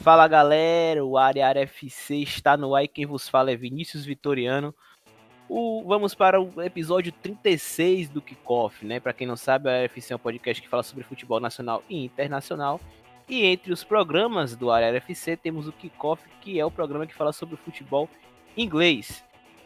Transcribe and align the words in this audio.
Fala 0.00 0.26
galera, 0.26 1.04
o 1.04 1.18
Área 1.18 1.46
Área 1.46 1.60
FC 1.60 2.16
está 2.16 2.56
no 2.56 2.74
ar 2.74 2.82
e 2.82 2.88
quem 2.88 3.04
vos 3.04 3.28
fala 3.28 3.50
é 3.50 3.56
Vinícius 3.56 4.02
Vitoriano. 4.02 4.74
O, 5.46 5.84
vamos 5.86 6.14
para 6.14 6.40
o 6.40 6.62
episódio 6.62 7.12
36 7.12 8.08
do 8.08 8.22
Kickoff, 8.22 8.86
né? 8.86 8.98
Para 8.98 9.12
quem 9.12 9.26
não 9.26 9.36
sabe, 9.36 9.68
a 9.68 9.82
FC 9.82 10.14
é 10.14 10.16
um 10.16 10.18
podcast 10.18 10.62
que 10.62 10.70
fala 10.70 10.82
sobre 10.82 11.04
futebol 11.04 11.38
nacional 11.38 11.84
e 11.86 12.02
internacional. 12.02 12.80
E 13.28 13.44
entre 13.44 13.74
os 13.74 13.84
programas 13.84 14.56
do 14.56 14.70
Área 14.70 14.96
FC 14.96 15.36
temos 15.36 15.68
o 15.68 15.72
Kickoff, 15.72 16.26
que 16.40 16.58
é 16.58 16.64
o 16.64 16.70
programa 16.70 17.06
que 17.06 17.14
fala 17.14 17.30
sobre 17.30 17.56
futebol 17.56 18.08
inglês. 18.56 19.22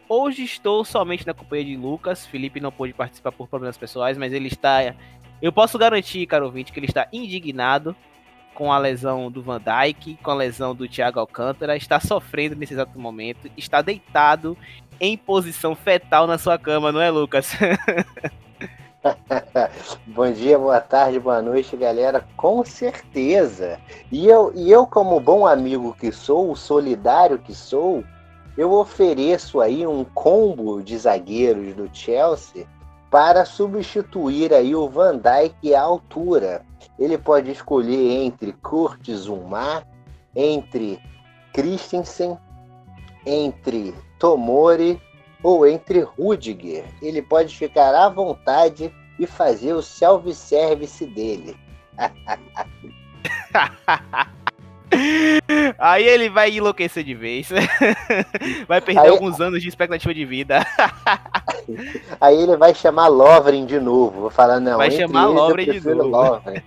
Hoje 0.08 0.42
estou 0.42 0.84
somente 0.84 1.24
na 1.24 1.32
companhia 1.32 1.64
de 1.64 1.76
Lucas. 1.76 2.26
Felipe 2.26 2.58
não 2.58 2.72
pôde 2.72 2.92
participar 2.92 3.30
por 3.30 3.46
problemas 3.46 3.78
pessoais, 3.78 4.18
mas 4.18 4.32
ele 4.32 4.48
está. 4.48 4.96
Eu 5.40 5.52
posso 5.52 5.78
garantir, 5.78 6.26
caro 6.26 6.46
ouvinte, 6.46 6.72
que 6.72 6.80
ele 6.80 6.86
está 6.86 7.06
indignado 7.12 7.94
com 8.54 8.72
a 8.72 8.78
lesão 8.78 9.30
do 9.30 9.42
Van 9.42 9.60
Dijk, 9.60 10.16
com 10.22 10.30
a 10.30 10.34
lesão 10.34 10.74
do 10.74 10.88
Thiago 10.88 11.20
Alcântara, 11.20 11.76
está 11.76 12.00
sofrendo 12.00 12.56
nesse 12.56 12.72
exato 12.72 12.98
momento, 12.98 13.50
está 13.56 13.82
deitado 13.82 14.56
em 15.00 15.16
posição 15.16 15.74
fetal 15.74 16.26
na 16.26 16.38
sua 16.38 16.58
cama, 16.58 16.92
não 16.92 17.00
é, 17.00 17.10
Lucas? 17.10 17.52
Bom 20.06 20.32
dia, 20.32 20.58
boa 20.58 20.80
tarde, 20.80 21.20
boa 21.20 21.42
noite, 21.42 21.76
galera. 21.76 22.26
Com 22.36 22.64
certeza. 22.64 23.78
E 24.10 24.26
eu, 24.26 24.50
e 24.54 24.70
eu 24.70 24.86
como 24.86 25.20
bom 25.20 25.46
amigo 25.46 25.94
que 25.98 26.10
sou, 26.10 26.56
solidário 26.56 27.38
que 27.38 27.54
sou, 27.54 28.02
eu 28.56 28.72
ofereço 28.72 29.60
aí 29.60 29.86
um 29.86 30.04
combo 30.04 30.82
de 30.82 30.96
zagueiros 30.96 31.74
do 31.74 31.90
Chelsea 31.92 32.66
para 33.10 33.44
substituir 33.44 34.54
aí 34.54 34.74
o 34.74 34.88
Van 34.88 35.18
Dijk 35.18 35.74
à 35.74 35.82
altura 35.82 36.62
ele 36.98 37.18
pode 37.18 37.50
escolher 37.50 38.24
entre 38.24 38.52
Kurt 38.52 39.10
Zuma, 39.10 39.84
entre 40.34 40.98
Christensen, 41.52 42.38
entre 43.26 43.94
Tomori 44.18 45.00
ou 45.42 45.66
entre 45.66 46.00
Rudiger. 46.00 46.84
Ele 47.02 47.22
pode 47.22 47.56
ficar 47.56 47.94
à 47.94 48.08
vontade 48.08 48.92
e 49.18 49.26
fazer 49.26 49.72
o 49.72 49.82
self-service 49.82 51.04
dele. 51.06 51.56
Aí 55.78 56.04
ele 56.04 56.28
vai 56.28 56.50
enlouquecer 56.50 57.02
de 57.02 57.14
vez. 57.14 57.48
Vai 58.68 58.80
perder 58.80 59.00
Aí... 59.00 59.08
alguns 59.08 59.40
anos 59.40 59.60
de 59.60 59.68
expectativa 59.68 60.14
de 60.14 60.24
vida. 60.24 60.64
Aí 62.20 62.42
ele 62.42 62.56
vai 62.56 62.74
chamar 62.74 63.08
Lovren 63.08 63.66
de 63.66 63.80
novo. 63.80 64.22
Vou 64.22 64.30
falar, 64.30 64.60
não. 64.60 64.76
Vai 64.76 64.90
chamar 64.90 65.26
Lovren 65.26 65.64
de 65.64 65.80
novo. 65.80 66.08
Lovren. 66.08 66.62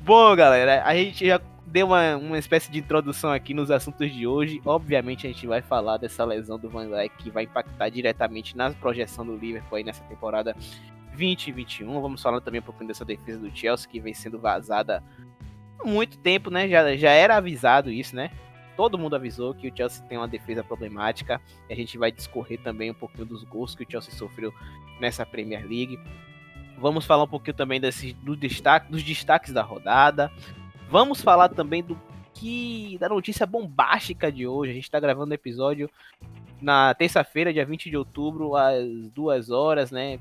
Bom, 0.00 0.36
galera, 0.36 0.84
a 0.84 0.94
gente 0.94 1.26
já 1.26 1.40
deu 1.66 1.86
uma, 1.86 2.16
uma 2.16 2.38
espécie 2.38 2.70
de 2.70 2.78
introdução 2.78 3.32
aqui 3.32 3.52
nos 3.52 3.70
assuntos 3.70 4.12
de 4.12 4.26
hoje. 4.26 4.60
Obviamente, 4.64 5.26
a 5.26 5.30
gente 5.30 5.46
vai 5.46 5.60
falar 5.60 5.96
dessa 5.96 6.24
lesão 6.24 6.58
do 6.58 6.70
Van 6.70 6.88
Dijk 6.88 7.16
que 7.18 7.30
vai 7.30 7.44
impactar 7.44 7.88
diretamente 7.88 8.56
na 8.56 8.70
projeção 8.70 9.26
do 9.26 9.36
Liverpool 9.36 9.76
aí 9.76 9.84
nessa 9.84 10.04
temporada 10.04 10.56
2021. 11.10 12.00
Vamos 12.00 12.22
falar 12.22 12.40
também 12.40 12.60
um 12.60 12.64
pouquinho 12.64 12.88
dessa 12.88 13.04
defesa 13.04 13.38
do 13.38 13.54
Chelsea 13.54 13.88
que 13.88 13.98
vem 13.98 14.14
sendo 14.14 14.38
vazada 14.38 15.02
há 15.78 15.86
muito 15.86 16.18
tempo, 16.18 16.50
né? 16.50 16.68
Já, 16.68 16.96
já 16.96 17.10
era 17.10 17.36
avisado 17.36 17.90
isso, 17.90 18.14
né? 18.14 18.30
Todo 18.76 18.98
mundo 18.98 19.16
avisou 19.16 19.54
que 19.54 19.68
o 19.68 19.72
Chelsea 19.74 20.04
tem 20.06 20.18
uma 20.18 20.28
defesa 20.28 20.62
problemática. 20.62 21.40
A 21.68 21.74
gente 21.74 21.96
vai 21.96 22.12
discorrer 22.12 22.60
também 22.62 22.90
um 22.90 22.94
pouquinho 22.94 23.26
dos 23.26 23.42
gols 23.42 23.74
que 23.74 23.82
o 23.82 23.86
Chelsea 23.90 24.12
sofreu 24.12 24.52
nessa 25.00 25.24
Premier 25.24 25.62
League. 25.62 25.98
Vamos 26.78 27.06
falar 27.06 27.24
um 27.24 27.28
pouquinho 27.28 27.56
também 27.56 27.80
desse, 27.80 28.12
do 28.14 28.36
destaque, 28.36 28.90
dos 28.90 29.02
destaques 29.02 29.52
da 29.52 29.62
rodada. 29.62 30.30
Vamos 30.90 31.20
falar 31.20 31.48
também 31.48 31.82
do 31.82 31.98
que 32.34 32.96
da 33.00 33.08
notícia 33.08 33.46
bombástica 33.46 34.30
de 34.30 34.46
hoje. 34.46 34.72
A 34.72 34.74
gente 34.74 34.84
está 34.84 35.00
gravando 35.00 35.30
o 35.30 35.34
episódio 35.34 35.90
na 36.60 36.94
terça-feira, 36.94 37.52
dia 37.52 37.64
20 37.64 37.90
de 37.90 37.96
outubro, 37.96 38.54
às 38.54 39.10
duas 39.14 39.50
horas, 39.50 39.90
né? 39.90 40.18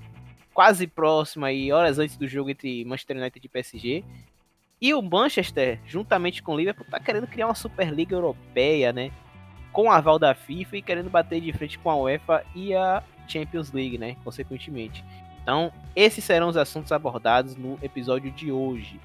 Quase 0.54 0.88
próxima 0.88 1.52
e 1.52 1.72
horas 1.72 2.00
antes 2.00 2.16
do 2.16 2.28
jogo 2.28 2.50
entre 2.50 2.86
Manchester 2.86 3.18
United 3.18 3.46
e 3.46 3.50
PSG. 3.50 4.04
E 4.82 4.94
o 4.94 5.02
Manchester, 5.02 5.80
juntamente 5.86 6.42
com 6.42 6.54
o 6.54 6.58
Liverpool, 6.58 6.86
tá 6.90 7.00
querendo 7.00 7.28
criar 7.28 7.48
uma 7.48 7.56
Superliga 7.56 8.16
Europeia, 8.16 8.94
né? 8.94 9.12
Com 9.72 9.92
a 9.92 9.98
aval 9.98 10.18
da 10.18 10.34
FIFA 10.34 10.78
e 10.78 10.82
querendo 10.82 11.10
bater 11.10 11.42
de 11.42 11.52
frente 11.52 11.78
com 11.78 11.90
a 11.90 11.96
UEFA 11.98 12.46
e 12.56 12.74
a 12.74 13.04
Champions 13.28 13.72
League, 13.72 13.98
né? 13.98 14.16
Consequentemente. 14.24 15.04
Então, 15.46 15.72
esses 15.96 16.24
serão 16.24 16.50
os 16.50 16.58
assuntos 16.58 16.92
abordados 16.92 17.56
no 17.56 17.78
episódio 17.84 18.32
de 18.32 18.52
hoje. 18.52 19.00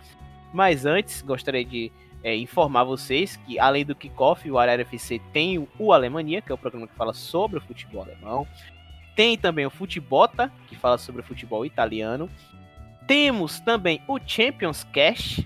Mas 0.55 0.87
antes, 0.87 1.21
gostaria 1.21 1.63
de 1.63 1.93
é, 2.25 2.35
informar 2.35 2.85
vocês 2.85 3.37
que, 3.37 3.59
além 3.59 3.85
do 3.85 3.95
Kickoff, 3.95 4.51
o 4.51 4.59
Arara 4.59 4.81
FC 4.81 5.21
tem 5.35 5.69
o 5.79 5.93
Alemania, 5.93 6.41
que 6.41 6.51
é 6.51 6.55
o 6.55 6.57
programa 6.57 6.89
que 6.89 6.95
fala 6.95 7.13
sobre 7.13 7.59
o 7.59 7.61
futebol 7.61 8.03
alemão. 8.03 8.47
Tem 9.15 9.37
também 9.37 9.67
o 9.67 9.71
Futebota, 9.71 10.51
que 10.67 10.75
fala 10.75 10.97
sobre 10.97 11.21
o 11.21 11.25
futebol 11.25 11.67
italiano. 11.67 12.31
Temos 13.07 13.61
também 13.61 14.01
o 14.09 14.19
Champions 14.25 14.83
Cash, 14.83 15.45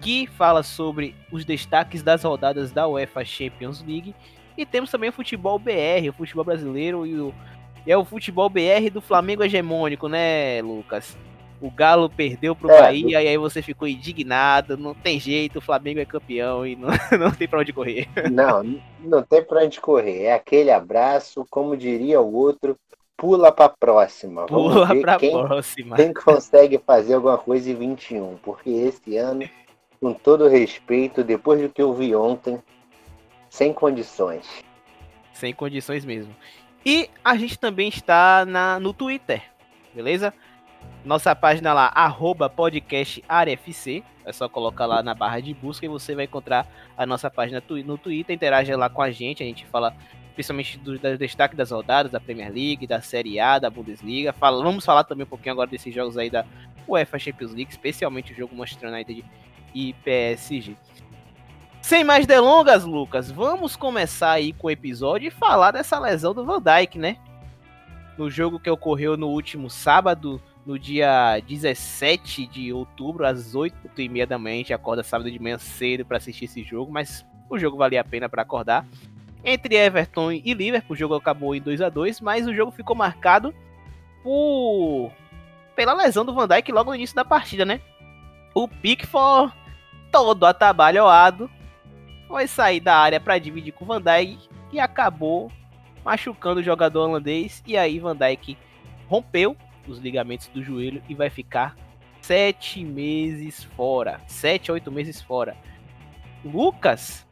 que 0.00 0.26
fala 0.26 0.64
sobre 0.64 1.14
os 1.30 1.44
destaques 1.44 2.02
das 2.02 2.24
rodadas 2.24 2.72
da 2.72 2.88
UEFA 2.88 3.24
Champions 3.24 3.80
League. 3.80 4.12
E 4.58 4.66
temos 4.66 4.90
também 4.90 5.10
o 5.10 5.12
Futebol 5.12 5.56
BR, 5.56 6.08
o 6.08 6.12
futebol 6.12 6.44
brasileiro 6.44 7.06
e 7.06 7.14
o 7.14 7.32
é 7.90 7.96
o 7.96 8.04
futebol 8.04 8.48
BR 8.48 8.90
do 8.92 9.00
Flamengo 9.00 9.44
hegemônico, 9.44 10.08
né, 10.08 10.60
Lucas? 10.62 11.16
O 11.60 11.70
Galo 11.70 12.10
perdeu 12.10 12.54
pro 12.54 12.70
é, 12.70 12.80
Bahia 12.80 13.22
e 13.22 13.28
aí 13.28 13.38
você 13.38 13.62
ficou 13.62 13.88
indignado, 13.88 14.76
não 14.76 14.94
tem 14.94 15.18
jeito, 15.18 15.58
o 15.58 15.62
Flamengo 15.62 16.00
é 16.00 16.04
campeão 16.04 16.66
e 16.66 16.76
não, 16.76 16.88
não 17.18 17.30
tem 17.30 17.48
pra 17.48 17.60
onde 17.60 17.72
correr. 17.72 18.08
Não, 18.30 18.62
não 19.00 19.22
tem 19.22 19.42
pra 19.42 19.64
onde 19.64 19.80
correr. 19.80 20.24
É 20.24 20.32
aquele 20.34 20.70
abraço, 20.70 21.46
como 21.48 21.76
diria 21.76 22.20
o 22.20 22.34
outro, 22.34 22.76
pula 23.16 23.50
pra 23.50 23.68
próxima. 23.68 24.46
Pula 24.46 24.86
pra 25.00 25.16
quem, 25.16 25.32
próxima. 25.32 25.96
Quem 25.96 26.12
consegue 26.12 26.78
fazer 26.78 27.14
alguma 27.14 27.38
coisa 27.38 27.70
em 27.70 27.74
21, 27.74 28.36
porque 28.42 28.68
esse 28.68 29.16
ano, 29.16 29.48
com 29.98 30.12
todo 30.12 30.48
respeito, 30.48 31.24
depois 31.24 31.60
do 31.60 31.70
que 31.70 31.80
eu 31.80 31.94
vi 31.94 32.14
ontem, 32.14 32.58
sem 33.48 33.72
condições. 33.72 34.46
Sem 35.32 35.54
condições 35.54 36.04
mesmo. 36.04 36.34
E 36.88 37.10
a 37.24 37.36
gente 37.36 37.58
também 37.58 37.88
está 37.88 38.44
na, 38.46 38.78
no 38.78 38.92
Twitter, 38.92 39.42
beleza? 39.92 40.32
Nossa 41.04 41.34
página 41.34 41.74
lá, 41.74 41.90
arroba. 41.92 42.48
É 44.24 44.32
só 44.32 44.48
colocar 44.48 44.86
lá 44.86 45.02
na 45.02 45.12
barra 45.12 45.40
de 45.40 45.52
busca 45.52 45.84
e 45.84 45.88
você 45.88 46.14
vai 46.14 46.26
encontrar 46.26 46.64
a 46.96 47.04
nossa 47.04 47.28
página 47.28 47.60
no 47.84 47.98
Twitter. 47.98 48.36
Interage 48.36 48.72
lá 48.76 48.88
com 48.88 49.02
a 49.02 49.10
gente. 49.10 49.42
A 49.42 49.46
gente 49.46 49.66
fala 49.66 49.96
principalmente 50.34 50.78
do, 50.78 50.96
do 50.96 51.18
destaque 51.18 51.56
das 51.56 51.72
rodadas 51.72 52.12
da 52.12 52.20
Premier 52.20 52.52
League, 52.52 52.86
da 52.86 53.00
Série 53.00 53.40
A, 53.40 53.58
da 53.58 53.68
Bundesliga. 53.68 54.32
Fala, 54.32 54.62
vamos 54.62 54.84
falar 54.84 55.02
também 55.02 55.24
um 55.24 55.28
pouquinho 55.28 55.54
agora 55.54 55.68
desses 55.68 55.92
jogos 55.92 56.16
aí 56.16 56.30
da 56.30 56.46
UEFA 56.86 57.18
Champions 57.18 57.52
League, 57.52 57.72
especialmente 57.72 58.32
o 58.32 58.36
jogo 58.36 58.54
Manchester 58.54 58.92
United 58.92 59.24
e 59.74 59.92
PSG. 60.04 60.76
Sem 61.86 62.02
mais 62.02 62.26
delongas, 62.26 62.82
Lucas, 62.82 63.30
vamos 63.30 63.76
começar 63.76 64.32
aí 64.32 64.52
com 64.52 64.66
o 64.66 64.70
episódio 64.72 65.28
e 65.28 65.30
falar 65.30 65.70
dessa 65.70 65.96
lesão 66.00 66.34
do 66.34 66.44
Van 66.44 66.60
Dijk, 66.60 66.98
né? 66.98 67.16
No 68.18 68.28
jogo 68.28 68.58
que 68.58 68.68
ocorreu 68.68 69.16
no 69.16 69.28
último 69.28 69.70
sábado, 69.70 70.42
no 70.66 70.80
dia 70.80 71.38
17 71.46 72.44
de 72.48 72.72
outubro, 72.72 73.24
às 73.24 73.54
8 73.54 73.76
e 73.98 74.08
meia 74.08 74.26
da 74.26 74.36
manhã. 74.36 74.54
A 74.54 74.58
gente 74.58 74.74
acorda 74.74 75.04
sábado 75.04 75.30
de 75.30 75.38
manhã 75.38 75.58
cedo 75.58 76.04
para 76.04 76.16
assistir 76.16 76.46
esse 76.46 76.64
jogo, 76.64 76.90
mas 76.90 77.24
o 77.48 77.56
jogo 77.56 77.76
valia 77.76 78.00
a 78.00 78.04
pena 78.04 78.28
para 78.28 78.42
acordar. 78.42 78.84
Entre 79.44 79.76
Everton 79.76 80.32
e 80.32 80.54
Liverpool, 80.54 80.92
o 80.92 80.98
jogo 80.98 81.14
acabou 81.14 81.54
em 81.54 81.60
2 81.60 81.80
a 81.82 81.88
2 81.88 82.20
mas 82.20 82.48
o 82.48 82.52
jogo 82.52 82.72
ficou 82.72 82.96
marcado 82.96 83.54
por 84.24 85.12
pela 85.76 85.94
lesão 85.94 86.24
do 86.24 86.34
Van 86.34 86.48
Dijk 86.48 86.72
logo 86.72 86.90
no 86.90 86.96
início 86.96 87.14
da 87.14 87.24
partida, 87.24 87.64
né? 87.64 87.80
O 88.52 88.66
Pickford 88.66 89.54
todo 90.10 90.46
atabalhoado 90.46 91.48
foi 92.28 92.46
sair 92.46 92.80
da 92.80 92.96
área 92.96 93.20
para 93.20 93.38
dividir 93.38 93.72
com 93.72 93.84
o 93.84 93.88
Van 93.88 94.00
Dijk 94.00 94.48
e 94.72 94.80
acabou 94.80 95.50
machucando 96.04 96.60
o 96.60 96.62
jogador 96.62 97.08
holandês. 97.08 97.62
E 97.66 97.76
aí 97.76 97.98
Van 97.98 98.16
Dijk 98.16 98.56
rompeu 99.08 99.56
os 99.86 99.98
ligamentos 99.98 100.48
do 100.48 100.62
joelho 100.62 101.02
e 101.08 101.14
vai 101.14 101.30
ficar 101.30 101.76
sete 102.20 102.84
meses 102.84 103.62
fora. 103.62 104.20
Sete, 104.26 104.72
oito 104.72 104.90
meses 104.90 105.22
fora. 105.22 105.56
Lucas, 106.44 107.26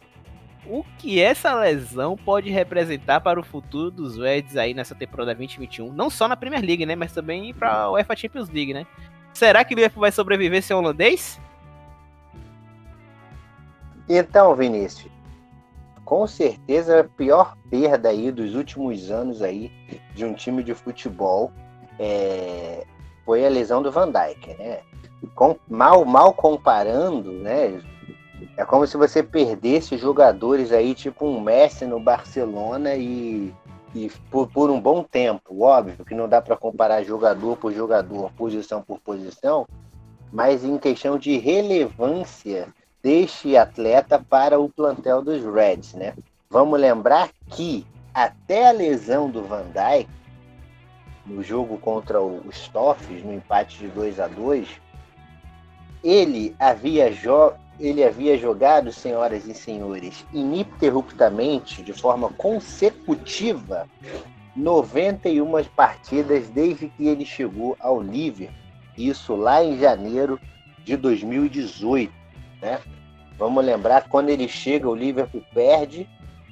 o 0.66 0.84
que 0.98 1.20
essa 1.20 1.54
lesão 1.54 2.16
pode 2.16 2.50
representar 2.50 3.20
para 3.20 3.38
o 3.38 3.44
futuro 3.44 3.90
dos 3.90 4.16
Reds 4.16 4.56
aí 4.56 4.72
nessa 4.72 4.94
temporada 4.94 5.34
2021? 5.34 5.92
Não 5.92 6.08
só 6.08 6.26
na 6.26 6.36
Premier 6.36 6.64
League, 6.64 6.86
né? 6.86 6.94
Mas 6.94 7.12
também 7.12 7.52
para 7.52 7.72
a 7.72 7.90
UEFA 7.90 8.16
Champions 8.16 8.48
League, 8.48 8.72
né? 8.72 8.86
Será 9.32 9.64
que 9.64 9.74
o 9.74 9.76
Liverpool 9.76 10.02
vai 10.02 10.12
sobreviver 10.12 10.62
sem 10.62 10.76
holandês? 10.76 11.40
Então, 14.08 14.54
Vinícius, 14.54 15.10
com 16.04 16.26
certeza 16.26 17.00
a 17.00 17.04
pior 17.04 17.56
perda 17.70 18.10
aí 18.10 18.30
dos 18.30 18.54
últimos 18.54 19.10
anos 19.10 19.40
aí 19.40 19.72
de 20.14 20.24
um 20.24 20.34
time 20.34 20.62
de 20.62 20.74
futebol 20.74 21.50
é, 21.98 22.84
foi 23.24 23.44
a 23.44 23.48
lesão 23.48 23.82
do 23.82 23.90
Van 23.90 24.10
Dijk, 24.10 24.54
né? 24.58 24.80
Com, 25.34 25.56
mal, 25.68 26.04
mal 26.04 26.34
comparando, 26.34 27.32
né? 27.32 27.80
É 28.56 28.64
como 28.64 28.86
se 28.86 28.96
você 28.96 29.22
perdesse 29.22 29.96
jogadores 29.96 30.70
aí, 30.70 30.94
tipo 30.94 31.26
um 31.26 31.40
Messi 31.40 31.86
no 31.86 31.98
Barcelona 31.98 32.94
e, 32.94 33.52
e 33.94 34.10
por, 34.30 34.48
por 34.48 34.70
um 34.70 34.80
bom 34.80 35.02
tempo. 35.02 35.62
Óbvio 35.62 36.04
que 36.04 36.14
não 36.14 36.28
dá 36.28 36.42
para 36.42 36.56
comparar 36.56 37.02
jogador 37.02 37.56
por 37.56 37.72
jogador, 37.72 38.30
posição 38.36 38.82
por 38.82 39.00
posição, 39.00 39.66
mas 40.30 40.62
em 40.62 40.76
questão 40.76 41.18
de 41.18 41.38
relevância 41.38 42.68
deste 43.04 43.54
atleta 43.54 44.18
para 44.18 44.58
o 44.58 44.66
plantel 44.66 45.20
dos 45.20 45.44
Reds, 45.44 45.92
né? 45.92 46.14
Vamos 46.48 46.80
lembrar 46.80 47.28
que 47.50 47.86
até 48.14 48.68
a 48.68 48.72
lesão 48.72 49.28
do 49.28 49.42
Van 49.42 49.66
Dijk 49.66 50.08
no 51.26 51.42
jogo 51.42 51.76
contra 51.76 52.22
os 52.22 52.66
Toffs, 52.68 53.22
no 53.22 53.34
empate 53.34 53.76
de 53.76 53.88
2 53.88 54.18
a 54.20 54.26
2 54.26 54.80
ele 56.02 56.56
havia, 56.58 57.12
ele 57.78 58.02
havia 58.02 58.38
jogado, 58.38 58.90
senhoras 58.90 59.46
e 59.46 59.52
senhores, 59.52 60.24
ininterruptamente, 60.32 61.82
de 61.82 61.92
forma 61.92 62.30
consecutiva, 62.30 63.86
91 64.56 65.62
partidas 65.76 66.48
desde 66.48 66.88
que 66.88 67.06
ele 67.06 67.26
chegou 67.26 67.76
ao 67.80 68.00
Liverpool. 68.00 68.54
Isso 68.96 69.34
lá 69.34 69.62
em 69.62 69.78
janeiro 69.78 70.40
de 70.84 70.96
2018, 70.96 72.12
né? 72.62 72.80
Vamos 73.36 73.64
lembrar 73.64 74.08
quando 74.08 74.28
ele 74.28 74.48
chega, 74.48 74.88
o 74.88 74.94
Liverpool 74.94 75.42
perde 75.52 76.08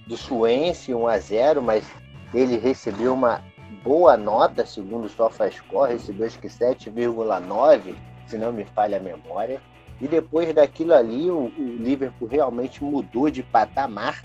do 0.06 0.16
Swansea 0.16 0.96
1 0.96 1.06
a 1.06 1.18
0, 1.18 1.62
mas 1.62 1.88
ele 2.34 2.58
recebeu 2.58 3.14
uma 3.14 3.42
boa 3.84 4.16
nota, 4.16 4.66
segundo 4.66 5.04
o 5.04 5.08
SofaScore, 5.08 5.92
recebeu 5.92 6.26
acho 6.26 6.38
que 6.38 6.48
7,9, 6.48 7.94
se 8.26 8.36
não 8.36 8.52
me 8.52 8.64
falha 8.64 8.98
a 8.98 9.00
memória. 9.00 9.60
E 10.00 10.08
depois 10.08 10.52
daquilo 10.52 10.94
ali, 10.94 11.30
o, 11.30 11.44
o 11.56 11.76
Liverpool 11.76 12.26
realmente 12.26 12.82
mudou 12.82 13.30
de 13.30 13.42
patamar, 13.42 14.22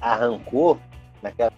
arrancou 0.00 0.78
naquela 1.20 1.50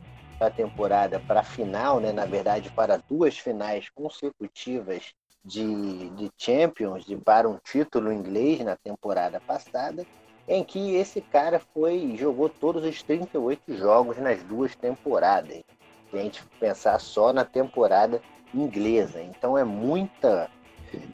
temporada 0.56 1.20
para 1.20 1.41
a 1.41 1.44
final, 1.44 2.00
né? 2.00 2.12
na 2.12 2.25
verdade, 2.25 2.70
para 2.70 2.97
duas 2.97 3.38
finais 3.38 3.91
consecutivas 3.91 5.14
de, 5.50 6.08
de 6.11 6.31
Champions, 6.38 7.05
de 7.05 7.17
para 7.17 7.49
um 7.49 7.58
título 7.58 8.12
inglês 8.12 8.61
na 8.61 8.76
temporada 8.76 9.41
passada, 9.41 10.06
em 10.47 10.62
que 10.62 10.94
esse 10.94 11.20
cara 11.20 11.61
foi 11.75 12.17
jogou 12.17 12.49
todos 12.49 12.85
os 12.85 13.02
38 13.02 13.76
jogos 13.76 14.17
nas 14.19 14.43
duas 14.44 14.75
temporadas. 14.76 15.62
Se 16.11 16.17
a 16.17 16.23
gente 16.23 16.44
pensar 16.58 16.99
só 17.00 17.32
na 17.32 17.44
temporada 17.44 18.23
inglesa. 18.55 19.23
Então 19.23 19.56
é 19.56 19.64
muita 19.64 20.50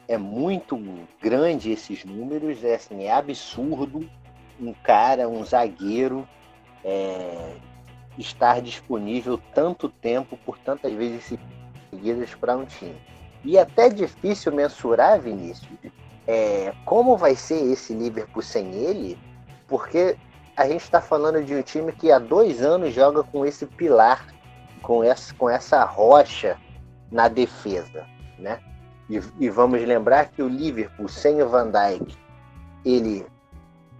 é 0.07 0.17
muito 0.17 0.79
grande 1.21 1.71
esses 1.71 2.03
números, 2.03 2.63
é, 2.63 2.75
assim, 2.75 3.03
é 3.03 3.11
absurdo 3.11 4.09
um 4.59 4.73
cara, 4.73 5.29
um 5.29 5.45
zagueiro, 5.45 6.27
é, 6.83 7.53
estar 8.17 8.59
disponível 8.59 9.39
tanto 9.53 9.87
tempo, 9.87 10.35
por 10.37 10.57
tantas 10.57 10.91
vezes 10.93 11.37
seguidas 11.91 12.33
para 12.33 12.57
um 12.57 12.65
time. 12.65 12.97
E 13.43 13.57
é 13.57 13.61
até 13.61 13.89
difícil 13.89 14.51
mensurar, 14.51 15.19
Vinícius, 15.19 15.69
é, 16.27 16.73
como 16.85 17.15
vai 17.15 17.35
ser 17.35 17.63
esse 17.71 17.93
Liverpool 17.93 18.41
sem 18.41 18.73
ele, 18.73 19.17
porque 19.67 20.17
a 20.55 20.67
gente 20.67 20.81
está 20.81 20.99
falando 20.99 21.43
de 21.43 21.55
um 21.55 21.61
time 21.61 21.91
que 21.91 22.11
há 22.11 22.19
dois 22.19 22.61
anos 22.61 22.93
joga 22.93 23.23
com 23.23 23.45
esse 23.45 23.65
pilar, 23.65 24.25
com 24.81 25.03
essa, 25.03 25.33
com 25.35 25.49
essa 25.49 25.83
rocha 25.85 26.57
na 27.11 27.27
defesa, 27.27 28.05
né? 28.37 28.59
E, 29.09 29.21
e, 29.39 29.49
vamos 29.49 29.81
lembrar 29.85 30.29
que 30.29 30.41
o 30.41 30.49
Liverpool 30.49 31.07
sem 31.07 31.41
o 31.41 31.47
Van 31.47 31.71
Dijk, 31.71 32.17
ele 32.83 33.25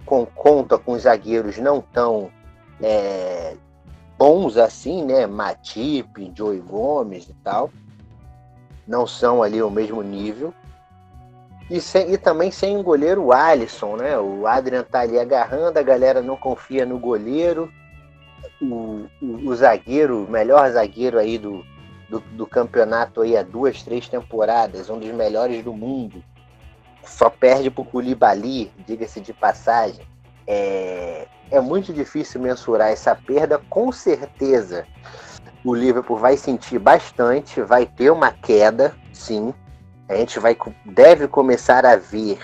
com, 0.06 0.26
conta 0.26 0.78
com 0.78 0.98
zagueiros 0.98 1.58
não 1.58 1.80
tão 1.80 2.30
é, 2.82 3.56
bons 4.18 4.58
assim, 4.58 5.06
né? 5.06 5.26
Matip, 5.26 6.34
Joey 6.36 6.60
Gomes 6.60 7.30
e 7.30 7.34
tal. 7.36 7.72
Não 8.88 9.06
são 9.06 9.44
ali 9.44 9.62
o 9.62 9.70
mesmo 9.70 10.02
nível. 10.02 10.54
E, 11.70 11.82
sem, 11.82 12.14
e 12.14 12.18
também 12.18 12.50
sem 12.50 12.78
o 12.78 12.84
goleiro 12.84 13.34
Alisson, 13.34 13.98
né? 13.98 14.18
O 14.18 14.48
Adrian 14.48 14.84
tá 14.84 15.02
ali 15.02 15.20
agarrando, 15.20 15.78
a 15.78 15.84
galera 15.84 16.22
não 16.22 16.38
confia 16.38 16.86
no 16.86 16.98
goleiro. 16.98 17.72
O, 18.62 19.06
o, 19.22 19.50
o 19.50 19.56
zagueiro, 19.56 20.24
o 20.24 20.32
melhor 20.32 20.72
zagueiro 20.72 21.20
aí 21.20 21.38
do, 21.38 21.66
do, 22.10 22.20
do 22.20 22.48
campeonato 22.48 23.22
aí 23.22 23.36
há 23.36 23.44
duas, 23.44 23.84
três 23.84 24.08
temporadas, 24.08 24.90
um 24.90 24.98
dos 24.98 25.12
melhores 25.14 25.64
do 25.64 25.74
mundo, 25.74 26.24
só 27.04 27.30
perde 27.30 27.70
para 27.70 27.82
o 27.82 27.86
Koulibaly, 27.86 28.72
diga-se 28.86 29.20
de 29.20 29.34
passagem. 29.34 30.06
É, 30.46 31.28
é 31.52 31.60
muito 31.60 31.94
difícil 31.94 32.42
mensurar 32.42 32.90
essa 32.90 33.14
perda, 33.14 33.60
com 33.70 33.92
certeza 33.92 34.86
o 35.68 35.76
Liverpool 35.76 36.18
vai 36.18 36.38
sentir 36.38 36.80
bastante, 36.80 37.62
vai 37.62 37.86
ter 37.86 38.10
uma 38.10 38.32
queda, 38.32 38.96
sim. 39.12 39.54
A 40.08 40.16
gente 40.16 40.40
vai, 40.40 40.56
deve 40.86 41.28
começar 41.28 41.86
a 41.86 41.98
ver 41.98 42.40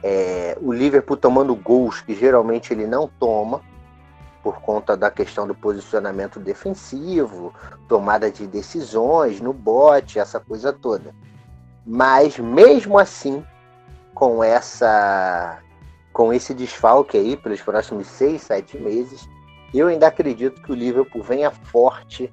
é, 0.00 0.56
o 0.60 0.72
Liverpool 0.72 1.16
tomando 1.16 1.56
gols 1.56 2.00
que 2.00 2.14
geralmente 2.14 2.72
ele 2.72 2.86
não 2.86 3.10
toma 3.18 3.62
por 4.44 4.60
conta 4.60 4.96
da 4.96 5.10
questão 5.10 5.44
do 5.44 5.56
posicionamento 5.56 6.38
defensivo, 6.38 7.52
tomada 7.88 8.30
de 8.30 8.46
decisões 8.46 9.40
no 9.40 9.52
bote, 9.52 10.20
essa 10.20 10.38
coisa 10.38 10.72
toda. 10.72 11.12
Mas 11.84 12.38
mesmo 12.38 12.96
assim, 12.96 13.44
com 14.14 14.44
essa 14.44 15.58
com 16.12 16.32
esse 16.32 16.54
desfalque 16.54 17.18
aí 17.18 17.36
pelos 17.36 17.60
próximos 17.60 18.06
seis, 18.06 18.42
sete 18.42 18.78
meses, 18.78 19.28
eu 19.78 19.88
ainda 19.88 20.06
acredito 20.06 20.62
que 20.62 20.72
o 20.72 20.74
Liverpool 20.74 21.22
venha 21.22 21.50
forte 21.50 22.32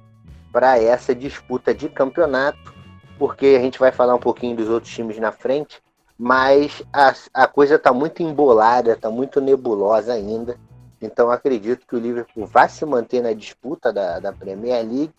para 0.52 0.78
essa 0.78 1.14
disputa 1.14 1.74
de 1.74 1.88
campeonato, 1.88 2.72
porque 3.18 3.56
a 3.58 3.60
gente 3.60 3.78
vai 3.78 3.90
falar 3.90 4.14
um 4.14 4.20
pouquinho 4.20 4.56
dos 4.56 4.68
outros 4.68 4.92
times 4.92 5.18
na 5.18 5.32
frente, 5.32 5.82
mas 6.18 6.82
a, 6.92 7.12
a 7.32 7.46
coisa 7.46 7.74
está 7.74 7.92
muito 7.92 8.22
embolada, 8.22 8.92
está 8.92 9.10
muito 9.10 9.40
nebulosa 9.40 10.12
ainda. 10.12 10.56
Então 11.02 11.30
acredito 11.30 11.86
que 11.86 11.96
o 11.96 11.98
Liverpool 11.98 12.46
vai 12.46 12.68
se 12.68 12.84
manter 12.86 13.22
na 13.22 13.32
disputa 13.32 13.92
da, 13.92 14.20
da 14.20 14.32
Premier 14.32 14.84
League, 14.84 15.12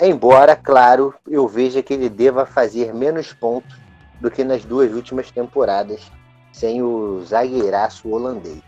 embora, 0.00 0.56
claro, 0.56 1.14
eu 1.26 1.46
veja 1.46 1.82
que 1.82 1.94
ele 1.94 2.08
deva 2.08 2.44
fazer 2.44 2.92
menos 2.92 3.32
pontos 3.32 3.76
do 4.20 4.30
que 4.30 4.42
nas 4.42 4.64
duas 4.64 4.92
últimas 4.92 5.30
temporadas 5.30 6.10
sem 6.52 6.82
o 6.82 7.22
zagueiraço 7.24 8.08
holandês. 8.08 8.60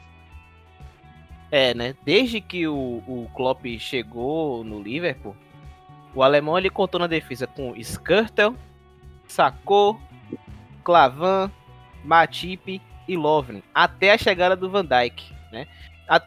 É, 1.50 1.74
né? 1.74 1.94
Desde 2.04 2.40
que 2.40 2.66
o, 2.66 3.02
o 3.06 3.28
Klopp 3.34 3.64
chegou 3.78 4.62
no 4.62 4.80
Liverpool, 4.80 5.34
o 6.14 6.22
alemão 6.22 6.56
ele 6.56 6.70
contou 6.70 7.00
na 7.00 7.06
defesa 7.06 7.46
com 7.46 7.76
Skirtel, 7.76 8.54
Sacou, 9.26 10.00
Clavan, 10.82 11.50
Matip 12.04 12.80
e 13.06 13.16
Lovren, 13.16 13.62
até 13.74 14.12
a 14.12 14.18
chegada 14.18 14.56
do 14.56 14.70
Van 14.70 14.84
Dijk, 14.84 15.32
né? 15.52 15.66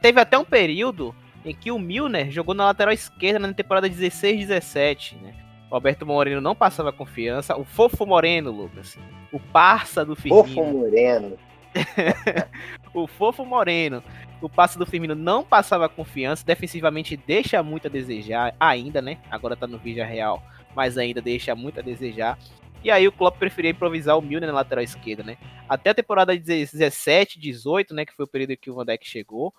Teve 0.01 0.22
até 0.22 0.38
um 0.38 0.46
período 0.46 1.13
em 1.46 1.53
que 1.53 1.72
o 1.72 1.80
Milner 1.80 2.32
jogou 2.32 2.56
na 2.56 2.65
lateral 2.65 2.94
esquerda 2.94 3.39
na 3.39 3.53
temporada 3.53 3.89
16-17, 3.89 5.15
né? 5.22 5.34
O 5.70 5.75
Alberto 5.75 6.06
Moreno 6.06 6.39
não 6.39 6.56
passava 6.56 6.94
confiança. 6.94 7.58
O 7.58 7.65
Fofo 7.65 8.06
Moreno, 8.06 8.51
Lucas. 8.51 8.98
O 9.32 9.39
parça 9.39 10.06
do 10.06 10.15
Firmino. 10.15 10.44
Fofo 10.44 10.63
Moreno. 10.72 11.38
o 12.94 13.08
Fofo 13.08 13.44
Moreno. 13.44 14.03
O 14.43 14.50
passe 14.50 14.77
do 14.77 14.85
Firmino 14.85 15.15
não 15.15 15.43
passava 15.43 15.89
confiança. 15.89 16.45
Defensivamente 16.45 17.17
deixa 17.17 17.63
muito 17.63 17.88
a 17.88 17.89
desejar. 17.89 18.55
Ainda, 18.59 19.01
né? 19.01 19.19
Agora 19.31 19.55
tá 19.55 19.65
no 19.65 19.77
vídeo 19.77 20.05
real. 20.05 20.43
Mas 20.75 20.97
ainda 20.97 21.21
deixa 21.21 21.55
muito 21.55 21.79
a 21.79 21.83
desejar. 21.83 22.38
E 22.83 22.91
aí 22.91 23.07
o 23.07 23.12
Klopp 23.12 23.38
preferia 23.38 23.71
improvisar 23.71 24.17
o 24.17 24.21
Milner 24.21 24.50
na 24.50 24.55
lateral 24.55 24.83
esquerda, 24.83 25.23
né? 25.23 25.38
Até 25.69 25.91
a 25.91 25.93
temporada 25.93 26.38
17, 26.38 27.39
18, 27.39 27.93
né? 27.93 28.05
Que 28.05 28.13
foi 28.13 28.25
o 28.25 28.27
período 28.27 28.57
que 28.57 28.69
o 28.69 28.75
Van 28.75 28.85
Dijk 28.85 29.07
chegou 29.07 29.53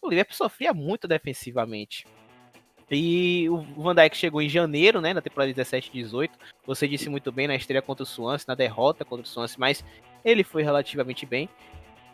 o 0.00 0.08
Liverpool 0.08 0.34
sofria 0.34 0.72
muito 0.72 1.08
defensivamente. 1.08 2.06
E 2.90 3.48
o 3.50 3.58
Van 3.82 3.94
Dijk 3.94 4.16
chegou 4.16 4.40
em 4.40 4.48
janeiro, 4.48 5.00
né, 5.00 5.12
na 5.12 5.20
temporada 5.20 5.52
17 5.52 5.92
18. 5.92 6.38
Você 6.66 6.88
disse 6.88 7.10
muito 7.10 7.30
bem 7.30 7.46
na 7.46 7.54
estreia 7.54 7.82
contra 7.82 8.02
o 8.02 8.06
Swansea, 8.06 8.46
na 8.48 8.54
derrota 8.54 9.04
contra 9.04 9.24
o 9.24 9.28
Swansea, 9.28 9.56
mas 9.58 9.84
ele 10.24 10.42
foi 10.42 10.62
relativamente 10.62 11.26
bem. 11.26 11.48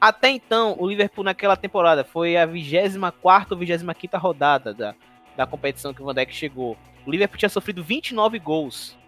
Até 0.05 0.29
então, 0.29 0.77
o 0.79 0.87
Liverpool 0.87 1.25
naquela 1.25 1.57
temporada 1.57 2.05
foi 2.05 2.37
a 2.37 2.45
24 2.45 3.55
ou 3.55 3.59
25 3.59 4.19
rodada 4.19 4.75
da, 4.75 4.95
da 5.35 5.47
competição 5.47 5.95
que 5.95 6.03
o 6.03 6.05
Van 6.05 6.13
Dijk 6.13 6.31
chegou. 6.31 6.77
O 7.07 7.11
Liverpool 7.11 7.39
tinha 7.39 7.49
sofrido 7.49 7.83
29 7.83 8.39
gols. 8.39 8.99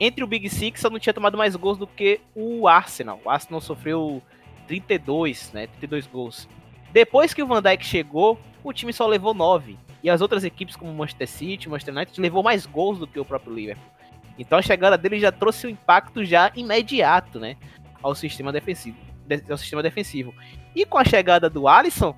Entre 0.00 0.24
o 0.24 0.26
Big 0.26 0.50
Six, 0.50 0.80
só 0.80 0.90
não 0.90 0.98
tinha 0.98 1.14
tomado 1.14 1.38
mais 1.38 1.54
gols 1.54 1.78
do 1.78 1.86
que 1.86 2.20
o 2.34 2.66
Arsenal. 2.66 3.20
O 3.24 3.30
Arsenal 3.30 3.60
sofreu 3.60 4.20
32, 4.66 5.52
né, 5.52 5.68
32 5.68 6.08
gols. 6.08 6.48
Depois 6.92 7.32
que 7.32 7.44
o 7.44 7.46
Van 7.46 7.62
Dijk 7.62 7.86
chegou, 7.86 8.36
o 8.64 8.72
time 8.72 8.92
só 8.92 9.06
levou 9.06 9.32
9. 9.32 9.78
E 10.02 10.10
as 10.10 10.20
outras 10.20 10.42
equipes, 10.42 10.74
como 10.74 10.92
Manchester 10.92 11.28
City, 11.28 11.68
Manchester 11.68 11.94
United, 11.94 12.20
levou 12.20 12.42
mais 12.42 12.66
gols 12.66 12.98
do 12.98 13.06
que 13.06 13.20
o 13.20 13.24
próprio 13.24 13.54
Liverpool. 13.54 13.92
Então 14.36 14.58
a 14.58 14.62
chegada 14.62 14.98
dele 14.98 15.20
já 15.20 15.30
trouxe 15.30 15.68
um 15.68 15.70
impacto 15.70 16.24
já 16.24 16.50
imediato, 16.56 17.38
né? 17.38 17.56
Ao 18.02 18.16
sistema 18.16 18.50
defensivo. 18.50 19.09
Ao 19.48 19.58
sistema 19.58 19.82
defensivo. 19.82 20.34
E 20.74 20.84
com 20.84 20.98
a 20.98 21.04
chegada 21.04 21.50
do 21.50 21.68
Alisson, 21.68 22.14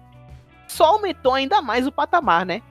só 0.67 0.85
aumentou 0.85 1.35
ainda 1.35 1.61
mais 1.61 1.87
o 1.87 1.93
patamar, 1.93 2.47
né? 2.47 2.63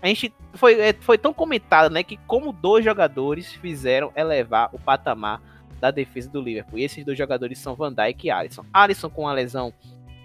A 0.00 0.06
gente 0.06 0.32
foi, 0.54 0.80
é, 0.80 0.92
foi 0.92 1.16
tão 1.16 1.32
comentado, 1.32 1.90
né, 1.90 2.02
que 2.02 2.18
como 2.26 2.52
dois 2.52 2.84
jogadores 2.84 3.52
fizeram 3.54 4.12
elevar 4.14 4.68
o 4.72 4.78
patamar 4.78 5.40
da 5.80 5.90
defesa 5.90 6.30
do 6.30 6.40
Liverpool. 6.40 6.78
E 6.78 6.84
esses 6.84 7.04
dois 7.04 7.16
jogadores 7.16 7.58
são 7.58 7.74
Van 7.74 7.92
Dijk 7.92 8.26
e 8.26 8.30
Alisson. 8.30 8.64
Alisson 8.72 9.10
com 9.10 9.28
a 9.28 9.32
lesão 9.32 9.72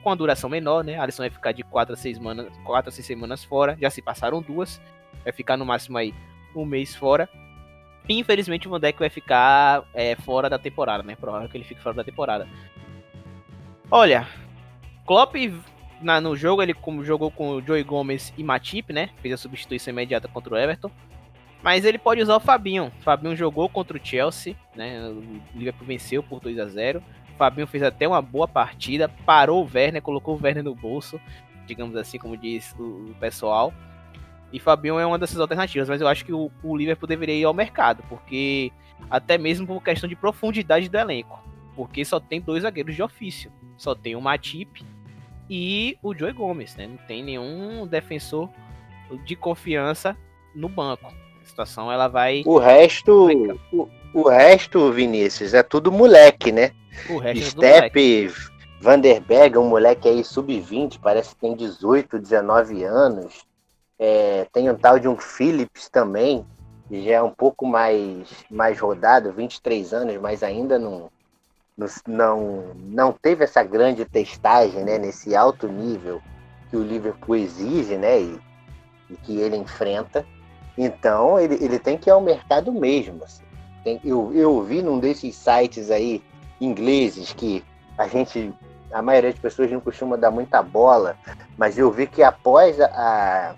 com 0.03 0.09
a 0.09 0.15
duração 0.15 0.49
menor, 0.49 0.83
né? 0.83 0.97
Alisson 0.97 1.23
vai 1.23 1.29
ficar 1.29 1.51
de 1.51 1.63
4 1.63 1.93
a 1.93 1.97
6 1.97 2.17
semanas, 2.17 2.47
4 2.63 2.89
a 2.89 2.91
6 2.91 3.05
semanas 3.05 3.43
fora, 3.43 3.77
já 3.79 3.89
se 3.89 4.01
passaram 4.01 4.41
duas. 4.41 4.81
Vai 5.23 5.33
ficar 5.33 5.57
no 5.57 5.65
máximo 5.65 5.97
aí 5.97 6.13
um 6.55 6.65
mês 6.65 6.95
fora. 6.95 7.29
E, 8.07 8.17
infelizmente 8.17 8.67
o 8.67 8.71
Van 8.71 8.79
Dijk 8.79 8.97
vai 8.97 9.09
ficar 9.09 9.83
é, 9.93 10.15
fora 10.15 10.49
da 10.49 10.57
temporada, 10.57 11.03
né? 11.03 11.15
Provável 11.15 11.47
que 11.49 11.57
ele 11.57 11.65
fique 11.65 11.81
fora 11.81 11.95
da 11.95 12.03
temporada. 12.03 12.47
Olha, 13.91 14.27
Klopp 15.05 15.35
na, 16.01 16.21
no 16.21 16.35
jogo, 16.35 16.61
ele 16.61 16.73
como 16.73 17.03
jogou 17.03 17.31
com 17.31 17.51
o 17.51 17.61
Joey 17.61 17.83
Gomes 17.83 18.33
e 18.37 18.43
Matip, 18.43 18.93
né? 18.93 19.09
Fez 19.21 19.33
a 19.33 19.37
substituição 19.37 19.91
imediata 19.91 20.27
contra 20.27 20.53
o 20.53 20.57
Everton. 20.57 20.91
Mas 21.61 21.83
ele 21.83 21.97
pode 21.97 22.21
usar 22.21 22.35
o 22.37 22.39
Fabinho. 22.39 22.91
Fabinho 23.01 23.35
jogou 23.35 23.67
contra 23.67 23.97
o 23.97 23.99
Chelsea, 24.01 24.55
né? 24.75 25.09
O 25.09 25.57
Liverpool 25.57 25.87
venceu 25.87 26.23
por 26.23 26.39
2 26.39 26.59
a 26.59 26.65
0 26.67 27.03
o 27.33 27.37
Fabinho 27.39 27.67
fez 27.67 27.83
até 27.83 28.05
uma 28.05 28.21
boa 28.21 28.47
partida, 28.47 29.07
parou 29.25 29.63
o 29.63 29.69
Werner, 29.73 30.01
colocou 30.01 30.35
o 30.35 30.43
Werner 30.43 30.63
no 30.63 30.75
bolso, 30.75 31.19
digamos 31.65 31.95
assim, 31.95 32.17
como 32.17 32.35
diz 32.35 32.75
o, 32.77 33.15
pessoal. 33.17 33.73
E 34.51 34.59
Fabinho 34.59 34.99
é 34.99 35.05
uma 35.05 35.17
dessas 35.17 35.39
alternativas, 35.39 35.87
mas 35.87 36.01
eu 36.01 36.07
acho 36.07 36.25
que 36.25 36.33
o, 36.33 36.51
o 36.61 36.75
Liverpool 36.75 37.07
deveria 37.07 37.35
ir 37.35 37.45
ao 37.45 37.53
mercado, 37.53 38.03
porque 38.09 38.73
até 39.09 39.37
mesmo 39.37 39.65
por 39.65 39.81
questão 39.81 40.09
de 40.09 40.17
profundidade 40.17 40.89
do 40.89 40.97
elenco, 40.97 41.41
porque 41.79 42.03
só 42.03 42.19
tem 42.19 42.41
dois 42.41 42.63
zagueiros 42.63 42.93
de 42.93 43.01
ofício, 43.01 43.49
só 43.77 43.95
tem 43.95 44.13
o 44.13 44.19
Matip 44.19 44.85
e 45.49 45.97
o 46.03 46.13
Joey 46.13 46.33
Gomes, 46.33 46.75
né? 46.75 46.85
Não 46.87 46.97
tem 47.07 47.23
nenhum 47.23 47.87
defensor 47.87 48.49
de 49.23 49.33
confiança 49.33 50.13
no 50.53 50.67
banco. 50.67 51.05
A 51.41 51.45
situação 51.45 51.89
ela 51.89 52.09
vai. 52.09 52.43
O 52.45 52.57
resto, 52.57 53.29
o, 53.71 53.87
o 54.13 54.27
resto, 54.27 54.91
Vinícius, 54.91 55.53
é 55.53 55.63
tudo 55.63 55.89
moleque, 55.89 56.51
né? 56.51 56.71
O 57.09 57.17
resto 57.17 57.51
Step, 57.51 58.27
é 58.27 58.29
Vanderberg, 58.81 59.57
um 59.57 59.69
moleque 59.69 60.09
aí 60.09 60.21
sub-20, 60.21 60.99
parece 61.01 61.29
que 61.29 61.39
tem 61.39 61.55
18, 61.55 62.19
19 62.19 62.83
anos. 62.83 63.45
É, 63.97 64.45
tem 64.51 64.69
um 64.69 64.75
tal 64.75 64.99
de 64.99 65.07
um 65.07 65.15
Phillips 65.15 65.87
também, 65.87 66.45
que 66.89 67.05
já 67.05 67.11
é 67.11 67.21
um 67.21 67.31
pouco 67.31 67.65
mais, 67.65 68.27
mais 68.51 68.77
rodado, 68.77 69.31
23 69.31 69.93
anos, 69.93 70.17
mas 70.17 70.43
ainda 70.43 70.77
não, 70.77 71.09
não, 72.07 72.73
não 72.75 73.11
teve 73.11 73.43
essa 73.43 73.63
grande 73.63 74.05
testagem 74.05 74.83
né, 74.83 74.97
nesse 74.97 75.35
alto 75.35 75.67
nível 75.67 76.21
que 76.69 76.77
o 76.77 76.83
Liverpool 76.83 77.35
exige 77.35 77.97
né, 77.97 78.19
e, 78.19 78.39
e 79.09 79.15
que 79.17 79.39
ele 79.39 79.57
enfrenta. 79.57 80.25
Então 80.77 81.39
ele, 81.39 81.55
ele 81.63 81.79
tem 81.79 81.97
que 81.97 82.09
ir 82.09 82.11
ao 82.11 82.21
mercado 82.21 82.71
mesmo. 82.71 83.23
Assim. 83.23 83.43
Tem, 83.83 83.99
eu, 84.03 84.31
eu 84.33 84.61
vi 84.63 84.81
num 84.81 84.99
desses 84.99 85.35
sites 85.35 85.89
aí 85.89 86.23
ingleses 86.59 87.33
que 87.33 87.63
a 87.97 88.07
gente, 88.07 88.53
a 88.91 89.01
maioria 89.01 89.31
das 89.31 89.39
pessoas 89.39 89.71
não 89.71 89.79
costuma 89.79 90.15
dar 90.15 90.31
muita 90.31 90.61
bola, 90.61 91.17
mas 91.57 91.77
eu 91.77 91.91
vi 91.91 92.07
que 92.07 92.23
após 92.23 92.79
a, 92.79 93.55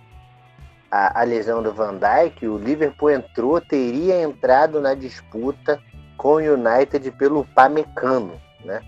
a, 0.90 1.22
a 1.22 1.24
lesão 1.24 1.62
do 1.62 1.74
Van 1.74 1.98
Dijk, 1.98 2.48
o 2.48 2.58
Liverpool 2.58 3.12
entrou, 3.12 3.62
teria 3.62 4.22
entrado 4.22 4.82
na 4.82 4.94
disputa 4.94 5.82
com 6.22 6.36
o 6.36 6.38
United 6.38 7.10
pelo 7.14 7.44
Pamecano, 7.44 8.40
né? 8.64 8.84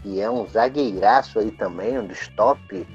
Que 0.00 0.22
é 0.22 0.30
um 0.30 0.46
zagueiraço 0.46 1.38
aí 1.38 1.50
também, 1.50 1.98
um 1.98 2.06
dos 2.06 2.28
top 2.28 2.88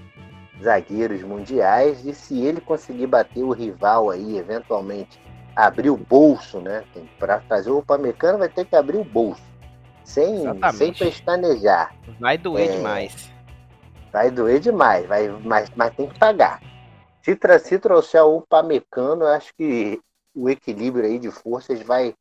zagueiros 0.60 1.22
mundiais. 1.22 2.04
E 2.04 2.12
se 2.12 2.42
ele 2.42 2.60
conseguir 2.60 3.06
bater 3.06 3.44
o 3.44 3.52
rival 3.52 4.10
aí, 4.10 4.36
eventualmente 4.36 5.22
abrir 5.56 5.92
o 5.92 5.98
bolso, 5.98 6.60
né? 6.60 6.84
Para 7.20 7.40
fazer 7.42 7.70
o 7.70 7.84
Pamecano 7.84 8.40
vai 8.40 8.50
ter 8.50 8.66
que 8.66 8.76
abrir 8.76 8.98
o 8.98 9.04
bolso. 9.04 9.44
Sem, 10.04 10.42
sem 10.74 10.92
pestanejar. 10.92 11.96
Vai 12.20 12.36
doer 12.36 12.72
é, 12.72 12.76
demais. 12.78 13.32
Vai 14.12 14.32
doer 14.32 14.60
demais, 14.60 15.06
vai, 15.06 15.28
mas, 15.44 15.72
mas 15.76 15.96
tem 15.96 16.08
que 16.08 16.18
pagar. 16.18 16.60
Se, 17.22 17.38
se 17.60 17.78
trouxer 17.78 18.24
o 18.24 18.42
Pamecano, 18.42 19.26
eu 19.26 19.30
acho 19.30 19.54
que 19.56 20.02
o 20.34 20.50
equilíbrio 20.50 21.06
aí 21.06 21.20
de 21.20 21.30
forças 21.30 21.80
vai 21.84 22.16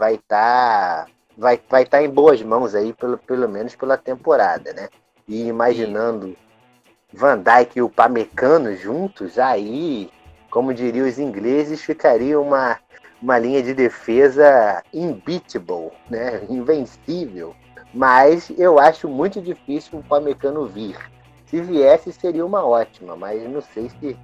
vai 0.00 0.14
estar 0.14 1.04
tá, 1.04 1.12
vai, 1.36 1.60
vai 1.68 1.84
tá 1.84 2.02
em 2.02 2.08
boas 2.08 2.40
mãos 2.42 2.74
aí, 2.74 2.94
pelo, 2.94 3.18
pelo 3.18 3.46
menos 3.46 3.76
pela 3.76 3.98
temporada, 3.98 4.72
né? 4.72 4.88
E 5.28 5.46
imaginando 5.46 6.34
Van 7.12 7.38
Dijk 7.38 7.78
e 7.78 7.82
o 7.82 7.90
Pamecano 7.90 8.74
juntos, 8.74 9.38
aí, 9.38 10.10
como 10.48 10.72
diriam 10.72 11.06
os 11.06 11.18
ingleses, 11.18 11.82
ficaria 11.82 12.40
uma, 12.40 12.78
uma 13.20 13.38
linha 13.38 13.62
de 13.62 13.74
defesa 13.74 14.82
unbeatable, 14.94 15.90
né? 16.08 16.46
Invencível. 16.48 17.54
Mas 17.92 18.50
eu 18.56 18.78
acho 18.78 19.06
muito 19.06 19.38
difícil 19.42 19.98
o 19.98 20.02
Pamecano 20.02 20.66
vir. 20.66 20.96
Se 21.44 21.60
viesse, 21.60 22.10
seria 22.10 22.46
uma 22.46 22.64
ótima, 22.64 23.16
mas 23.16 23.42
não 23.50 23.60
sei 23.60 23.90
se 23.90 24.16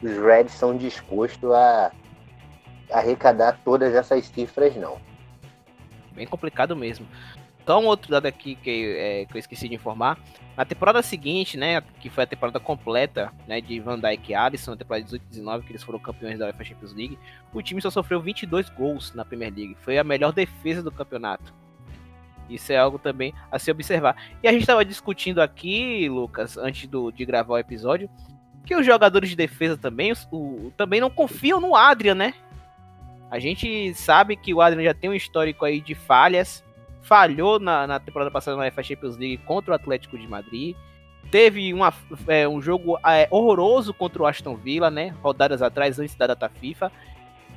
os 0.00 0.16
Reds 0.16 0.54
são 0.54 0.76
dispostos 0.76 1.50
a 1.50 1.90
arrecadar 2.92 3.58
todas 3.64 3.94
essas 3.94 4.26
cifras, 4.26 4.76
não 4.76 4.96
bem 6.14 6.26
complicado 6.26 6.76
mesmo. 6.76 7.06
Então, 7.64 7.86
outro 7.86 8.10
dado 8.10 8.26
aqui 8.26 8.56
que, 8.56 8.94
é, 8.98 9.24
que 9.24 9.34
eu 9.34 9.38
esqueci 9.38 9.68
de 9.68 9.74
informar. 9.74 10.18
Na 10.54 10.66
temporada 10.66 11.00
seguinte, 11.02 11.56
né, 11.56 11.80
que 11.98 12.10
foi 12.10 12.24
a 12.24 12.26
temporada 12.26 12.60
completa 12.60 13.32
né, 13.48 13.60
de 13.60 13.80
Van 13.80 13.98
Dijk 13.98 14.30
e 14.30 14.34
Alisson, 14.34 14.72
na 14.72 14.76
temporada 14.76 15.06
18-19, 15.06 15.62
que 15.62 15.72
eles 15.72 15.82
foram 15.82 15.98
campeões 15.98 16.38
da 16.38 16.46
UEFA 16.46 16.62
Champions 16.62 16.92
League, 16.92 17.18
o 17.54 17.62
time 17.62 17.80
só 17.80 17.88
sofreu 17.88 18.20
22 18.20 18.68
gols 18.68 19.14
na 19.14 19.24
Premier 19.24 19.52
League. 19.52 19.76
Foi 19.80 19.96
a 19.96 20.04
melhor 20.04 20.32
defesa 20.32 20.82
do 20.82 20.92
campeonato. 20.92 21.54
Isso 22.50 22.70
é 22.70 22.76
algo 22.76 22.98
também 22.98 23.32
a 23.50 23.58
se 23.58 23.70
observar. 23.70 24.14
E 24.42 24.48
a 24.48 24.52
gente 24.52 24.60
estava 24.60 24.84
discutindo 24.84 25.40
aqui, 25.40 26.06
Lucas, 26.08 26.58
antes 26.58 26.86
do, 26.86 27.10
de 27.10 27.24
gravar 27.24 27.54
o 27.54 27.58
episódio, 27.58 28.10
que 28.66 28.76
os 28.76 28.84
jogadores 28.84 29.30
de 29.30 29.36
defesa 29.36 29.76
também, 29.76 30.12
o, 30.30 30.70
também 30.76 31.00
não 31.00 31.10
confiam 31.10 31.60
no 31.60 31.74
Adrian, 31.74 32.14
né? 32.14 32.34
A 33.34 33.40
gente 33.40 33.92
sabe 33.94 34.36
que 34.36 34.54
o 34.54 34.60
Adrian 34.60 34.84
já 34.84 34.94
tem 34.94 35.10
um 35.10 35.12
histórico 35.12 35.64
aí 35.64 35.80
de 35.80 35.92
falhas. 35.92 36.62
Falhou 37.02 37.58
na, 37.58 37.84
na 37.84 37.98
temporada 37.98 38.30
passada 38.30 38.56
na 38.56 38.62
UEFA 38.62 38.80
Champions 38.80 39.16
League 39.16 39.38
contra 39.38 39.72
o 39.72 39.74
Atlético 39.74 40.16
de 40.16 40.28
Madrid. 40.28 40.76
Teve 41.32 41.74
uma, 41.74 41.92
é, 42.28 42.46
um 42.46 42.62
jogo 42.62 42.96
é, 43.04 43.26
horroroso 43.32 43.92
contra 43.92 44.22
o 44.22 44.26
Aston 44.26 44.54
Villa, 44.54 44.88
né? 44.88 45.16
Rodadas 45.20 45.62
atrás, 45.62 45.98
antes 45.98 46.14
da 46.14 46.28
data 46.28 46.48
FIFA. 46.48 46.92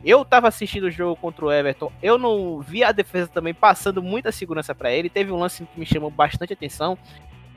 Eu 0.04 0.26
tava 0.26 0.48
assistindo 0.48 0.86
o 0.86 0.90
jogo 0.90 1.16
contra 1.16 1.46
o 1.46 1.52
Everton. 1.52 1.92
Eu 2.02 2.18
não 2.18 2.60
vi 2.60 2.84
a 2.84 2.92
defesa 2.92 3.28
também 3.28 3.54
passando 3.54 4.02
muita 4.02 4.32
segurança 4.32 4.74
para 4.74 4.92
ele. 4.92 5.12
Teve 5.12 5.32
um 5.32 5.38
lance 5.38 5.64
que 5.64 5.80
me 5.80 5.86
chamou 5.86 6.10
bastante 6.10 6.54
atenção. 6.54 6.98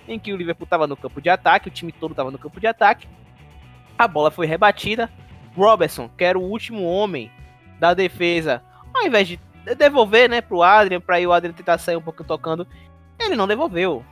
Em 0.07 0.19
que 0.19 0.31
o 0.31 0.37
Liverpool 0.37 0.67
tava 0.67 0.87
no 0.87 0.95
campo 0.95 1.23
de 1.23 1.31
ataque, 1.31 1.69
o 1.69 1.73
time 1.73 1.91
todo 1.91 2.15
tava 2.15 2.31
no 2.31 2.39
campo 2.39 2.61
de 2.61 2.67
ataque. 2.67 3.09
A 3.97 4.07
bola 4.07 4.31
foi 4.31 4.47
rebatida. 4.47 5.11
Robertson, 5.57 6.11
que 6.19 6.23
era 6.23 6.39
o 6.39 6.43
último 6.43 6.85
homem 6.85 7.33
da 7.81 7.95
defesa, 7.95 8.63
ao 8.95 9.07
invés 9.07 9.27
de 9.27 9.41
devolver, 9.77 10.29
né, 10.29 10.41
pro 10.41 10.63
Adrian, 10.63 11.01
para 11.01 11.19
o 11.27 11.33
Adrian 11.33 11.53
tentar 11.53 11.79
sair 11.79 11.97
um 11.97 12.03
pouco 12.03 12.23
tocando, 12.23 12.67
ele 13.19 13.35
não 13.35 13.49
devolveu. 13.49 14.05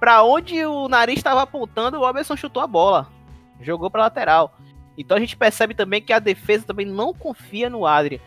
Para 0.00 0.22
onde 0.24 0.66
o 0.66 0.88
nariz 0.88 1.16
estava 1.16 1.42
apontando, 1.42 1.96
o 1.96 2.00
Robertson 2.00 2.36
chutou 2.36 2.62
a 2.62 2.66
bola, 2.66 3.08
jogou 3.60 3.90
para 3.90 4.02
lateral. 4.02 4.54
Então 4.98 5.16
a 5.16 5.20
gente 5.20 5.36
percebe 5.36 5.72
também 5.72 6.02
que 6.02 6.12
a 6.12 6.18
defesa 6.18 6.66
também 6.66 6.84
não 6.84 7.14
confia 7.14 7.70
no 7.70 7.86
Adrian. 7.86 8.20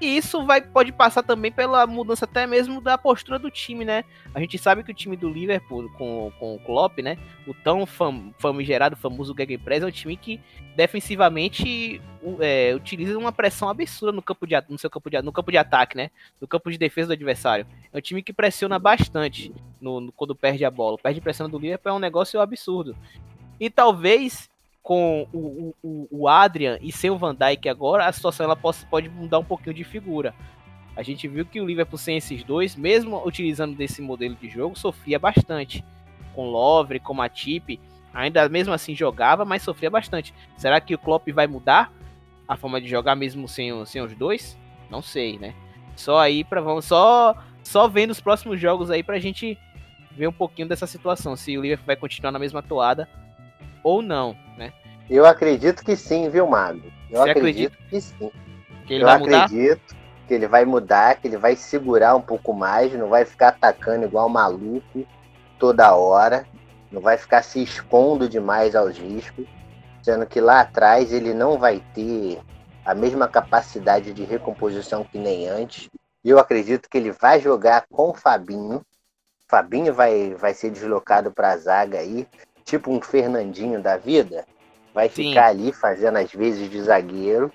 E 0.00 0.16
isso 0.16 0.44
vai, 0.44 0.60
pode 0.60 0.92
passar 0.92 1.22
também 1.22 1.50
pela 1.50 1.86
mudança 1.86 2.26
até 2.26 2.46
mesmo 2.46 2.82
da 2.82 2.98
postura 2.98 3.38
do 3.38 3.50
time, 3.50 3.84
né? 3.84 4.04
A 4.34 4.40
gente 4.40 4.58
sabe 4.58 4.82
que 4.82 4.90
o 4.90 4.94
time 4.94 5.16
do 5.16 5.28
Liverpool 5.28 5.90
com, 5.96 6.30
com 6.38 6.54
o 6.54 6.58
Klopp, 6.58 6.98
né? 6.98 7.16
O 7.46 7.54
tão 7.54 7.86
fam, 7.86 8.34
famigerado, 8.38 8.94
famoso 8.94 9.34
Gegenpress 9.36 9.82
é 9.82 9.86
um 9.86 9.90
time 9.90 10.16
que 10.16 10.38
defensivamente 10.76 12.02
é, 12.40 12.74
utiliza 12.74 13.16
uma 13.16 13.32
pressão 13.32 13.70
absurda 13.70 14.12
no 14.12 14.20
campo 14.20 14.46
de 14.46 14.54
no 14.68 14.78
seu 14.78 14.90
campo 14.90 15.08
de 15.08 15.22
no 15.22 15.32
campo 15.32 15.50
de 15.50 15.56
ataque, 15.56 15.96
né? 15.96 16.10
No 16.38 16.46
campo 16.46 16.70
de 16.70 16.76
defesa 16.76 17.08
do 17.08 17.12
adversário. 17.14 17.66
É 17.90 17.96
um 17.96 18.02
time 18.02 18.22
que 18.22 18.34
pressiona 18.34 18.78
bastante 18.78 19.50
no, 19.80 20.00
no 20.00 20.12
quando 20.12 20.34
perde 20.34 20.64
a 20.66 20.70
bola. 20.70 20.98
Perde 20.98 21.22
pressão 21.22 21.48
do 21.48 21.58
Liverpool 21.58 21.92
é 21.92 21.94
um 21.94 21.98
negócio 21.98 22.38
absurdo. 22.38 22.94
E 23.58 23.70
talvez 23.70 24.50
com 24.86 25.26
o, 25.32 25.74
o, 25.82 26.08
o 26.12 26.28
Adrian 26.28 26.78
e 26.80 26.92
sem 26.92 27.10
o 27.10 27.18
Van 27.18 27.34
Dijk 27.34 27.68
agora, 27.68 28.06
a 28.06 28.12
situação 28.12 28.44
ela 28.44 28.54
pode, 28.54 28.86
pode 28.86 29.08
mudar 29.08 29.40
um 29.40 29.44
pouquinho 29.44 29.74
de 29.74 29.82
figura. 29.82 30.32
A 30.94 31.02
gente 31.02 31.26
viu 31.26 31.44
que 31.44 31.60
o 31.60 31.66
Liverpool 31.66 31.98
sem 31.98 32.18
esses 32.18 32.44
dois, 32.44 32.76
mesmo 32.76 33.20
utilizando 33.26 33.74
desse 33.74 34.00
modelo 34.00 34.36
de 34.36 34.48
jogo, 34.48 34.78
sofria 34.78 35.18
bastante. 35.18 35.84
Com 36.36 36.48
Lovre, 36.48 37.00
com 37.00 37.12
Matip, 37.12 37.80
ainda 38.14 38.48
mesmo 38.48 38.72
assim 38.72 38.94
jogava, 38.94 39.44
mas 39.44 39.62
sofria 39.62 39.90
bastante. 39.90 40.32
Será 40.56 40.80
que 40.80 40.94
o 40.94 40.98
Klopp 40.98 41.26
vai 41.32 41.48
mudar 41.48 41.92
a 42.46 42.56
forma 42.56 42.80
de 42.80 42.86
jogar 42.86 43.16
mesmo 43.16 43.48
sem, 43.48 43.84
sem 43.86 44.00
os 44.00 44.14
dois? 44.14 44.56
Não 44.88 45.02
sei, 45.02 45.36
né? 45.36 45.52
Só 45.96 46.20
aí 46.20 46.44
para 46.44 46.60
vamos 46.60 46.84
só 46.84 47.34
só 47.60 47.88
vendo 47.88 48.12
os 48.12 48.20
próximos 48.20 48.60
jogos 48.60 48.88
aí 48.88 49.02
pra 49.02 49.18
gente 49.18 49.58
ver 50.12 50.28
um 50.28 50.32
pouquinho 50.32 50.68
dessa 50.68 50.86
situação, 50.86 51.34
se 51.34 51.58
o 51.58 51.62
Liverpool 51.62 51.86
vai 51.86 51.96
continuar 51.96 52.30
na 52.30 52.38
mesma 52.38 52.62
toada 52.62 53.08
ou 53.86 54.02
não, 54.02 54.36
né? 54.58 54.72
Eu 55.08 55.24
acredito 55.24 55.84
que 55.84 55.94
sim, 55.94 56.28
viu, 56.28 56.44
Mago? 56.48 56.82
Eu 57.08 57.22
Você 57.22 57.30
acredito 57.30 57.72
acredita? 57.72 57.76
que 57.88 58.00
sim. 58.00 58.32
Que 58.84 58.94
ele 58.94 59.04
Eu 59.04 59.06
vai 59.06 59.16
mudar? 59.16 59.44
acredito 59.44 59.94
que 60.26 60.34
ele 60.34 60.48
vai 60.48 60.64
mudar, 60.64 61.16
que 61.20 61.28
ele 61.28 61.36
vai 61.36 61.54
segurar 61.54 62.16
um 62.16 62.20
pouco 62.20 62.52
mais, 62.52 62.92
não 62.94 63.08
vai 63.08 63.24
ficar 63.24 63.48
atacando 63.48 64.04
igual 64.04 64.28
maluco 64.28 65.06
toda 65.56 65.94
hora, 65.94 66.44
não 66.90 67.00
vai 67.00 67.16
ficar 67.16 67.42
se 67.42 67.62
expondo 67.62 68.28
demais 68.28 68.74
aos 68.74 68.98
riscos, 68.98 69.46
sendo 70.02 70.26
que 70.26 70.40
lá 70.40 70.62
atrás 70.62 71.12
ele 71.12 71.32
não 71.32 71.56
vai 71.56 71.80
ter 71.94 72.40
a 72.84 72.92
mesma 72.92 73.28
capacidade 73.28 74.12
de 74.12 74.24
recomposição 74.24 75.04
que 75.04 75.16
nem 75.16 75.46
antes. 75.48 75.88
Eu 76.24 76.40
acredito 76.40 76.88
que 76.90 76.98
ele 76.98 77.12
vai 77.12 77.40
jogar 77.40 77.86
com 77.88 78.10
o 78.10 78.14
Fabinho. 78.14 78.82
Fabinho 79.46 79.94
vai, 79.94 80.34
vai 80.34 80.54
ser 80.54 80.70
deslocado 80.72 81.30
para 81.30 81.52
a 81.52 81.56
zaga 81.56 82.00
aí, 82.00 82.26
tipo 82.66 82.92
um 82.92 83.00
Fernandinho 83.00 83.80
da 83.80 83.96
vida. 83.96 84.44
Vai 84.92 85.08
Sim. 85.08 85.28
ficar 85.28 85.46
ali 85.46 85.72
fazendo 85.72 86.18
as 86.18 86.30
vezes 86.32 86.68
de 86.68 86.82
zagueiro. 86.82 87.50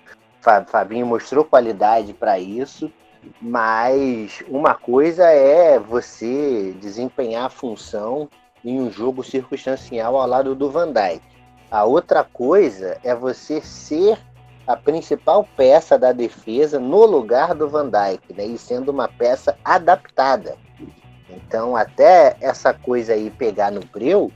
Fabinho 0.67 1.05
mostrou 1.05 1.45
qualidade 1.45 2.13
para 2.13 2.39
isso, 2.39 2.91
mas 3.39 4.43
uma 4.47 4.73
coisa 4.73 5.25
é 5.25 5.77
você 5.77 6.75
desempenhar 6.79 7.45
a 7.45 7.49
função 7.49 8.27
em 8.65 8.79
um 8.81 8.89
jogo 8.89 9.23
circunstancial 9.23 10.17
ao 10.17 10.27
lado 10.27 10.55
do 10.55 10.71
Van 10.71 10.91
Dijk. 10.91 11.21
A 11.69 11.83
outra 11.83 12.23
coisa 12.23 12.97
é 13.03 13.13
você 13.13 13.61
ser 13.61 14.17
a 14.65 14.75
principal 14.75 15.47
peça 15.55 15.97
da 15.97 16.11
defesa 16.11 16.79
no 16.79 17.05
lugar 17.05 17.53
do 17.53 17.69
Van 17.69 17.89
Dijk, 17.89 18.33
né? 18.33 18.45
E 18.45 18.57
sendo 18.57 18.89
uma 18.89 19.07
peça 19.07 19.55
adaptada. 19.63 20.55
Então, 21.29 21.75
até 21.75 22.35
essa 22.41 22.73
coisa 22.73 23.13
aí 23.13 23.29
pegar 23.29 23.71
no 23.71 23.81
breu, 23.81 24.31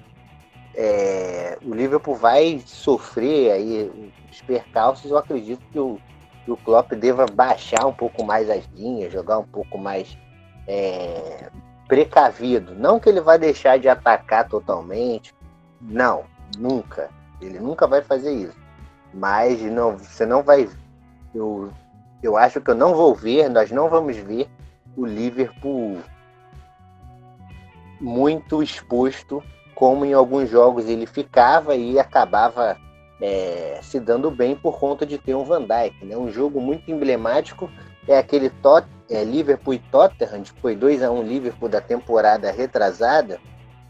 é, 0.75 1.57
o 1.63 1.73
Liverpool 1.73 2.15
vai 2.15 2.61
sofrer 2.65 3.51
aí 3.51 4.13
os 4.29 4.41
percalços. 4.41 5.09
Eu 5.09 5.17
acredito 5.17 5.61
que 5.71 5.79
o, 5.79 5.99
que 6.43 6.51
o 6.51 6.57
Klopp 6.57 6.91
deva 6.93 7.25
baixar 7.25 7.85
um 7.85 7.93
pouco 7.93 8.23
mais 8.23 8.49
as 8.49 8.65
linhas, 8.75 9.11
jogar 9.11 9.39
um 9.39 9.45
pouco 9.45 9.77
mais 9.77 10.17
é, 10.67 11.49
precavido. 11.87 12.75
Não 12.75 12.99
que 12.99 13.09
ele 13.09 13.21
vai 13.21 13.39
deixar 13.39 13.79
de 13.79 13.87
atacar 13.87 14.47
totalmente, 14.47 15.33
não, 15.81 16.23
nunca. 16.57 17.09
Ele 17.41 17.59
nunca 17.59 17.87
vai 17.87 18.01
fazer 18.01 18.33
isso. 18.33 18.57
Mas 19.13 19.61
não, 19.61 19.97
você 19.97 20.25
não 20.25 20.43
vai. 20.43 20.69
Eu, 21.33 21.71
eu 22.21 22.35
acho 22.35 22.59
que 22.59 22.71
eu 22.71 22.75
não 22.75 22.93
vou 22.93 23.15
ver, 23.15 23.49
nós 23.49 23.71
não 23.71 23.89
vamos 23.89 24.17
ver 24.17 24.49
o 24.95 25.05
Liverpool 25.05 25.99
muito 27.99 28.61
exposto, 28.61 29.43
como 29.75 30.05
em 30.05 30.13
alguns 30.13 30.49
jogos 30.49 30.87
ele 30.87 31.05
ficava 31.05 31.75
e 31.75 31.99
acabava 31.99 32.77
é, 33.21 33.79
se 33.83 33.99
dando 33.99 34.31
bem 34.31 34.55
por 34.55 34.79
conta 34.79 35.05
de 35.05 35.17
ter 35.17 35.35
um 35.35 35.43
Van 35.43 35.61
Dijk. 35.61 36.05
Né? 36.05 36.17
Um 36.17 36.31
jogo 36.31 36.59
muito 36.59 36.89
emblemático 36.89 37.69
é 38.07 38.17
aquele 38.17 38.49
Tot 38.49 38.87
é, 39.09 39.23
Liverpool 39.23 39.73
e 39.73 39.79
Tottenham, 39.79 40.41
que 40.43 40.59
foi 40.61 40.75
2 40.75 41.03
a 41.03 41.11
1 41.11 41.23
Liverpool 41.23 41.69
da 41.69 41.81
temporada 41.81 42.51
retrasada, 42.51 43.39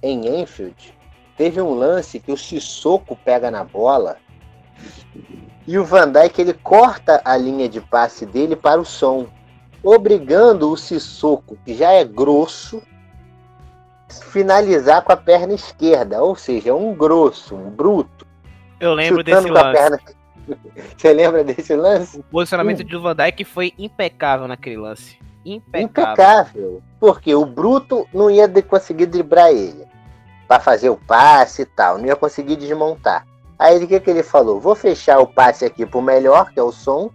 em 0.02 0.42
Enfield. 0.42 0.94
Teve 1.38 1.62
um 1.62 1.74
lance 1.74 2.20
que 2.20 2.32
o 2.32 2.38
Sissoko 2.38 3.16
pega 3.16 3.52
na 3.52 3.64
bola 3.64 4.18
e 5.68 5.78
o 5.78 5.86
Van 5.86 6.12
Dijk 6.12 6.40
ele 6.40 6.54
corta 6.54 7.22
a 7.26 7.36
linha 7.36 7.68
de 7.68 7.82
passe 7.82 8.26
dele 8.26 8.56
para 8.56 8.80
o 8.80 8.86
som, 8.86 9.28
obrigando 9.84 10.72
o 10.72 10.78
Sissoko, 10.78 11.58
que 11.66 11.74
já 11.74 11.92
é 11.92 12.04
grosso, 12.04 12.82
finalizar 14.10 15.02
com 15.02 15.12
a 15.12 15.18
perna 15.18 15.54
esquerda, 15.54 16.22
ou 16.22 16.36
seja, 16.36 16.74
um 16.74 16.94
grosso, 16.94 17.56
um 17.56 17.70
bruto. 17.70 18.26
Eu 18.80 18.94
lembro 18.94 19.24
desse 19.24 19.50
lance. 19.50 19.74
Perna... 19.74 20.00
Você 20.98 21.14
lembra 21.14 21.44
desse 21.44 21.76
lance? 21.76 22.20
O 22.20 22.24
posicionamento 22.24 22.84
do 22.84 23.02
Van 23.02 23.16
Dijk 23.16 23.44
foi 23.44 23.74
impecável 23.78 24.48
naquele 24.48 24.78
lance. 24.78 25.18
Impecável. 25.46 26.14
Impecável. 26.14 26.84
Porque 27.00 27.34
o 27.34 27.46
bruto 27.46 28.08
não 28.14 28.30
ia 28.30 28.48
conseguir 28.62 29.08
driblar 29.08 29.50
ele 29.50 29.86
para 30.48 30.60
fazer 30.60 30.90
o 30.90 30.98
passe 30.98 31.64
e 31.64 31.66
tal, 31.66 31.98
não 31.98 32.06
ia 32.06 32.16
conseguir 32.16 32.56
desmontar. 32.56 33.26
Aí 33.58 33.84
o 33.84 33.88
que, 33.88 34.00
que 34.00 34.10
ele 34.10 34.24
falou? 34.24 34.60
Vou 34.60 34.76
fechar 34.76 35.20
o 35.20 35.28
passe 35.28 35.66
aqui 35.66 35.86
pro 35.86 36.02
melhor, 36.02 36.52
que 36.52 36.60
é 36.60 36.64
o 36.64 36.72
som, 36.72 37.10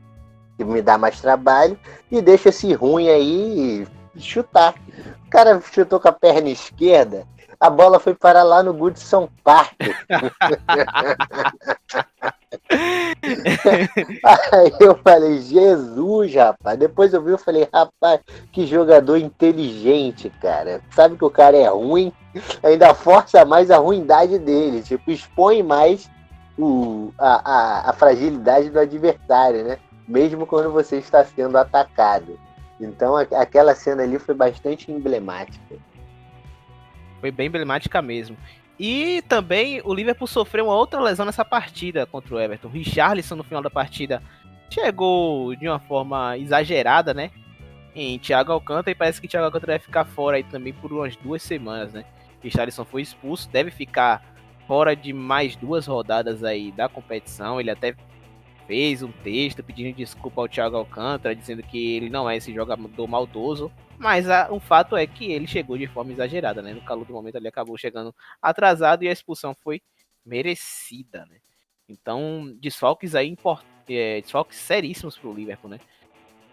que 0.57 0.65
me 0.65 0.83
dá 0.83 0.99
mais 0.99 1.21
trabalho, 1.21 1.79
e 2.11 2.21
deixa 2.21 2.49
esse 2.49 2.73
ruim 2.73 3.09
aí 3.09 3.87
chutar. 4.21 4.75
O 5.27 5.31
cara 5.31 5.61
chutou 5.61 6.01
com 6.01 6.09
a 6.09 6.13
perna 6.13 6.49
esquerda, 6.49 7.27
a 7.61 7.69
bola 7.69 8.01
foi 8.01 8.15
parar 8.15 8.43
lá 8.43 8.63
no 8.63 8.73
Goodson 8.73 9.29
Park. 9.45 9.77
Aí 14.25 14.73
eu 14.81 14.97
falei, 15.05 15.43
Jesus, 15.43 16.35
rapaz. 16.35 16.79
Depois 16.79 17.13
eu 17.13 17.23
vi, 17.23 17.33
eu 17.33 17.39
falei, 17.39 17.69
rapaz, 17.71 18.21
que 18.51 18.67
jogador 18.67 19.19
inteligente, 19.19 20.31
cara. 20.41 20.81
Sabe 20.93 21.19
que 21.19 21.25
o 21.25 21.31
cara 21.31 21.55
é 21.55 21.69
ruim, 21.69 22.11
ainda 22.63 22.95
força 22.95 23.45
mais 23.45 23.71
a 23.71 23.77
ruindade 23.77 24.39
dele. 24.39 24.83
Tipo, 24.83 25.11
expõe 25.11 25.63
mais 25.63 26.11
o, 26.59 27.13
a, 27.19 27.43
a, 27.45 27.91
a 27.91 27.93
fragilidade 27.93 28.71
do 28.71 28.81
adversário, 28.81 29.65
né? 29.65 29.79
Mesmo 30.09 30.47
quando 30.47 30.73
você 30.73 30.97
está 30.97 31.23
sendo 31.27 31.59
atacado. 31.59 32.39
Então 32.81 33.17
aquela 33.17 33.75
cena 33.75 34.03
ali 34.03 34.19
foi 34.19 34.35
bastante 34.35 34.91
emblemática. 34.91 35.77
Foi 37.21 37.31
bem 37.31 37.49
emblemática 37.49 38.01
mesmo. 38.01 38.37
E 38.79 39.23
também 39.29 39.83
o 39.85 39.93
Liverpool 39.93 40.27
sofreu 40.27 40.65
uma 40.65 40.75
outra 40.75 40.99
lesão 41.01 41.27
nessa 41.27 41.45
partida 41.45 42.07
contra 42.07 42.35
o 42.35 42.41
Everton. 42.41 42.69
Richarlison 42.69 43.37
no 43.37 43.45
final 43.45 43.63
da 43.63 43.69
partida 43.69 44.23
chegou 44.71 45.55
de 45.55 45.69
uma 45.69 45.79
forma 45.79 46.39
exagerada, 46.39 47.13
né? 47.13 47.31
Em 47.95 48.19
Thiago 48.19 48.53
Alcântara 48.53 48.93
e 48.93 48.95
parece 48.95 49.21
que 49.21 49.29
Thiago 49.29 49.45
Alcântara 49.45 49.73
vai 49.73 49.79
ficar 49.79 50.07
fora 50.07 50.39
aí 50.39 50.45
também 50.45 50.73
por 50.73 50.91
umas 50.91 51.15
duas 51.17 51.43
semanas, 51.43 51.93
né? 51.93 52.05
Richarlison 52.43 52.87
foi 52.87 53.03
expulso, 53.03 53.51
deve 53.51 53.71
ficar 53.71 54.25
fora 54.67 54.97
de 54.97 55.13
mais 55.13 55.57
duas 55.57 55.87
rodadas 55.87 56.43
aí 56.43 56.73
da 56.73 56.89
competição. 56.89 57.61
Ele 57.61 57.71
até 57.71 57.95
fez 58.71 59.03
um 59.03 59.11
texto 59.11 59.65
pedindo 59.65 59.97
desculpa 59.97 60.41
ao 60.41 60.49
Thiago 60.49 60.77
Alcântara, 60.77 61.35
dizendo 61.35 61.61
que 61.61 61.97
ele 61.97 62.09
não 62.09 62.31
é 62.31 62.37
esse 62.37 62.55
jogador 62.55 63.09
maldoso. 63.09 63.69
Mas 63.99 64.31
a, 64.31 64.47
o 64.49 64.61
fato 64.61 64.97
é 64.97 65.05
que 65.09 65.33
ele 65.33 65.49
chegou 65.49 65.77
de 65.77 65.89
forma 65.89 66.13
exagerada, 66.13 66.63
né? 66.63 66.73
No 66.73 66.81
calor 66.81 67.05
do 67.05 67.13
momento 67.13 67.35
ele 67.35 67.49
acabou 67.49 67.77
chegando 67.77 68.15
atrasado 68.41 69.03
e 69.03 69.09
a 69.09 69.13
expulsão 69.13 69.57
foi 69.57 69.83
merecida, 70.25 71.27
né? 71.29 71.39
Então, 71.89 72.55
desfalques 72.61 73.17
aí 73.17 73.37
é, 73.89 74.21
desfalques 74.21 74.57
seríssimos 74.59 75.19
pro 75.19 75.35
Liverpool, 75.35 75.69
né? 75.69 75.81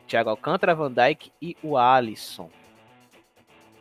Thiago 0.08 0.32
Alcântara, 0.32 0.74
Van 0.74 0.92
Dijk 0.92 1.32
e 1.40 1.56
o 1.62 1.78
Alisson. 1.78 2.50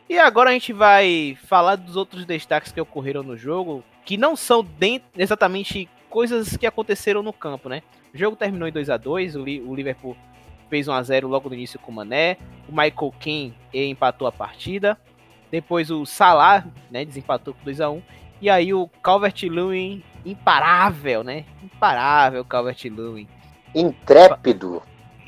E 0.07 0.19
agora 0.19 0.51
a 0.51 0.53
gente 0.53 0.71
vai 0.73 1.35
falar 1.45 1.75
dos 1.75 1.95
outros 1.95 2.23
destaques 2.23 2.71
que 2.71 2.79
ocorreram 2.79 3.23
no 3.23 3.35
jogo, 3.35 3.83
que 4.05 4.15
não 4.15 4.35
são 4.35 4.63
dentro, 4.63 5.07
exatamente 5.17 5.89
coisas 6.07 6.55
que 6.55 6.67
aconteceram 6.67 7.23
no 7.23 7.33
campo, 7.33 7.67
né? 7.67 7.81
O 8.17 8.19
jogo 8.19 8.35
terminou 8.35 8.67
em 8.67 8.71
2 8.71 8.89
a 8.89 8.97
2 8.97 9.35
o, 9.35 9.43
Liverpool 9.43 10.17
fez 10.71 10.87
1 10.87 10.91
a 10.91 11.03
0 11.03 11.27
logo 11.27 11.49
no 11.49 11.53
início 11.53 11.77
com 11.77 11.91
o 11.91 11.93
Mané, 11.93 12.37
o 12.67 12.71
Michael 12.71 13.13
King 13.19 13.53
empatou 13.71 14.27
a 14.27 14.31
partida, 14.31 14.97
depois 15.51 15.91
o 15.91 16.03
Salah, 16.03 16.65
né, 16.89 17.05
desempatou 17.05 17.53
com 17.53 17.63
2 17.63 17.79
a 17.79 17.91
1 17.91 18.01
e 18.41 18.49
aí 18.49 18.73
o 18.73 18.87
Calvert-Lewin 19.03 20.01
imparável, 20.25 21.23
né? 21.23 21.45
Imparável 21.63 22.43
Calvert-Lewin. 22.43 23.27
Intrépido 23.75 24.81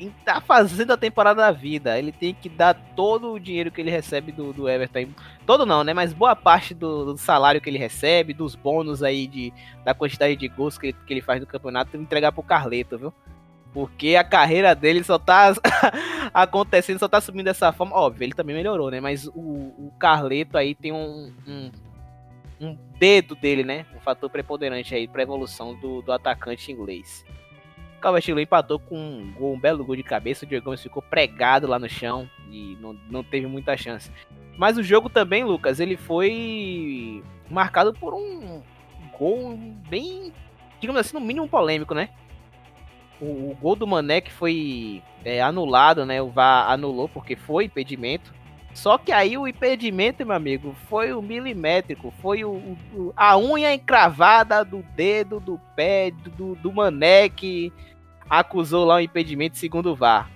tá 0.08 0.40
fazendo 0.40 0.92
a 0.92 0.96
temporada 0.96 1.42
da 1.42 1.50
vida. 1.50 1.98
Ele 1.98 2.12
tem 2.12 2.32
que 2.32 2.48
dar 2.48 2.74
todo 2.96 3.32
o 3.32 3.38
dinheiro 3.38 3.70
que 3.70 3.80
ele 3.80 3.90
recebe 3.90 4.32
do, 4.32 4.52
do 4.52 4.68
Everton. 4.68 5.10
Todo 5.44 5.66
não, 5.66 5.84
né? 5.84 5.92
Mas 5.92 6.12
boa 6.12 6.34
parte 6.34 6.72
do, 6.72 7.12
do, 7.12 7.18
salário 7.18 7.60
que 7.60 7.68
ele 7.68 7.78
recebe, 7.78 8.32
dos 8.32 8.54
bônus 8.54 9.02
aí 9.02 9.26
de, 9.26 9.52
da 9.84 9.92
quantidade 9.92 10.36
de 10.36 10.48
gols 10.48 10.78
que 10.78 10.86
ele, 10.88 10.96
que 11.06 11.12
ele 11.12 11.20
faz 11.20 11.40
no 11.40 11.46
campeonato, 11.46 11.96
entregar 11.96 12.32
pro 12.32 12.42
Carleto, 12.42 12.96
viu? 12.96 13.12
Porque 13.72 14.16
a 14.16 14.24
carreira 14.24 14.74
dele 14.74 15.04
só 15.04 15.18
tá 15.18 15.52
acontecendo, 16.34 16.98
só 16.98 17.08
tá 17.08 17.20
subindo 17.20 17.44
dessa 17.44 17.72
forma. 17.72 17.94
Óbvio, 17.94 18.24
ele 18.24 18.32
também 18.32 18.56
melhorou, 18.56 18.90
né? 18.90 19.00
Mas 19.00 19.26
o, 19.26 19.30
o 19.40 19.92
Carleto 19.98 20.56
aí 20.56 20.74
tem 20.74 20.92
um, 20.92 21.32
um, 21.46 21.70
um, 22.60 22.78
dedo 22.98 23.34
dele, 23.34 23.62
né? 23.62 23.86
Um 23.94 24.00
fator 24.00 24.28
preponderante 24.28 24.94
aí 24.94 25.06
pra 25.06 25.22
evolução 25.22 25.74
do, 25.78 26.02
do 26.02 26.12
atacante 26.12 26.72
inglês. 26.72 27.24
Calvert-Lewin 28.00 28.42
empatou 28.42 28.78
com 28.78 28.96
um, 28.96 29.32
gol, 29.32 29.54
um 29.54 29.60
belo 29.60 29.84
gol 29.84 29.96
de 29.96 30.02
cabeça. 30.02 30.44
O 30.44 30.48
Diego 30.48 30.64
Gomes 30.64 30.82
ficou 30.82 31.02
pregado 31.02 31.66
lá 31.66 31.78
no 31.78 31.88
chão 31.88 32.28
e 32.50 32.76
não, 32.80 32.96
não 33.10 33.22
teve 33.22 33.46
muita 33.46 33.76
chance. 33.76 34.10
Mas 34.56 34.76
o 34.76 34.82
jogo 34.82 35.08
também, 35.08 35.44
Lucas, 35.44 35.80
ele 35.80 35.96
foi 35.96 37.22
marcado 37.48 37.92
por 37.94 38.14
um 38.14 38.62
gol 39.18 39.56
bem, 39.88 40.32
digamos 40.80 41.00
assim, 41.00 41.14
no 41.14 41.20
mínimo 41.20 41.48
polêmico, 41.48 41.94
né? 41.94 42.10
O, 43.20 43.50
o 43.50 43.56
gol 43.60 43.76
do 43.76 43.86
Mané 43.86 44.20
que 44.20 44.32
foi 44.32 45.02
é, 45.24 45.42
anulado, 45.42 46.04
né? 46.06 46.20
O 46.22 46.30
VAR 46.30 46.70
anulou 46.70 47.08
porque 47.08 47.36
foi 47.36 47.64
impedimento. 47.64 48.32
Só 48.72 48.96
que 48.96 49.10
aí 49.10 49.36
o 49.36 49.48
impedimento, 49.48 50.24
meu 50.24 50.36
amigo, 50.36 50.74
foi 50.88 51.12
o 51.12 51.20
milimétrico, 51.20 52.12
foi 52.22 52.44
o, 52.44 52.76
o 52.94 53.12
a 53.16 53.36
unha 53.36 53.74
encravada 53.74 54.64
do 54.64 54.82
dedo 54.94 55.40
do 55.40 55.60
pé 55.74 56.12
do, 56.36 56.54
do 56.54 56.72
mané 56.72 57.28
que 57.28 57.72
acusou 58.30 58.84
lá 58.84 58.94
o 58.96 59.00
impedimento 59.00 59.58
segundo 59.58 59.90
o 59.90 59.96
VAR. 59.96 60.30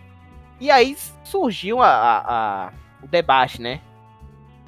E 0.61 0.71
aí 0.71 0.97
surgiu 1.23 1.81
a, 1.81 1.89
a, 1.89 2.67
a, 2.67 2.73
o 3.03 3.07
debate, 3.07 3.63
né? 3.63 3.81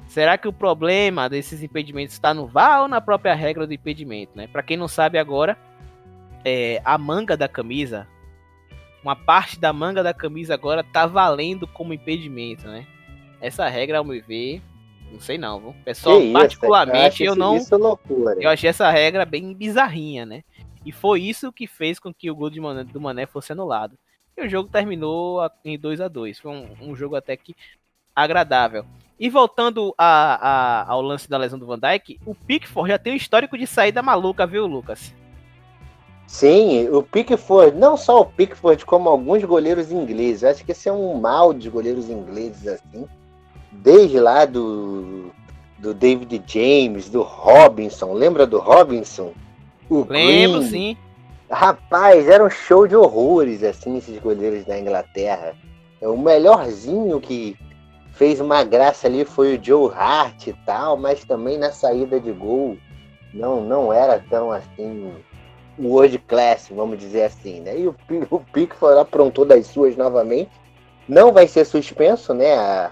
Será 0.07 0.37
que 0.37 0.47
o 0.47 0.53
problema 0.53 1.29
desses 1.29 1.61
impedimentos 1.61 2.13
está 2.13 2.33
no 2.33 2.47
VAR 2.47 2.83
ou 2.83 2.87
na 2.87 3.01
própria 3.01 3.35
regra 3.35 3.67
do 3.67 3.73
impedimento, 3.73 4.31
né? 4.35 4.47
Para 4.47 4.63
quem 4.63 4.77
não 4.77 4.87
sabe 4.87 5.17
agora, 5.17 5.57
é, 6.45 6.81
a 6.85 6.97
manga 6.97 7.35
da 7.35 7.49
camisa, 7.49 8.07
uma 9.03 9.15
parte 9.15 9.59
da 9.59 9.73
manga 9.73 10.01
da 10.01 10.13
camisa 10.13 10.53
agora 10.53 10.81
tá 10.81 11.05
valendo 11.05 11.67
como 11.67 11.93
impedimento, 11.93 12.67
né? 12.67 12.87
Essa 13.41 13.67
regra, 13.67 13.97
ao 13.97 14.05
meu 14.05 14.23
ver, 14.25 14.61
não 15.11 15.19
sei 15.19 15.37
não, 15.37 15.59
viu? 15.59 15.75
Pessoal, 15.83 16.21
isso, 16.21 16.33
particularmente, 16.33 17.23
eu, 17.23 17.33
eu 17.33 17.35
não. 17.35 17.57
É. 17.57 18.45
Eu 18.45 18.49
achei 18.49 18.69
essa 18.69 18.89
regra 18.89 19.25
bem 19.25 19.53
bizarrinha, 19.53 20.25
né? 20.25 20.43
E 20.87 20.91
foi 20.93 21.21
isso 21.21 21.51
que 21.51 21.67
fez 21.67 21.99
com 21.99 22.13
que 22.13 22.31
o 22.31 22.35
gol 22.35 22.49
Mané, 22.61 22.85
do 22.85 23.01
Mané 23.01 23.25
fosse 23.25 23.51
anulado. 23.51 23.97
E 24.37 24.45
o 24.45 24.49
jogo 24.49 24.69
terminou 24.69 25.41
em 25.65 25.77
2 25.77 25.99
a 25.99 26.07
2 26.07 26.39
Foi 26.39 26.49
um, 26.49 26.65
um, 26.79 26.95
jogo 26.95 27.17
até 27.17 27.35
que 27.35 27.53
agradável. 28.15 28.85
E 29.19 29.29
voltando 29.29 29.93
a, 29.97 30.83
a, 30.85 30.89
ao 30.89 31.01
lance 31.01 31.29
da 31.29 31.37
lesão 31.37 31.59
do 31.59 31.65
Van 31.65 31.77
Dijk, 31.77 32.21
o 32.25 32.33
Pickford 32.33 32.89
já 32.89 32.97
tem 32.97 33.11
um 33.11 33.17
histórico 33.17 33.57
de 33.57 33.67
saída 33.67 34.01
maluca, 34.01 34.47
viu, 34.47 34.65
Lucas? 34.65 35.13
Sim, 36.25 36.87
o 36.87 37.03
Pickford, 37.03 37.77
não 37.77 37.97
só 37.97 38.21
o 38.21 38.25
Pickford, 38.25 38.85
como 38.85 39.09
alguns 39.09 39.43
goleiros 39.43 39.91
ingleses. 39.91 40.45
Acho 40.45 40.63
que 40.63 40.71
esse 40.71 40.87
é 40.87 40.93
um 40.93 41.19
mal 41.19 41.53
de 41.53 41.69
goleiros 41.69 42.09
ingleses, 42.09 42.65
assim. 42.65 43.05
Desde 43.73 44.21
lá 44.21 44.45
do, 44.45 45.33
do 45.79 45.93
David 45.93 46.41
James, 46.47 47.09
do 47.09 47.23
Robinson. 47.23 48.13
Lembra 48.13 48.47
do 48.47 48.57
Robinson? 48.57 49.33
O 49.89 50.05
Lembro, 50.09 50.59
Green. 50.59 50.69
sim. 50.69 50.97
Rapaz, 51.49 52.27
era 52.27 52.43
um 52.43 52.49
show 52.49 52.87
de 52.87 52.95
horrores, 52.95 53.63
assim, 53.63 53.97
esses 53.97 54.19
goleiros 54.19 54.65
da 54.65 54.77
Inglaterra. 54.77 55.55
É 56.01 56.07
o 56.07 56.17
melhorzinho 56.17 57.19
que 57.21 57.57
fez 58.11 58.41
uma 58.41 58.63
graça 58.63 59.07
ali 59.07 59.23
foi 59.23 59.55
o 59.55 59.63
Joe 59.63 59.91
Hart 59.93 60.47
e 60.47 60.53
tal, 60.65 60.97
mas 60.97 61.23
também 61.23 61.57
na 61.57 61.71
saída 61.71 62.19
de 62.19 62.31
gol 62.31 62.75
não 63.33 63.61
não 63.61 63.93
era 63.93 64.23
tão 64.29 64.51
assim 64.51 65.13
world 65.79 66.17
class, 66.19 66.69
vamos 66.71 66.97
dizer 66.97 67.23
assim, 67.23 67.61
né? 67.61 67.79
E 67.79 67.87
o, 67.87 67.95
o 68.31 68.39
Pickford 68.39 68.99
aprontou 68.99 69.45
das 69.45 69.67
suas 69.67 69.95
novamente. 69.95 70.49
Não 71.07 71.31
vai 71.31 71.47
ser 71.47 71.65
suspenso, 71.65 72.33
né? 72.33 72.53
A, 72.55 72.91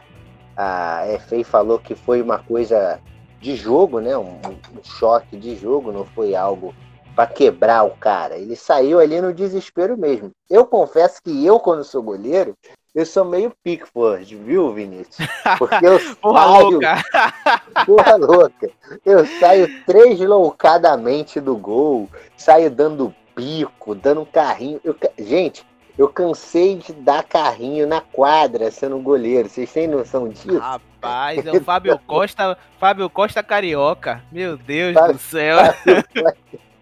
a 0.56 1.20
FA 1.20 1.44
falou 1.44 1.80
que 1.80 1.96
foi 1.96 2.22
uma 2.22 2.38
coisa 2.38 3.00
de 3.42 3.56
jogo, 3.56 4.00
né? 4.00 4.16
Um, 4.18 4.40
um 4.44 4.84
choque 4.84 5.36
de 5.36 5.56
jogo, 5.56 5.92
não 5.92 6.06
foi 6.06 6.36
algo 6.36 6.74
para 7.16 7.28
quebrar 7.28 7.84
o 7.84 7.92
cara. 7.92 8.38
Ele 8.38 8.56
saiu 8.56 9.00
ali 9.00 9.22
no 9.22 9.34
desespero 9.34 9.98
mesmo. 9.98 10.32
Eu 10.50 10.66
confesso 10.66 11.22
que 11.24 11.46
eu, 11.46 11.60
quando 11.60 11.84
sou 11.84 12.04
goleiro, 12.04 12.54
eu 12.94 13.06
sou 13.06 13.26
meio 13.26 13.54
Pickford, 13.64 14.36
viu, 14.36 14.74
Vinícius? 14.74 15.28
Porque 15.58 15.86
eu 15.86 16.00
Porra 16.22 16.42
saio... 16.42 16.70
louca! 16.70 17.04
Porra 17.86 18.16
louca! 18.16 18.70
Eu 19.06 19.26
saio 19.40 19.84
tresloucadamente 19.86 21.40
do 21.40 21.56
gol, 21.56 22.10
saio 22.38 22.70
dando 22.70 23.14
bico, 23.36 23.96
dando 23.96 24.26
carrinho. 24.26 24.80
Eu... 24.84 24.96
Gente, 25.18 25.66
eu 25.98 26.10
cansei 26.10 26.76
de 26.76 26.94
dar 26.94 27.24
carrinho 27.24 27.88
na 27.88 28.02
quadra 28.02 28.70
sendo 28.70 29.00
goleiro. 29.00 29.48
Vocês 29.48 29.72
têm 29.72 29.88
noção 29.88 30.28
disso? 30.28 30.58
Rapaz, 30.58 31.46
é 31.46 31.52
o 31.52 31.62
Fábio 31.62 32.00
Costa, 32.06 32.58
Fábio 32.80 33.10
Costa 33.10 33.42
Carioca. 33.42 34.22
Meu 34.32 34.58
Deus 34.58 34.94
Fábio, 34.94 35.14
do 35.14 35.20
céu. 35.20 35.58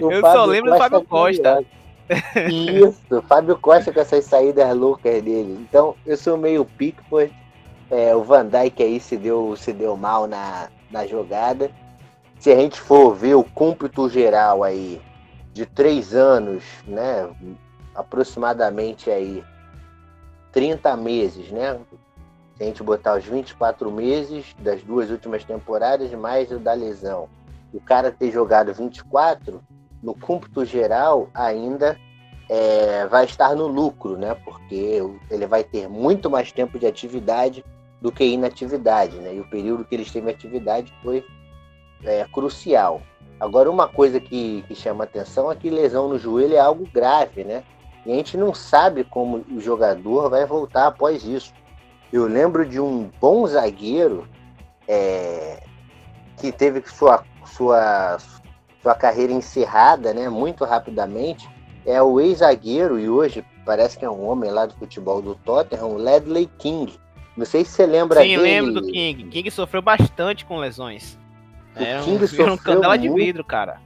eu 0.00 0.20
só 0.20 0.44
lembro 0.44 0.72
do 0.72 0.78
Fábio 0.78 1.04
Costa. 1.04 1.64
Isso, 2.50 3.22
Fábio 3.28 3.56
Costa 3.56 3.92
com 3.92 4.00
essas 4.00 4.24
saídas 4.24 4.74
loucas 4.76 5.22
dele. 5.22 5.58
Então, 5.68 5.94
eu 6.04 6.16
sou 6.16 6.36
meio 6.36 6.64
Pickford. 6.64 7.32
É, 7.90 8.14
o 8.14 8.22
Van 8.22 8.46
Dijk 8.46 8.82
aí 8.82 9.00
se 9.00 9.16
deu, 9.16 9.56
se 9.56 9.72
deu 9.72 9.96
mal 9.96 10.26
na, 10.26 10.68
na 10.90 11.06
jogada. 11.06 11.70
Se 12.38 12.50
a 12.50 12.56
gente 12.56 12.80
for 12.80 13.14
ver 13.14 13.34
o 13.34 13.44
cômputo 13.44 14.08
geral 14.08 14.62
aí 14.62 15.00
de 15.52 15.66
três 15.66 16.14
anos, 16.14 16.64
né? 16.86 17.28
Aproximadamente 17.94 19.10
aí 19.10 19.42
30 20.52 20.96
meses, 20.96 21.50
né? 21.50 21.78
Se 22.56 22.62
a 22.62 22.66
gente 22.66 22.82
botar 22.82 23.16
os 23.16 23.24
24 23.24 23.90
meses 23.90 24.54
das 24.58 24.82
duas 24.82 25.10
últimas 25.10 25.44
temporadas, 25.44 26.10
mais 26.12 26.50
o 26.50 26.58
da 26.58 26.72
lesão. 26.72 27.28
O 27.72 27.80
cara 27.80 28.10
ter 28.10 28.30
jogado 28.30 28.72
24, 28.72 29.62
no 30.02 30.14
cômputo 30.14 30.64
geral, 30.64 31.28
ainda 31.34 31.96
é, 32.48 33.06
vai 33.06 33.24
estar 33.24 33.54
no 33.54 33.66
lucro, 33.66 34.16
né? 34.16 34.34
Porque 34.44 35.00
ele 35.30 35.46
vai 35.46 35.62
ter 35.62 35.88
muito 35.88 36.28
mais 36.28 36.50
tempo 36.50 36.78
de 36.78 36.86
atividade 36.86 37.64
do 38.00 38.10
que 38.10 38.24
inatividade, 38.24 39.16
né? 39.18 39.34
E 39.34 39.40
o 39.40 39.48
período 39.48 39.84
que 39.84 39.94
ele 39.94 40.02
esteve 40.02 40.28
em 40.28 40.34
atividade 40.34 40.92
foi 41.02 41.24
é, 42.02 42.24
crucial. 42.32 43.02
Agora, 43.38 43.70
uma 43.70 43.88
coisa 43.88 44.18
que, 44.20 44.62
que 44.66 44.74
chama 44.74 45.04
atenção 45.04 45.50
é 45.50 45.56
que 45.56 45.70
lesão 45.70 46.08
no 46.08 46.18
joelho 46.18 46.54
é 46.54 46.58
algo 46.58 46.86
grave, 46.92 47.44
né? 47.44 47.62
E 48.04 48.12
a 48.12 48.14
gente 48.14 48.36
não 48.36 48.54
sabe 48.54 49.04
como 49.04 49.44
o 49.50 49.60
jogador 49.60 50.28
vai 50.28 50.44
voltar 50.44 50.86
após 50.86 51.24
isso. 51.24 51.52
Eu 52.12 52.26
lembro 52.26 52.66
de 52.66 52.80
um 52.80 53.10
bom 53.20 53.46
zagueiro 53.46 54.26
é, 54.88 55.62
que 56.38 56.50
teve 56.50 56.82
sua, 56.88 57.24
sua, 57.50 58.18
sua 58.82 58.94
carreira 58.94 59.32
encerrada 59.32 60.12
né, 60.14 60.28
muito 60.28 60.64
rapidamente. 60.64 61.48
É 61.86 62.02
o 62.02 62.20
ex-zagueiro 62.20 62.98
e 62.98 63.08
hoje 63.08 63.44
parece 63.64 63.98
que 63.98 64.04
é 64.04 64.10
um 64.10 64.28
homem 64.28 64.50
lá 64.50 64.66
do 64.66 64.74
futebol 64.74 65.22
do 65.22 65.34
Tottenham, 65.34 65.96
Ledley 65.96 66.48
King. 66.58 66.92
Não 67.36 67.46
sei 67.46 67.64
se 67.64 67.72
você 67.72 67.86
lembra 67.86 68.20
Sim, 68.20 68.28
dele. 68.28 68.36
Sim, 68.36 68.42
lembro 68.42 68.72
do 68.74 68.82
King. 68.82 69.24
King 69.30 69.50
sofreu 69.50 69.80
bastante 69.80 70.44
com 70.44 70.58
lesões. 70.58 71.18
O 71.76 71.82
é 71.82 72.00
King 72.02 72.24
um, 72.24 72.26
sofreu 72.28 72.52
um 72.52 72.56
canela 72.56 72.98
de 72.98 73.08
vidro, 73.08 73.44
cara. 73.44 73.80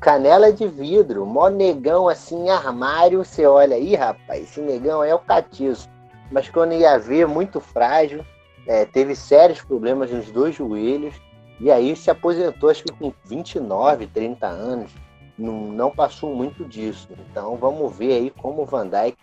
Canela 0.00 0.52
de 0.52 0.68
vidro, 0.68 1.24
mó 1.24 1.48
negão 1.48 2.08
assim, 2.08 2.50
armário, 2.50 3.24
você 3.24 3.46
olha 3.46 3.76
aí, 3.76 3.94
rapaz, 3.94 4.42
esse 4.42 4.60
negão 4.60 5.02
é 5.02 5.14
o 5.14 5.18
catiço. 5.18 5.88
Mas 6.30 6.48
quando 6.48 6.74
ia 6.74 6.98
ver, 6.98 7.26
muito 7.26 7.58
frágil, 7.58 8.24
é, 8.66 8.84
teve 8.84 9.14
sérios 9.14 9.62
problemas 9.62 10.10
nos 10.10 10.30
dois 10.30 10.54
joelhos, 10.54 11.14
e 11.60 11.70
aí 11.70 11.94
se 11.94 12.10
aposentou, 12.10 12.70
acho 12.70 12.84
que 12.84 12.92
com 12.92 13.12
29, 13.24 14.06
30 14.06 14.46
anos. 14.46 14.90
Não, 15.36 15.52
não 15.52 15.90
passou 15.90 16.34
muito 16.34 16.64
disso. 16.64 17.08
Então 17.30 17.56
vamos 17.56 17.94
ver 17.96 18.12
aí 18.12 18.30
como 18.30 18.62
o 18.62 18.66
Van 18.66 18.86
Dijk 18.86 19.16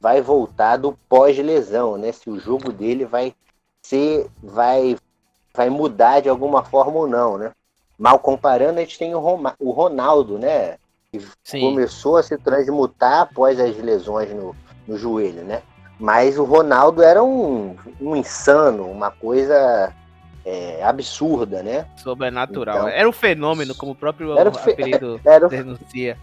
vai 0.00 0.20
voltar 0.20 0.76
do 0.76 0.92
pós-lesão, 1.08 1.96
né? 1.96 2.12
Se 2.12 2.28
o 2.28 2.38
jogo 2.38 2.72
dele 2.72 3.04
vai 3.04 3.34
ser, 3.82 4.26
vai, 4.42 4.96
vai 5.54 5.70
mudar 5.70 6.20
de 6.20 6.28
alguma 6.28 6.64
forma 6.64 6.98
ou 6.98 7.08
não, 7.08 7.38
né? 7.38 7.52
Mal 7.98 8.18
comparando, 8.18 8.78
a 8.78 8.82
gente 8.82 8.98
tem 8.98 9.14
o, 9.14 9.18
Roma, 9.18 9.54
o 9.58 9.70
Ronaldo, 9.70 10.38
né? 10.38 10.76
Que 11.10 11.20
Sim. 11.42 11.60
começou 11.60 12.16
a 12.18 12.22
se 12.22 12.36
transmutar 12.36 13.22
após 13.22 13.58
as 13.58 13.76
lesões 13.78 14.34
no, 14.34 14.54
no 14.86 14.98
joelho, 14.98 15.42
né? 15.42 15.62
Mas 15.98 16.38
o 16.38 16.44
Ronaldo 16.44 17.02
era 17.02 17.22
um, 17.22 17.74
um 17.98 18.14
insano, 18.14 18.84
uma 18.90 19.10
coisa 19.10 19.94
é, 20.46 20.80
absurda, 20.84 21.60
né? 21.60 21.86
Sobrenatural. 21.96 22.76
Então, 22.76 22.88
era 22.88 23.08
um 23.08 23.12
fenômeno, 23.12 23.74
como 23.74 23.92
o 23.92 23.94
próprio 23.96 24.38
era 24.38 24.52
fe... 24.52 24.70
apelido 24.70 25.20
era 25.26 25.48
denuncia. 25.48 26.16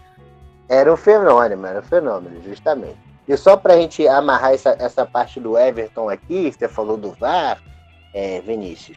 Era 0.66 0.90
um 0.90 0.96
fenômeno, 0.96 1.66
era 1.66 1.80
um 1.80 1.82
fenômeno, 1.82 2.42
justamente. 2.42 2.96
E 3.28 3.36
só 3.36 3.54
para 3.54 3.74
a 3.74 3.76
gente 3.76 4.08
amarrar 4.08 4.54
essa, 4.54 4.74
essa 4.78 5.04
parte 5.04 5.38
do 5.38 5.58
Everton 5.58 6.08
aqui, 6.08 6.50
você 6.50 6.66
falou 6.66 6.96
do 6.96 7.12
VAR, 7.12 7.60
é, 8.14 8.40
Vinícius. 8.40 8.96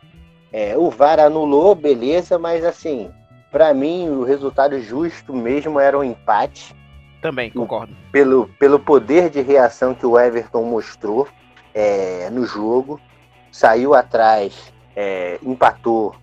É, 0.53 0.77
o 0.77 0.89
VAR 0.89 1.19
anulou, 1.19 1.75
beleza, 1.75 2.39
mas 2.39 2.63
assim, 2.63 3.11
para 3.51 3.73
mim 3.73 4.07
o 4.07 4.23
resultado 4.23 4.79
justo 4.79 5.33
mesmo 5.33 5.77
era 5.77 5.97
um 5.97 6.03
empate. 6.03 6.73
Também, 7.21 7.51
concordo. 7.51 7.93
Pelo, 8.13 8.47
pelo 8.59 8.79
poder 8.79 9.29
de 9.29 9.41
reação 9.41 9.93
que 9.93 10.05
o 10.05 10.17
Everton 10.17 10.63
mostrou 10.63 11.27
é, 11.73 12.29
no 12.29 12.45
jogo, 12.45 12.99
saiu 13.51 13.93
atrás, 13.93 14.71
é, 14.97 15.37
empatou 15.43 16.15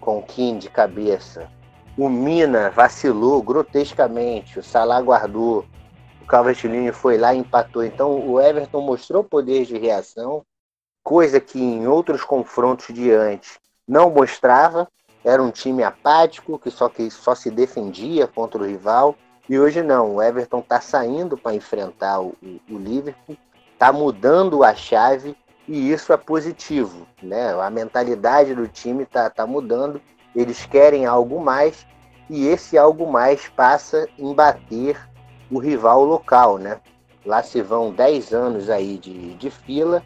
com 0.00 0.18
o 0.18 0.22
Kim 0.22 0.56
de 0.56 0.70
cabeça. 0.70 1.50
O 1.98 2.08
Mina 2.08 2.70
vacilou 2.70 3.42
grotescamente, 3.42 4.60
o 4.60 4.62
Salah 4.62 5.00
guardou, 5.02 5.66
o 6.22 6.26
Calvert-Lewin 6.26 6.92
foi 6.92 7.18
lá 7.18 7.34
e 7.34 7.38
empatou. 7.38 7.84
Então 7.84 8.24
o 8.24 8.40
Everton 8.40 8.82
mostrou 8.82 9.24
poder 9.24 9.64
de 9.66 9.76
reação, 9.76 10.42
coisa 11.02 11.40
que 11.40 11.60
em 11.60 11.88
outros 11.88 12.22
confrontos 12.22 12.94
de 12.94 13.10
antes 13.10 13.58
não 13.86 14.08
mostrava. 14.08 14.86
Era 15.24 15.42
um 15.42 15.50
time 15.50 15.82
apático 15.82 16.56
que 16.56 16.70
só 16.70 16.88
que 16.88 17.10
só 17.10 17.34
se 17.34 17.50
defendia 17.50 18.28
contra 18.28 18.62
o 18.62 18.66
rival. 18.66 19.16
E 19.48 19.58
hoje 19.58 19.82
não, 19.82 20.14
o 20.14 20.22
Everton 20.22 20.60
está 20.60 20.80
saindo 20.80 21.36
para 21.36 21.56
enfrentar 21.56 22.20
o, 22.20 22.36
o, 22.40 22.78
Liverpool, 22.78 23.36
está 23.72 23.92
mudando 23.92 24.62
a 24.62 24.72
chave 24.72 25.36
e 25.70 25.92
isso 25.92 26.12
é 26.12 26.16
positivo, 26.16 27.06
né? 27.22 27.52
A 27.52 27.70
mentalidade 27.70 28.56
do 28.56 28.66
time 28.66 29.06
tá, 29.06 29.30
tá 29.30 29.46
mudando, 29.46 30.00
eles 30.34 30.66
querem 30.66 31.06
algo 31.06 31.40
mais 31.40 31.86
e 32.28 32.48
esse 32.48 32.76
algo 32.76 33.06
mais 33.10 33.48
passa 33.48 34.08
em 34.18 34.34
bater 34.34 34.98
o 35.48 35.60
rival 35.60 36.04
local, 36.04 36.58
né? 36.58 36.80
Lá 37.24 37.40
se 37.40 37.62
vão 37.62 37.92
10 37.92 38.32
anos 38.32 38.68
aí 38.68 38.98
de, 38.98 39.36
de 39.36 39.48
fila, 39.48 40.02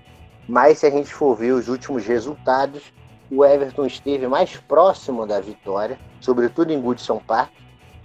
mas 0.46 0.80
se 0.80 0.86
a 0.86 0.90
gente 0.90 1.14
for 1.14 1.34
ver 1.34 1.52
os 1.52 1.66
últimos 1.66 2.04
resultados, 2.04 2.92
o 3.30 3.42
Everton 3.42 3.86
esteve 3.86 4.28
mais 4.28 4.58
próximo 4.58 5.26
da 5.26 5.40
vitória, 5.40 5.98
sobretudo 6.20 6.74
em 6.74 6.80
Goodson 6.80 7.22
Park. 7.26 7.50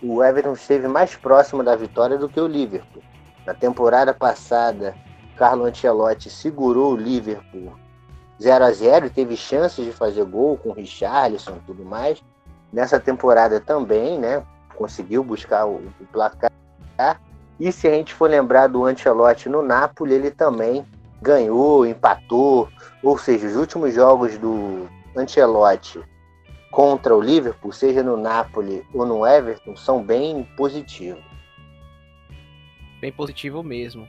O 0.01 0.23
Everton 0.23 0.53
esteve 0.53 0.87
mais 0.87 1.13
próximo 1.17 1.61
da 1.61 1.75
vitória 1.75 2.17
do 2.17 2.29
que 2.29 2.39
o 2.39 2.47
Liverpool. 2.47 3.03
Na 3.45 3.53
temporada 3.53 4.13
passada, 4.13 4.95
Carlo 5.39 5.63
Ancelotti 5.63 6.29
segurou 6.29 6.91
o 6.91 6.97
Liverpool 6.97 7.71
0 8.41 8.65
a 8.65 8.71
0 8.73 9.05
e 9.05 9.09
teve 9.09 9.37
chances 9.37 9.85
de 9.85 9.93
fazer 9.93 10.25
gol 10.25 10.57
com 10.57 10.69
o 10.69 10.73
Richarlison 10.73 11.55
e 11.55 11.65
tudo 11.65 11.85
mais. 11.85 12.21
Nessa 12.73 12.99
temporada 12.99 13.57
também, 13.61 14.19
né? 14.19 14.45
Conseguiu 14.75 15.23
buscar 15.23 15.65
o, 15.65 15.75
o 15.77 16.05
placar. 16.11 16.51
E 17.57 17.71
se 17.71 17.87
a 17.87 17.91
gente 17.91 18.13
for 18.13 18.29
lembrar 18.29 18.67
do 18.67 18.83
Ancelotti 18.85 19.47
no 19.47 19.61
Napoli, 19.61 20.13
ele 20.13 20.29
também 20.29 20.85
ganhou, 21.21 21.85
empatou. 21.85 22.67
Ou 23.01 23.17
seja, 23.17 23.47
os 23.47 23.55
últimos 23.55 23.93
jogos 23.93 24.37
do 24.37 24.89
Ancelotti 25.15 26.01
contra 26.69 27.15
o 27.15 27.21
Liverpool, 27.21 27.71
seja 27.71 28.03
no 28.03 28.17
Napoli 28.17 28.85
ou 28.93 29.05
no 29.05 29.25
Everton, 29.25 29.75
são 29.77 30.03
bem 30.03 30.43
positivos. 30.57 31.23
Bem 32.99 33.11
positivo 33.13 33.63
mesmo. 33.63 34.05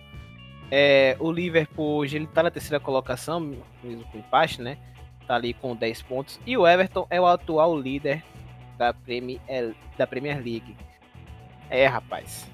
É, 0.71 1.17
o 1.19 1.33
Liverpool 1.33 1.97
hoje 1.97 2.17
ele 2.17 2.27
tá 2.27 2.43
na 2.43 2.51
terceira 2.51 2.79
colocação, 2.79 3.41
mesmo 3.83 4.05
com 4.05 4.19
empate, 4.19 4.63
né? 4.63 4.79
Tá 5.27 5.35
ali 5.35 5.53
com 5.53 5.75
10 5.75 6.03
pontos. 6.03 6.41
E 6.47 6.57
o 6.57 6.67
Everton 6.67 7.07
é 7.11 7.21
o 7.21 7.27
atual 7.27 7.79
líder 7.79 8.23
da 8.79 8.95
Premier, 8.95 9.41
da 9.99 10.07
Premier 10.07 10.37
League. 10.37 10.77
É, 11.69 11.87
rapaz. 11.87 12.51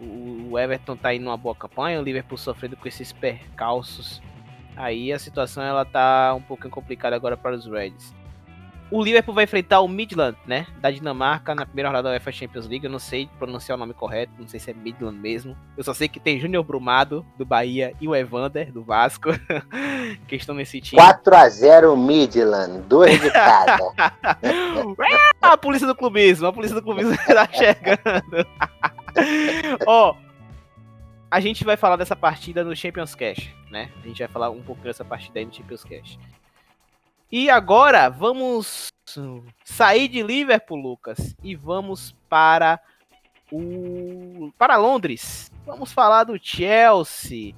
O 0.00 0.58
Everton 0.58 0.96
tá 0.96 1.14
indo 1.14 1.24
numa 1.24 1.36
boa 1.36 1.54
campanha, 1.54 2.00
o 2.00 2.02
Liverpool 2.02 2.38
sofrendo 2.38 2.76
com 2.76 2.88
esses 2.88 3.12
percalços. 3.12 4.20
Aí 4.74 5.12
a 5.12 5.18
situação 5.18 5.62
ela 5.62 5.84
tá 5.84 6.34
um 6.34 6.40
pouco 6.40 6.68
complicada 6.70 7.14
agora 7.14 7.36
para 7.36 7.54
os 7.54 7.66
Reds. 7.66 8.14
O 8.92 9.02
Liverpool 9.02 9.34
vai 9.34 9.44
enfrentar 9.44 9.80
o 9.80 9.88
Midland, 9.88 10.36
né? 10.46 10.66
Da 10.78 10.90
Dinamarca 10.90 11.54
na 11.54 11.64
primeira 11.64 11.88
rodada 11.88 12.10
da 12.10 12.14
UEFA 12.14 12.30
Champions 12.30 12.68
League. 12.68 12.84
Eu 12.84 12.90
não 12.90 12.98
sei 12.98 13.26
pronunciar 13.38 13.74
o 13.74 13.78
nome 13.78 13.94
correto, 13.94 14.34
não 14.38 14.46
sei 14.46 14.60
se 14.60 14.70
é 14.70 14.74
Midland 14.74 15.18
mesmo. 15.18 15.56
Eu 15.78 15.82
só 15.82 15.94
sei 15.94 16.08
que 16.08 16.20
tem 16.20 16.38
Júnior 16.38 16.62
Brumado, 16.62 17.24
do 17.38 17.46
Bahia, 17.46 17.94
e 17.98 18.06
o 18.06 18.14
Evander, 18.14 18.70
do 18.70 18.84
Vasco, 18.84 19.30
que 20.28 20.36
estão 20.36 20.54
nesse 20.54 20.78
time. 20.78 21.00
4x0 21.00 21.96
Midland, 21.96 22.82
dois 22.82 23.18
de 23.18 23.30
cada. 23.30 23.78
a 25.40 25.56
polícia 25.56 25.86
do 25.86 25.94
clubismo, 25.94 26.46
a 26.46 26.52
polícia 26.52 26.76
do 26.76 26.82
clubismo 26.82 27.16
tá 27.24 27.48
chegando. 27.50 28.46
Ó, 29.86 30.10
oh, 30.10 30.16
a 31.30 31.40
gente 31.40 31.64
vai 31.64 31.78
falar 31.78 31.96
dessa 31.96 32.14
partida 32.14 32.62
no 32.62 32.76
Champions 32.76 33.14
Cash, 33.14 33.54
né? 33.70 33.90
A 34.04 34.06
gente 34.06 34.18
vai 34.18 34.28
falar 34.28 34.50
um 34.50 34.62
pouco 34.62 34.82
dessa 34.82 35.02
partida 35.02 35.38
aí 35.38 35.46
no 35.46 35.54
Champions 35.54 35.82
Cash. 35.82 36.18
E 37.32 37.48
agora 37.48 38.10
vamos 38.10 38.88
sair 39.64 40.06
de 40.06 40.22
Liverpool, 40.22 40.76
Lucas, 40.76 41.34
e 41.42 41.56
vamos 41.56 42.14
para 42.28 42.78
o 43.50 44.52
para 44.58 44.76
Londres. 44.76 45.50
Vamos 45.64 45.94
falar 45.94 46.24
do 46.24 46.38
Chelsea. 46.38 47.54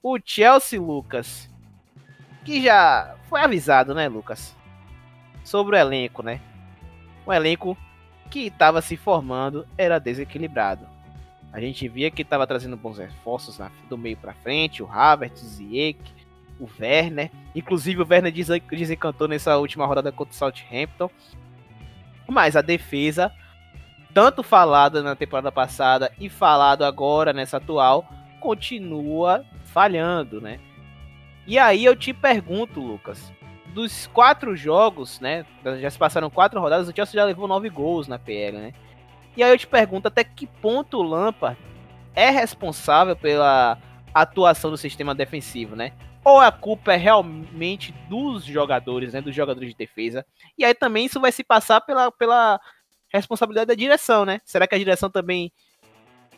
O 0.00 0.16
Chelsea, 0.24 0.80
Lucas, 0.80 1.50
que 2.44 2.62
já 2.62 3.16
foi 3.28 3.40
avisado, 3.40 3.96
né, 3.96 4.06
Lucas, 4.06 4.54
sobre 5.42 5.74
o 5.74 5.78
elenco, 5.78 6.22
né? 6.22 6.40
O 7.26 7.32
elenco 7.32 7.76
que 8.30 8.46
estava 8.46 8.80
se 8.80 8.96
formando 8.96 9.66
era 9.76 9.98
desequilibrado. 9.98 10.86
A 11.52 11.60
gente 11.60 11.88
via 11.88 12.12
que 12.12 12.22
estava 12.22 12.46
trazendo 12.46 12.76
bons 12.76 12.98
reforços 12.98 13.58
do 13.88 13.98
meio 13.98 14.16
para 14.16 14.34
frente, 14.34 14.84
o 14.84 14.88
Havertz, 14.88 15.42
o 15.42 15.46
Ziyech, 15.46 16.14
o 16.58 16.68
Werner. 16.80 17.30
Inclusive 17.54 18.02
o 18.02 18.06
Werner 18.08 18.32
desencantou 18.70 19.28
nessa 19.28 19.56
última 19.56 19.86
rodada 19.86 20.12
contra 20.12 20.32
o 20.32 20.36
Southampton. 20.36 21.10
Mas 22.26 22.56
a 22.56 22.62
defesa, 22.62 23.32
tanto 24.12 24.42
falada 24.42 25.02
na 25.02 25.14
temporada 25.14 25.52
passada 25.52 26.10
e 26.18 26.28
falado 26.28 26.84
agora 26.84 27.32
nessa 27.32 27.58
atual, 27.58 28.08
continua 28.40 29.44
falhando, 29.64 30.40
né? 30.40 30.58
E 31.46 31.58
aí 31.58 31.84
eu 31.84 31.94
te 31.94 32.12
pergunto, 32.14 32.80
Lucas, 32.80 33.32
dos 33.74 34.06
quatro 34.06 34.56
jogos, 34.56 35.20
né? 35.20 35.44
Já 35.80 35.90
se 35.90 35.98
passaram 35.98 36.30
quatro 36.30 36.60
rodadas, 36.60 36.88
o 36.88 36.94
Chelsea 36.94 37.20
já 37.20 37.24
levou 37.24 37.48
nove 37.48 37.68
gols 37.68 38.08
na 38.08 38.18
PL, 38.18 38.56
né? 38.56 38.72
E 39.36 39.42
aí 39.42 39.50
eu 39.50 39.58
te 39.58 39.66
pergunto 39.66 40.08
até 40.08 40.22
que 40.22 40.46
ponto 40.46 40.98
o 40.98 41.02
Lampard 41.02 41.58
é 42.14 42.30
responsável 42.30 43.16
pela 43.16 43.76
atuação 44.14 44.70
do 44.70 44.76
sistema 44.76 45.14
defensivo, 45.14 45.74
né? 45.74 45.92
Ou 46.24 46.40
a 46.40 46.50
culpa 46.50 46.94
é 46.94 46.96
realmente 46.96 47.92
dos 48.08 48.44
jogadores, 48.44 49.12
né? 49.12 49.20
Dos 49.20 49.34
jogadores 49.34 49.70
de 49.70 49.76
defesa. 49.76 50.24
E 50.56 50.64
aí 50.64 50.74
também 50.74 51.06
isso 51.06 51.20
vai 51.20 51.30
se 51.30 51.44
passar 51.44 51.80
pela, 51.82 52.10
pela 52.10 52.58
responsabilidade 53.12 53.68
da 53.68 53.74
direção, 53.74 54.24
né? 54.24 54.40
Será 54.44 54.66
que 54.66 54.74
a 54.74 54.78
direção 54.78 55.10
também 55.10 55.52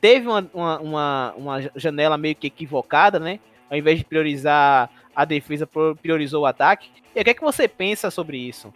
teve 0.01 0.27
uma, 0.27 0.51
uma, 0.53 0.79
uma, 0.81 1.35
uma 1.37 1.71
janela 1.77 2.19
meio 2.19 2.35
que 2.35 2.49
equivocada, 2.49 3.21
né? 3.21 3.39
Ao 3.71 3.77
invés 3.77 3.99
de 3.99 4.05
priorizar 4.05 4.91
a 5.15 5.25
defesa, 5.25 5.69
priorizou 6.03 6.43
o 6.43 6.47
ataque. 6.47 6.91
E 7.15 7.21
o 7.21 7.25
que 7.25 7.31
é 7.31 7.35
que 7.35 7.41
você 7.41 7.67
pensa 7.67 8.11
sobre 8.11 8.37
isso? 8.37 8.73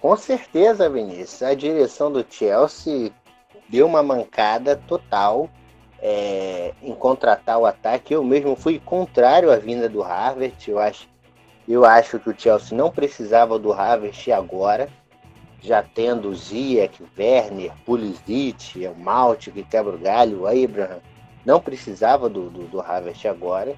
Com 0.00 0.16
certeza, 0.16 0.88
Vinícius. 0.88 1.42
A 1.42 1.54
direção 1.54 2.12
do 2.12 2.24
Chelsea 2.28 3.10
deu 3.68 3.86
uma 3.86 4.02
mancada 4.02 4.76
total 4.76 5.50
é, 6.00 6.72
em 6.82 6.94
contratar 6.94 7.58
o 7.58 7.66
ataque. 7.66 8.14
Eu 8.14 8.22
mesmo 8.22 8.54
fui 8.56 8.78
contrário 8.78 9.50
à 9.50 9.56
vinda 9.56 9.88
do 9.88 10.00
Harvard. 10.00 10.56
Eu 10.68 10.78
acho, 10.78 11.08
eu 11.68 11.84
acho 11.84 12.18
que 12.18 12.30
o 12.30 12.34
Chelsea 12.36 12.76
não 12.76 12.90
precisava 12.90 13.58
do 13.58 13.70
Harvard 13.70 14.32
agora, 14.32 14.88
já 15.62 15.82
tendo 15.82 16.34
Ziyech, 16.34 17.02
Werner, 17.18 17.72
Pulisic, 17.86 18.86
o 18.86 18.94
Malte, 18.94 19.50
que 19.50 19.62
quebra 19.62 19.94
o 19.94 19.98
galho, 19.98 20.42
o 20.42 20.46
Abraham. 20.46 21.00
Não 21.44 21.60
precisava 21.60 22.28
do, 22.28 22.50
do, 22.50 22.64
do 22.64 22.80
Harvard 22.80 23.26
agora. 23.28 23.74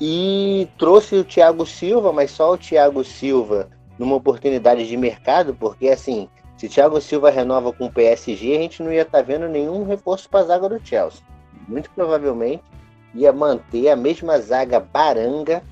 E 0.00 0.68
trouxe 0.76 1.16
o 1.16 1.24
Thiago 1.24 1.64
Silva, 1.64 2.12
mas 2.12 2.30
só 2.30 2.52
o 2.52 2.58
Thiago 2.58 3.04
Silva 3.04 3.68
numa 3.98 4.16
oportunidade 4.16 4.86
de 4.86 4.96
mercado, 4.96 5.54
porque 5.54 5.88
assim, 5.88 6.28
se 6.56 6.68
Thiago 6.68 7.00
Silva 7.00 7.30
renova 7.30 7.72
com 7.72 7.86
o 7.86 7.92
PSG, 7.92 8.56
a 8.56 8.60
gente 8.60 8.82
não 8.82 8.92
ia 8.92 9.02
estar 9.02 9.18
tá 9.18 9.24
vendo 9.24 9.48
nenhum 9.48 9.84
reforço 9.84 10.28
para 10.28 10.40
a 10.40 10.44
zaga 10.44 10.68
do 10.68 10.84
Chelsea. 10.84 11.22
Muito 11.68 11.90
provavelmente 11.90 12.62
ia 13.14 13.32
manter 13.32 13.90
a 13.90 13.96
mesma 13.96 14.38
zaga 14.40 14.80
baranga, 14.80 15.62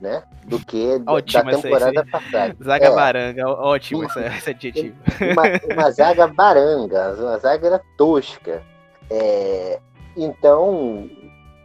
né, 0.00 0.22
do 0.44 0.58
que 0.58 1.02
ótimo 1.06 1.50
da 1.50 1.58
temporada 1.58 2.00
esse, 2.02 2.10
passada. 2.10 2.56
Zaga 2.62 2.86
é. 2.86 2.94
baranga, 2.94 3.48
ótimo 3.48 4.02
uma, 4.02 4.26
esse 4.26 4.50
adjetivo. 4.50 4.96
Uma, 5.32 5.42
uma, 5.74 5.90
zaga 5.90 6.26
baranga, 6.26 7.14
uma 7.18 7.38
zaga 7.38 7.66
era 7.66 7.80
tosca. 7.96 8.62
É, 9.10 9.80
então, 10.16 11.08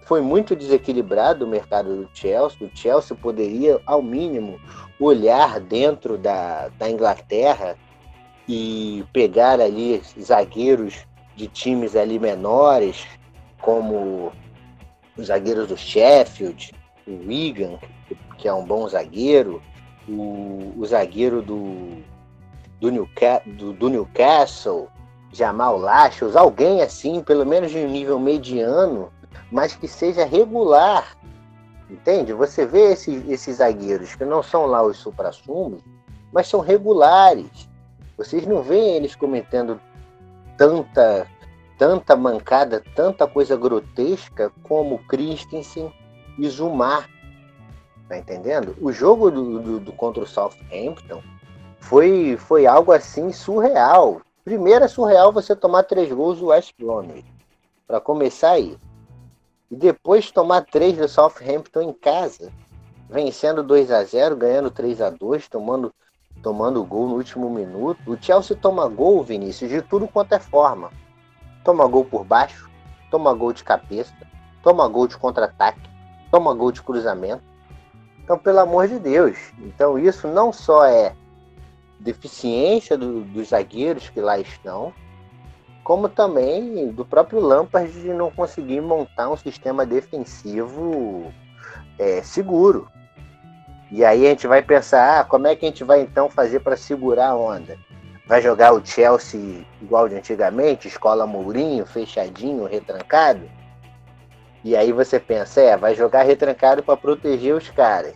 foi 0.05 0.21
muito 0.21 0.55
desequilibrado 0.55 1.45
o 1.45 1.47
mercado 1.47 1.95
do 1.95 2.09
Chelsea. 2.13 2.67
O 2.67 2.71
Chelsea 2.75 3.15
poderia, 3.15 3.79
ao 3.85 4.01
mínimo, 4.01 4.59
olhar 4.99 5.59
dentro 5.59 6.17
da, 6.17 6.69
da 6.79 6.89
Inglaterra 6.89 7.77
e 8.47 9.05
pegar 9.13 9.59
ali 9.59 10.01
zagueiros 10.19 11.05
de 11.35 11.47
times 11.47 11.95
ali 11.95 12.19
menores, 12.19 13.05
como 13.61 14.31
os 15.17 15.27
zagueiros 15.27 15.67
do 15.67 15.77
Sheffield, 15.77 16.73
o 17.07 17.27
Wigan, 17.27 17.79
que 18.37 18.47
é 18.47 18.53
um 18.53 18.65
bom 18.65 18.87
zagueiro, 18.87 19.61
o, 20.07 20.73
o 20.77 20.85
zagueiro 20.85 21.41
do, 21.41 22.01
do, 22.79 22.91
Newca, 22.91 23.41
do, 23.45 23.73
do 23.73 23.89
Newcastle, 23.89 24.89
Jamal 25.31 25.77
Lachos, 25.77 26.35
alguém 26.35 26.81
assim, 26.81 27.21
pelo 27.21 27.45
menos 27.45 27.71
de 27.71 27.77
um 27.77 27.87
nível 27.87 28.19
mediano, 28.19 29.11
mas 29.51 29.75
que 29.75 29.87
seja 29.87 30.25
regular 30.25 31.15
Entende? 31.91 32.31
Você 32.31 32.65
vê 32.65 32.93
esse, 32.93 33.13
esses 33.27 33.57
zagueiros 33.57 34.15
que 34.15 34.23
não 34.23 34.41
são 34.41 34.65
lá 34.65 34.81
os 34.81 34.95
supra-sumos, 34.95 35.81
mas 36.31 36.47
são 36.47 36.61
regulares. 36.61 37.69
Vocês 38.17 38.47
não 38.47 38.63
veem 38.63 38.95
eles 38.95 39.13
cometendo 39.13 39.77
tanta 40.57 41.27
tanta 41.81 42.15
mancada, 42.15 42.83
tanta 42.95 43.25
coisa 43.25 43.57
grotesca 43.57 44.51
como 44.61 44.99
Christensen 45.07 45.91
e 46.37 46.47
Zumar. 46.47 47.09
Tá 48.07 48.19
entendendo? 48.19 48.75
O 48.79 48.91
jogo 48.91 49.31
do, 49.31 49.59
do, 49.59 49.79
do, 49.79 49.91
contra 49.91 50.21
o 50.21 50.27
Southampton 50.27 51.23
foi, 51.79 52.37
foi 52.37 52.67
algo 52.67 52.91
assim 52.91 53.31
surreal. 53.31 54.21
Primeiro 54.45 54.85
é 54.85 54.87
surreal 54.87 55.33
você 55.33 55.55
tomar 55.55 55.81
três 55.81 56.11
gols 56.11 56.37
do 56.37 56.47
West 56.47 56.71
Bromwich. 56.77 57.25
Para 57.87 57.99
começar 57.99 58.51
aí 58.51 58.77
e 59.71 59.75
depois 59.75 60.29
tomar 60.29 60.61
três 60.61 60.95
do 60.95 61.07
Southampton 61.07 61.81
em 61.81 61.93
casa. 61.93 62.51
vencendo 63.09 63.63
2 63.63 63.89
a 63.89 64.03
0 64.03 64.35
ganhando 64.35 64.69
3 64.69 65.01
a 65.01 65.09
2 65.09 65.47
tomando, 65.47 65.91
tomando 66.43 66.83
gol 66.83 67.07
no 67.07 67.15
último 67.15 67.49
minuto. 67.49 67.99
O 68.05 68.21
Chelsea 68.21 68.55
toma 68.55 68.87
gol, 68.87 69.23
Vinícius, 69.23 69.71
de 69.71 69.81
tudo 69.81 70.07
quanto 70.07 70.33
é 70.33 70.39
forma. 70.39 70.91
Toma 71.63 71.87
gol 71.87 72.05
por 72.05 72.23
baixo, 72.23 72.69
toma 73.09 73.33
gol 73.33 73.53
de 73.53 73.63
cabeça, 73.63 74.13
toma 74.63 74.87
gol 74.87 75.07
de 75.07 75.17
contra-ataque, 75.17 75.81
toma 76.29 76.53
gol 76.53 76.71
de 76.71 76.81
cruzamento. 76.81 77.43
Então, 78.23 78.37
pelo 78.37 78.59
amor 78.59 78.87
de 78.87 78.99
Deus. 78.99 79.37
Então, 79.59 79.99
isso 79.99 80.27
não 80.27 80.53
só 80.53 80.85
é 80.85 81.15
deficiência 81.99 82.97
do, 82.97 83.21
dos 83.21 83.49
zagueiros 83.49 84.09
que 84.09 84.19
lá 84.19 84.39
estão, 84.39 84.93
como 85.83 86.07
também 86.07 86.91
do 86.91 87.05
próprio 87.05 87.39
Lampard 87.39 87.91
de 87.91 88.13
não 88.13 88.31
conseguir 88.31 88.81
montar 88.81 89.29
um 89.29 89.37
sistema 89.37 89.85
defensivo 89.85 91.31
é, 91.97 92.21
seguro. 92.21 92.87
E 93.91 94.05
aí 94.05 94.25
a 94.25 94.29
gente 94.29 94.47
vai 94.47 94.61
pensar, 94.61 95.19
ah, 95.19 95.23
como 95.23 95.47
é 95.47 95.55
que 95.55 95.65
a 95.65 95.67
gente 95.67 95.83
vai 95.83 96.01
então 96.01 96.29
fazer 96.29 96.61
para 96.61 96.77
segurar 96.77 97.29
a 97.29 97.35
onda? 97.35 97.77
Vai 98.31 98.41
jogar 98.41 98.71
o 98.71 98.85
Chelsea 98.85 99.65
igual 99.81 100.07
de 100.07 100.15
antigamente, 100.15 100.87
escola 100.87 101.27
Mourinho, 101.27 101.85
fechadinho, 101.85 102.63
retrancado? 102.63 103.41
E 104.63 104.73
aí 104.73 104.93
você 104.93 105.19
pensa, 105.19 105.59
é, 105.59 105.75
vai 105.75 105.95
jogar 105.95 106.23
retrancado 106.23 106.81
para 106.81 106.95
proteger 106.95 107.53
os 107.53 107.69
caras. 107.71 108.13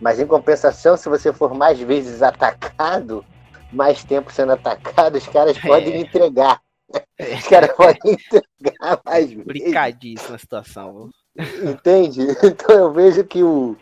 Mas 0.00 0.18
em 0.18 0.26
compensação, 0.26 0.96
se 0.96 1.06
você 1.10 1.34
for 1.34 1.52
mais 1.52 1.78
vezes 1.78 2.22
atacado, 2.22 3.22
mais 3.70 4.02
tempo 4.02 4.32
sendo 4.32 4.52
atacado, 4.52 5.18
os 5.18 5.28
caras 5.28 5.58
é. 5.58 5.60
podem 5.60 6.00
entregar. 6.00 6.58
Os 7.20 7.46
caras 7.46 7.72
podem 7.76 8.00
entregar 8.06 9.00
mais 9.04 9.28
vezes. 9.28 9.44
Brincadíssima 9.44 10.36
a 10.36 10.38
situação. 10.38 11.10
Entende? 11.62 12.22
Então 12.42 12.74
eu 12.74 12.90
vejo 12.90 13.22
que 13.22 13.42
o, 13.42 13.76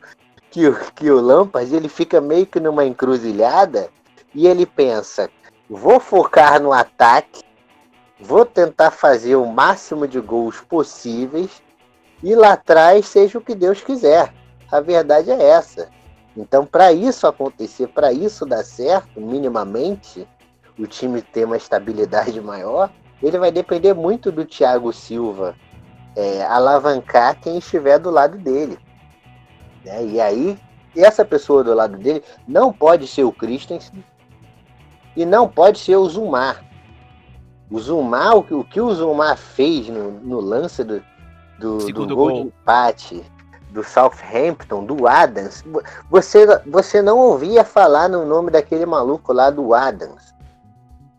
que 0.51 0.67
o, 0.67 0.75
que 0.97 1.09
o 1.13 1.21
Lampard 1.21 1.73
ele 1.73 1.89
fica 1.89 2.21
meio 2.21 2.45
que 2.45 2.59
numa 2.59 2.85
encruzilhada 2.85 3.89
e 4.35 4.49
ele 4.49 4.67
pensa: 4.67 5.31
vou 5.69 5.99
focar 5.99 6.61
no 6.61 6.73
ataque, 6.73 7.43
vou 8.21 8.45
tentar 8.45 8.91
fazer 8.91 9.37
o 9.37 9.47
máximo 9.47 10.07
de 10.07 10.21
gols 10.21 10.61
possíveis 10.61 11.63
e 12.23 12.35
lá 12.35 12.53
atrás 12.53 13.07
seja 13.07 13.39
o 13.39 13.41
que 13.41 13.55
Deus 13.55 13.81
quiser. 13.81 14.33
A 14.71 14.81
verdade 14.81 15.31
é 15.31 15.43
essa. 15.43 15.89
Então, 16.37 16.67
para 16.67 16.93
isso 16.93 17.27
acontecer, 17.27 17.89
para 17.89 18.13
isso 18.13 18.45
dar 18.45 18.65
certo, 18.65 19.21
minimamente, 19.21 20.27
o 20.79 20.87
time 20.87 21.23
ter 21.23 21.45
uma 21.45 21.57
estabilidade 21.57 22.41
maior, 22.41 22.91
ele 23.23 23.39
vai 23.39 23.53
depender 23.53 23.95
muito 23.95 24.33
do 24.33 24.45
Thiago 24.45 24.93
Silva 24.93 25.55
é, 26.17 26.43
alavancar 26.45 27.39
quem 27.41 27.59
estiver 27.59 27.99
do 27.99 28.11
lado 28.11 28.37
dele. 28.39 28.79
Né? 29.85 30.05
E 30.07 30.21
aí, 30.21 30.59
essa 30.97 31.25
pessoa 31.25 31.63
do 31.63 31.75
lado 31.75 31.97
dele 31.97 32.23
não 32.47 32.73
pode 32.73 33.07
ser 33.07 33.25
o 33.25 33.33
Christensen 33.33 34.05
e 35.17 35.25
não 35.25 35.49
pode 35.49 35.79
ser 35.79 35.97
o 35.97 36.09
Zumar. 36.09 36.65
O 37.71 37.79
Zumar, 37.79 38.37
o 38.37 38.43
que 38.43 38.55
o, 38.55 38.65
que 38.65 38.81
o 38.81 38.95
Zumar 38.95 39.37
fez 39.37 39.89
no, 39.89 40.11
no 40.13 40.41
lance 40.41 40.85
do, 40.85 41.03
do, 41.59 41.79
do 41.79 42.07
gol, 42.07 42.17
gol 42.17 42.33
de 42.33 42.41
empate 42.41 43.25
do 43.71 43.83
Southampton, 43.83 44.85
do 44.85 45.09
Adams, 45.09 45.65
você, 46.09 46.47
você 46.65 47.03
não 47.03 47.19
ouvia 47.19 47.65
falar 47.65 48.09
no 48.09 48.25
nome 48.25 48.51
daquele 48.51 48.87
maluco 48.87 49.33
lá 49.33 49.51
do 49.51 49.75
Adams. 49.75 50.33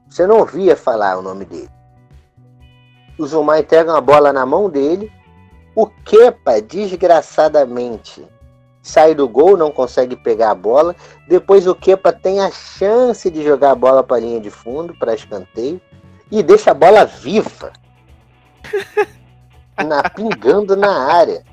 Você 0.10 0.26
não 0.26 0.40
ouvia 0.40 0.78
falar 0.78 1.18
o 1.18 1.22
nome 1.22 1.44
dele. 1.44 1.70
O 3.20 3.26
Zumar 3.26 3.60
entrega 3.60 3.92
uma 3.92 4.00
bola 4.00 4.32
na 4.32 4.46
mão 4.46 4.70
dele. 4.70 5.12
O 5.76 5.88
Kepa, 5.88 6.62
desgraçadamente, 6.62 8.26
sai 8.86 9.16
do 9.16 9.28
gol, 9.28 9.58
não 9.58 9.72
consegue 9.72 10.16
pegar 10.16 10.52
a 10.52 10.56
bola. 10.56 10.96
Depois 11.28 11.66
o 11.66 11.74
Kepa 11.74 12.14
tem 12.14 12.40
a 12.40 12.52
chance 12.52 13.30
de 13.32 13.44
jogar 13.44 13.72
a 13.72 13.76
bola 13.76 14.04
para 14.04 14.18
a 14.18 14.20
linha 14.20 14.40
de 14.40 14.52
fundo, 14.52 14.94
para 14.94 15.16
escanteio, 15.16 15.82
e 16.32 16.44
deixa 16.44 16.70
a 16.70 16.76
bola 16.76 17.04
viva. 17.04 17.74
na, 19.84 20.08
pingando 20.08 20.76
na 20.76 21.12
área. 21.12 21.44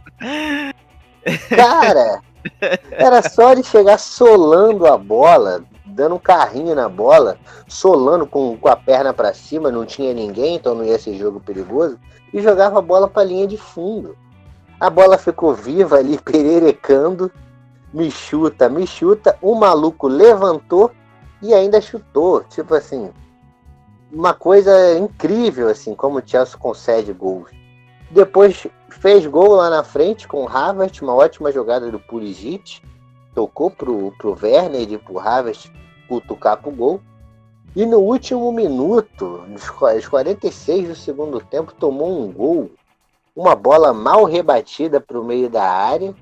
Cara, 1.49 2.21
era 2.93 3.23
só 3.23 3.53
ele 3.53 3.63
chegar 3.63 3.99
solando 3.99 4.87
a 4.87 4.99
bola, 4.99 5.65
dando 5.87 6.17
um 6.17 6.19
carrinho 6.19 6.75
na 6.75 6.89
bola, 6.89 7.39
solando 7.67 8.27
com, 8.27 8.59
com 8.59 8.69
a 8.69 8.77
perna 8.77 9.15
para 9.15 9.33
cima, 9.33 9.71
não 9.71 9.87
tinha 9.87 10.13
ninguém, 10.13 10.57
então 10.57 10.75
não 10.75 10.85
ia 10.85 10.99
ser 10.99 11.15
jogo 11.15 11.41
perigoso, 11.41 11.99
e 12.33 12.43
jogava 12.43 12.79
a 12.79 12.83
bola 12.83 13.09
para 13.09 13.25
linha 13.25 13.47
de 13.47 13.57
fundo. 13.57 14.17
A 14.83 14.91
bola 14.91 15.17
ficou 15.17 15.55
viva 15.55 15.99
ali, 15.99 16.19
pererecando, 16.27 17.31
me 17.95 18.11
chuta, 18.11 18.69
me 18.69 18.85
chuta, 18.85 19.39
o 19.41 19.55
maluco 19.55 20.09
levantou 20.09 20.91
e 21.41 21.55
ainda 21.55 21.81
chutou. 21.81 22.43
Tipo 22.43 22.75
assim, 22.75 23.13
uma 24.11 24.35
coisa 24.35 24.99
incrível, 24.99 25.69
assim, 25.69 25.95
como 25.95 26.19
o 26.19 26.23
Chelsea 26.27 26.59
concede 26.59 27.13
gols. 27.13 27.49
Depois 28.11 28.67
fez 28.91 29.25
gol 29.25 29.55
lá 29.55 29.71
na 29.71 29.85
frente 29.85 30.27
com 30.27 30.43
o 30.43 30.49
Havertz, 30.49 31.01
uma 31.01 31.15
ótima 31.15 31.53
jogada 31.53 31.89
do 31.89 32.01
Pulisic. 32.01 32.83
Tocou 33.37 33.71
pro, 33.71 34.13
pro 34.19 34.37
Werner 34.43 34.91
e 34.91 34.99
pro 34.99 35.21
Havertz 35.21 35.71
cutucar 36.09 36.61
pro 36.61 36.73
gol. 36.73 37.01
E 37.77 37.87
no 37.87 38.01
último 38.01 38.51
minuto, 38.51 39.45
nos 39.47 39.71
46 40.09 40.89
do 40.89 40.97
segundo 40.97 41.39
tempo, 41.39 41.73
tomou 41.73 42.21
um 42.21 42.33
gol. 42.33 42.69
Uma 43.35 43.55
bola 43.55 43.93
mal 43.93 44.25
rebatida 44.25 45.01
para 45.01 45.19
o 45.19 45.25
meio 45.25 45.49
da 45.49 45.65
área. 45.65 46.15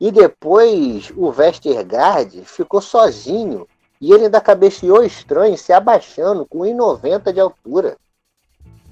E 0.00 0.10
depois 0.10 1.12
o 1.16 1.28
Westergaard 1.28 2.42
ficou 2.44 2.80
sozinho. 2.80 3.66
E 4.00 4.12
ele 4.12 4.24
ainda 4.24 4.40
cabeceou 4.40 5.04
estranho, 5.04 5.58
se 5.58 5.72
abaixando 5.72 6.46
com 6.46 6.60
1,90 6.60 7.32
de 7.32 7.40
altura. 7.40 7.96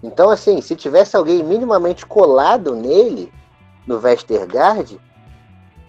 Então, 0.02 0.31
assim, 0.31 0.61
se 0.61 0.76
tivesse 0.76 1.16
alguém 1.16 1.42
minimamente 1.42 2.07
colado 2.07 2.74
nele, 2.74 3.33
no 3.87 3.98
Westergaard, 3.98 5.00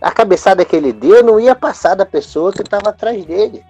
a 0.01 0.11
cabeçada 0.11 0.63
que 0.63 0.75
ele 0.75 0.93
deu 0.93 1.23
não 1.23 1.39
ia 1.39 1.53
passar 1.53 1.95
da 1.95 2.05
pessoa 2.05 2.53
que 2.53 2.61
estava 2.61 2.89
atrás 2.89 3.23
dele. 3.25 3.63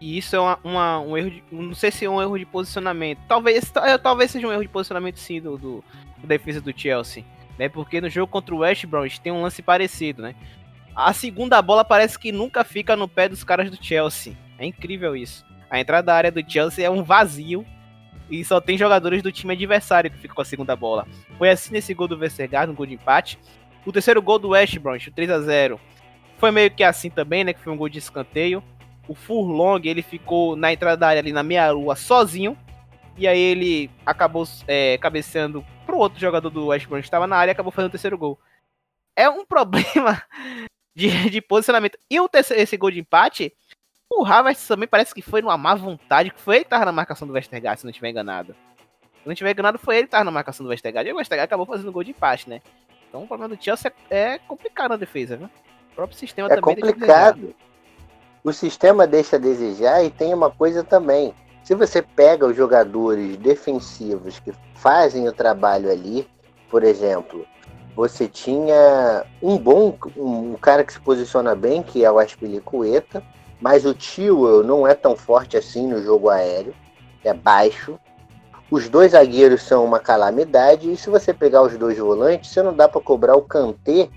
E 0.00 0.18
isso 0.18 0.34
é 0.36 0.40
uma, 0.40 0.58
uma, 0.64 1.00
um 1.00 1.16
erro 1.16 1.30
de. 1.30 1.44
Não 1.50 1.74
sei 1.74 1.90
se 1.90 2.04
é 2.04 2.10
um 2.10 2.20
erro 2.20 2.38
de 2.38 2.44
posicionamento. 2.44 3.20
Talvez, 3.28 3.72
é, 3.76 3.96
talvez 3.96 4.32
seja 4.32 4.46
um 4.46 4.52
erro 4.52 4.62
de 4.62 4.68
posicionamento 4.68 5.18
sim 5.18 5.40
do, 5.40 5.56
do 5.56 5.84
defesa 6.26 6.60
do 6.60 6.76
Chelsea. 6.76 7.24
Né? 7.58 7.68
Porque 7.68 8.00
no 8.00 8.08
jogo 8.08 8.30
contra 8.30 8.54
o 8.54 8.58
West 8.58 8.86
Brom 8.86 9.06
tem 9.22 9.32
um 9.32 9.42
lance 9.42 9.62
parecido, 9.62 10.22
né? 10.22 10.34
A 10.94 11.12
segunda 11.12 11.60
bola 11.60 11.84
parece 11.84 12.18
que 12.18 12.30
nunca 12.30 12.62
fica 12.62 12.94
no 12.94 13.08
pé 13.08 13.28
dos 13.28 13.42
caras 13.42 13.70
do 13.70 13.82
Chelsea. 13.82 14.36
É 14.58 14.64
incrível 14.64 15.16
isso. 15.16 15.44
A 15.68 15.80
entrada 15.80 16.06
da 16.06 16.14
área 16.14 16.30
do 16.30 16.48
Chelsea 16.48 16.86
é 16.86 16.90
um 16.90 17.02
vazio 17.02 17.66
e 18.30 18.44
só 18.44 18.60
tem 18.60 18.78
jogadores 18.78 19.22
do 19.22 19.32
time 19.32 19.52
adversário 19.54 20.10
que 20.10 20.18
ficam 20.18 20.36
com 20.36 20.42
a 20.42 20.44
segunda 20.44 20.76
bola. 20.76 21.06
Foi 21.36 21.50
assim 21.50 21.72
nesse 21.72 21.92
gol 21.94 22.06
do 22.06 22.16
Vestergaard, 22.16 22.70
um 22.70 22.74
gol 22.74 22.86
de 22.86 22.94
empate. 22.94 23.38
O 23.84 23.92
terceiro 23.92 24.22
gol 24.22 24.38
do 24.38 24.50
West 24.50 24.78
Brom, 24.78 24.96
3 24.96 25.30
a 25.30 25.40
0 25.40 25.80
foi 26.38 26.50
meio 26.50 26.70
que 26.70 26.82
assim 26.82 27.10
também, 27.10 27.44
né? 27.44 27.52
Que 27.52 27.60
foi 27.60 27.72
um 27.72 27.76
gol 27.76 27.88
de 27.88 27.98
escanteio. 27.98 28.62
O 29.06 29.14
Furlong, 29.14 29.80
ele 29.84 30.02
ficou 30.02 30.56
na 30.56 30.72
entrada 30.72 30.96
da 30.96 31.08
área 31.08 31.20
ali 31.20 31.32
na 31.32 31.42
meia 31.42 31.70
lua 31.70 31.96
sozinho. 31.96 32.56
E 33.16 33.28
aí 33.28 33.38
ele 33.38 33.90
acabou 34.04 34.46
é, 34.66 34.98
cabeceando 34.98 35.64
pro 35.84 35.98
outro 35.98 36.18
jogador 36.18 36.50
do 36.50 36.66
West 36.66 36.86
Brom 36.86 36.98
que 36.98 37.04
estava 37.04 37.26
na 37.26 37.36
área 37.36 37.50
e 37.50 37.52
acabou 37.52 37.72
fazendo 37.72 37.88
o 37.88 37.92
terceiro 37.92 38.18
gol. 38.18 38.38
É 39.16 39.28
um 39.28 39.44
problema 39.46 40.22
de, 40.94 41.30
de 41.30 41.40
posicionamento. 41.40 41.98
E 42.10 42.20
o 42.20 42.28
terceiro, 42.28 42.62
esse 42.62 42.76
gol 42.76 42.90
de 42.90 43.00
empate 43.00 43.52
o 44.10 44.24
Havertz 44.24 44.66
também 44.66 44.88
parece 44.88 45.14
que 45.14 45.22
foi 45.22 45.42
numa 45.42 45.56
má 45.56 45.74
vontade, 45.74 46.30
que 46.30 46.40
foi 46.40 46.56
ele 46.56 46.64
que 46.64 46.70
tava 46.70 46.84
na 46.84 46.92
marcação 46.92 47.26
do 47.26 47.34
Westergaard, 47.34 47.80
se 47.80 47.84
não 47.84 47.90
estiver 47.90 48.10
enganado. 48.10 48.54
Se 49.22 49.26
não 49.26 49.32
estiver 49.32 49.50
enganado, 49.50 49.78
foi 49.78 49.96
ele 49.96 50.04
que 50.04 50.10
tava 50.10 50.24
na 50.24 50.30
marcação 50.30 50.64
do 50.64 50.70
Westergaard. 50.70 51.08
E 51.08 51.12
o 51.12 51.16
Westergaard 51.16 51.46
acabou 51.46 51.66
fazendo 51.66 51.90
gol 51.90 52.04
de 52.04 52.10
empate, 52.10 52.48
né? 52.48 52.60
Então 53.08 53.24
o 53.24 53.26
problema 53.26 53.54
do 53.54 53.62
Chelsea 53.62 53.92
é, 54.10 54.34
é 54.34 54.38
complicado 54.38 54.90
na 54.90 54.96
defesa, 54.96 55.36
viu? 55.36 55.46
O 55.92 55.94
próprio 55.94 56.18
sistema 56.18 56.48
é 56.48 56.56
também 56.56 56.76
complicado. 56.76 57.54
O 58.42 58.52
sistema 58.52 59.06
deixa 59.06 59.36
a 59.36 59.38
desejar 59.38 60.04
e 60.04 60.10
tem 60.10 60.34
uma 60.34 60.50
coisa 60.50 60.84
também. 60.84 61.34
Se 61.64 61.74
você 61.74 62.02
pega 62.02 62.46
os 62.46 62.54
jogadores 62.54 63.38
defensivos 63.38 64.38
que 64.38 64.52
fazem 64.74 65.26
o 65.26 65.32
trabalho 65.32 65.90
ali, 65.90 66.28
por 66.70 66.84
exemplo, 66.84 67.46
você 67.96 68.28
tinha 68.28 69.24
um 69.42 69.56
bom, 69.56 69.96
um 70.14 70.56
cara 70.56 70.84
que 70.84 70.92
se 70.92 71.00
posiciona 71.00 71.54
bem, 71.54 71.82
que 71.82 72.04
é 72.04 72.12
o 72.12 72.18
Aspilicueta, 72.18 73.22
mas 73.62 73.86
o 73.86 73.94
Tio 73.94 74.62
não 74.62 74.86
é 74.86 74.92
tão 74.94 75.16
forte 75.16 75.56
assim 75.56 75.86
no 75.86 76.02
jogo 76.02 76.28
aéreo, 76.28 76.74
é 77.24 77.32
baixo. 77.32 77.98
Os 78.70 78.90
dois 78.90 79.12
zagueiros 79.12 79.62
são 79.62 79.86
uma 79.86 79.98
calamidade, 79.98 80.92
e 80.92 80.96
se 80.98 81.08
você 81.08 81.32
pegar 81.32 81.62
os 81.62 81.78
dois 81.78 81.96
volantes, 81.96 82.50
você 82.50 82.62
não 82.62 82.74
dá 82.74 82.86
para 82.86 83.00
cobrar 83.00 83.36
o 83.36 83.42
Kanté 83.42 84.10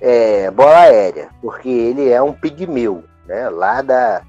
é, 0.00 0.50
bola 0.50 0.80
aérea, 0.80 1.28
porque 1.40 1.68
ele 1.68 2.08
é 2.08 2.20
um 2.20 2.32
pigmeu, 2.32 3.04
né? 3.26 3.48
lá 3.48 3.80
da 3.80 4.22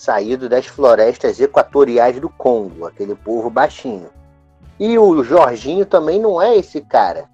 saído 0.00 0.48
das 0.48 0.64
florestas 0.64 1.38
equatoriais 1.38 2.18
do 2.18 2.30
Congo, 2.30 2.86
aquele 2.86 3.14
povo 3.14 3.50
baixinho. 3.50 4.08
E 4.78 4.98
o 4.98 5.22
Jorginho 5.22 5.84
também 5.84 6.18
não 6.18 6.40
é 6.40 6.56
esse 6.56 6.80
cara 6.80 7.28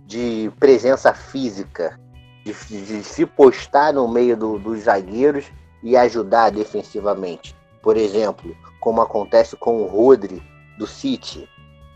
de 0.00 0.50
presença 0.58 1.14
física 1.14 1.96
de, 2.44 2.52
de 2.52 3.04
se 3.04 3.24
postar 3.24 3.92
no 3.92 4.08
meio 4.08 4.36
do, 4.36 4.58
dos 4.58 4.80
zagueiros 4.80 5.44
e 5.80 5.96
ajudar 5.96 6.50
defensivamente. 6.50 7.54
Por 7.80 7.96
exemplo, 7.96 8.52
como 8.80 9.00
acontece 9.00 9.54
com 9.54 9.80
o 9.80 9.86
Rodri 9.86 10.42
do 10.76 10.88
City, 10.88 11.48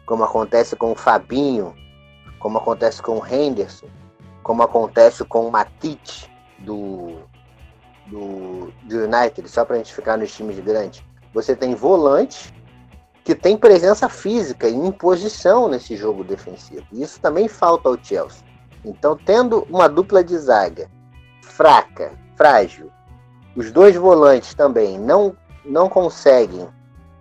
como 0.06 0.22
acontece 0.22 0.76
com 0.76 0.92
o 0.92 0.96
Fabinho, 0.96 1.74
como 2.38 2.58
acontece 2.58 3.02
com 3.02 3.18
o 3.18 3.26
Henderson, 3.26 3.88
como 4.44 4.62
acontece 4.62 5.24
com 5.24 5.48
o 5.48 5.50
Matite 5.50 6.30
do, 6.60 7.18
do, 8.12 8.70
do 8.84 9.04
United, 9.04 9.48
só 9.48 9.64
para 9.64 9.76
a 9.76 9.78
gente 9.78 9.94
ficar 9.94 10.18
nos 10.18 10.30
times 10.32 10.60
grandes. 10.60 11.02
Você 11.32 11.56
tem 11.56 11.74
volante 11.74 12.52
que 13.24 13.34
tem 13.34 13.56
presença 13.56 14.08
física 14.08 14.68
e 14.68 14.74
imposição 14.74 15.68
nesse 15.68 15.96
jogo 15.96 16.22
defensivo. 16.22 16.84
Isso 16.92 17.18
também 17.20 17.48
falta 17.48 17.88
ao 17.88 17.96
Chelsea. 18.02 18.44
Então, 18.84 19.16
tendo 19.16 19.66
uma 19.70 19.88
dupla 19.88 20.22
de 20.22 20.36
zaga 20.36 20.90
fraca, 21.40 22.12
frágil, 22.36 22.90
os 23.56 23.70
dois 23.70 23.96
volantes 23.96 24.54
também 24.54 24.98
não, 24.98 25.36
não 25.64 25.88
conseguem, 25.88 26.68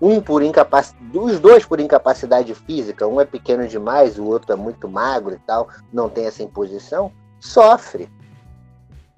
um 0.01 0.19
por 0.19 0.41
incapacidade, 0.41 1.17
os 1.17 1.39
dois 1.39 1.65
por 1.65 1.79
incapacidade 1.79 2.53
física, 2.55 3.07
um 3.07 3.21
é 3.21 3.25
pequeno 3.25 3.67
demais, 3.67 4.17
o 4.17 4.25
outro 4.25 4.51
é 4.51 4.55
muito 4.55 4.89
magro 4.89 5.35
e 5.35 5.39
tal, 5.39 5.69
não 5.93 6.09
tem 6.09 6.25
essa 6.25 6.41
imposição, 6.41 7.11
sofre. 7.39 8.09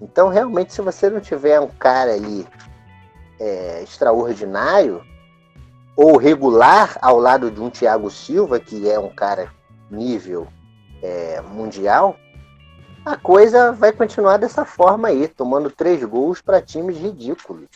Então, 0.00 0.28
realmente, 0.28 0.72
se 0.72 0.80
você 0.80 1.08
não 1.08 1.20
tiver 1.20 1.60
um 1.60 1.68
cara 1.68 2.12
ali 2.12 2.46
é, 3.38 3.82
extraordinário, 3.82 5.02
ou 5.96 6.16
regular 6.16 6.98
ao 7.00 7.18
lado 7.18 7.50
de 7.50 7.60
um 7.60 7.70
Thiago 7.70 8.10
Silva, 8.10 8.58
que 8.58 8.88
é 8.88 8.98
um 8.98 9.10
cara 9.10 9.52
nível 9.90 10.48
é, 11.02 11.40
mundial, 11.40 12.16
a 13.04 13.16
coisa 13.16 13.72
vai 13.72 13.92
continuar 13.92 14.38
dessa 14.38 14.64
forma 14.64 15.08
aí, 15.08 15.28
tomando 15.28 15.70
três 15.70 16.02
gols 16.02 16.40
para 16.40 16.62
times 16.62 16.96
ridículos. 16.96 17.68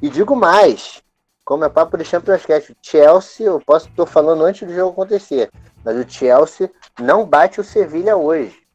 E 0.00 0.08
digo 0.10 0.36
mais, 0.36 1.02
como 1.44 1.64
é 1.64 1.68
papo 1.68 1.96
de 1.96 2.04
Champions 2.04 2.46
League, 2.46 2.76
Chelsea, 2.82 3.46
eu 3.46 3.60
posso 3.60 3.88
estar 3.88 4.06
falando 4.06 4.44
antes 4.44 4.68
do 4.68 4.74
jogo 4.74 4.90
acontecer, 4.90 5.50
mas 5.82 5.96
o 5.96 6.08
Chelsea 6.08 6.70
não 7.00 7.24
bate 7.24 7.60
o 7.60 7.64
Sevilha 7.64 8.16
hoje. 8.16 8.65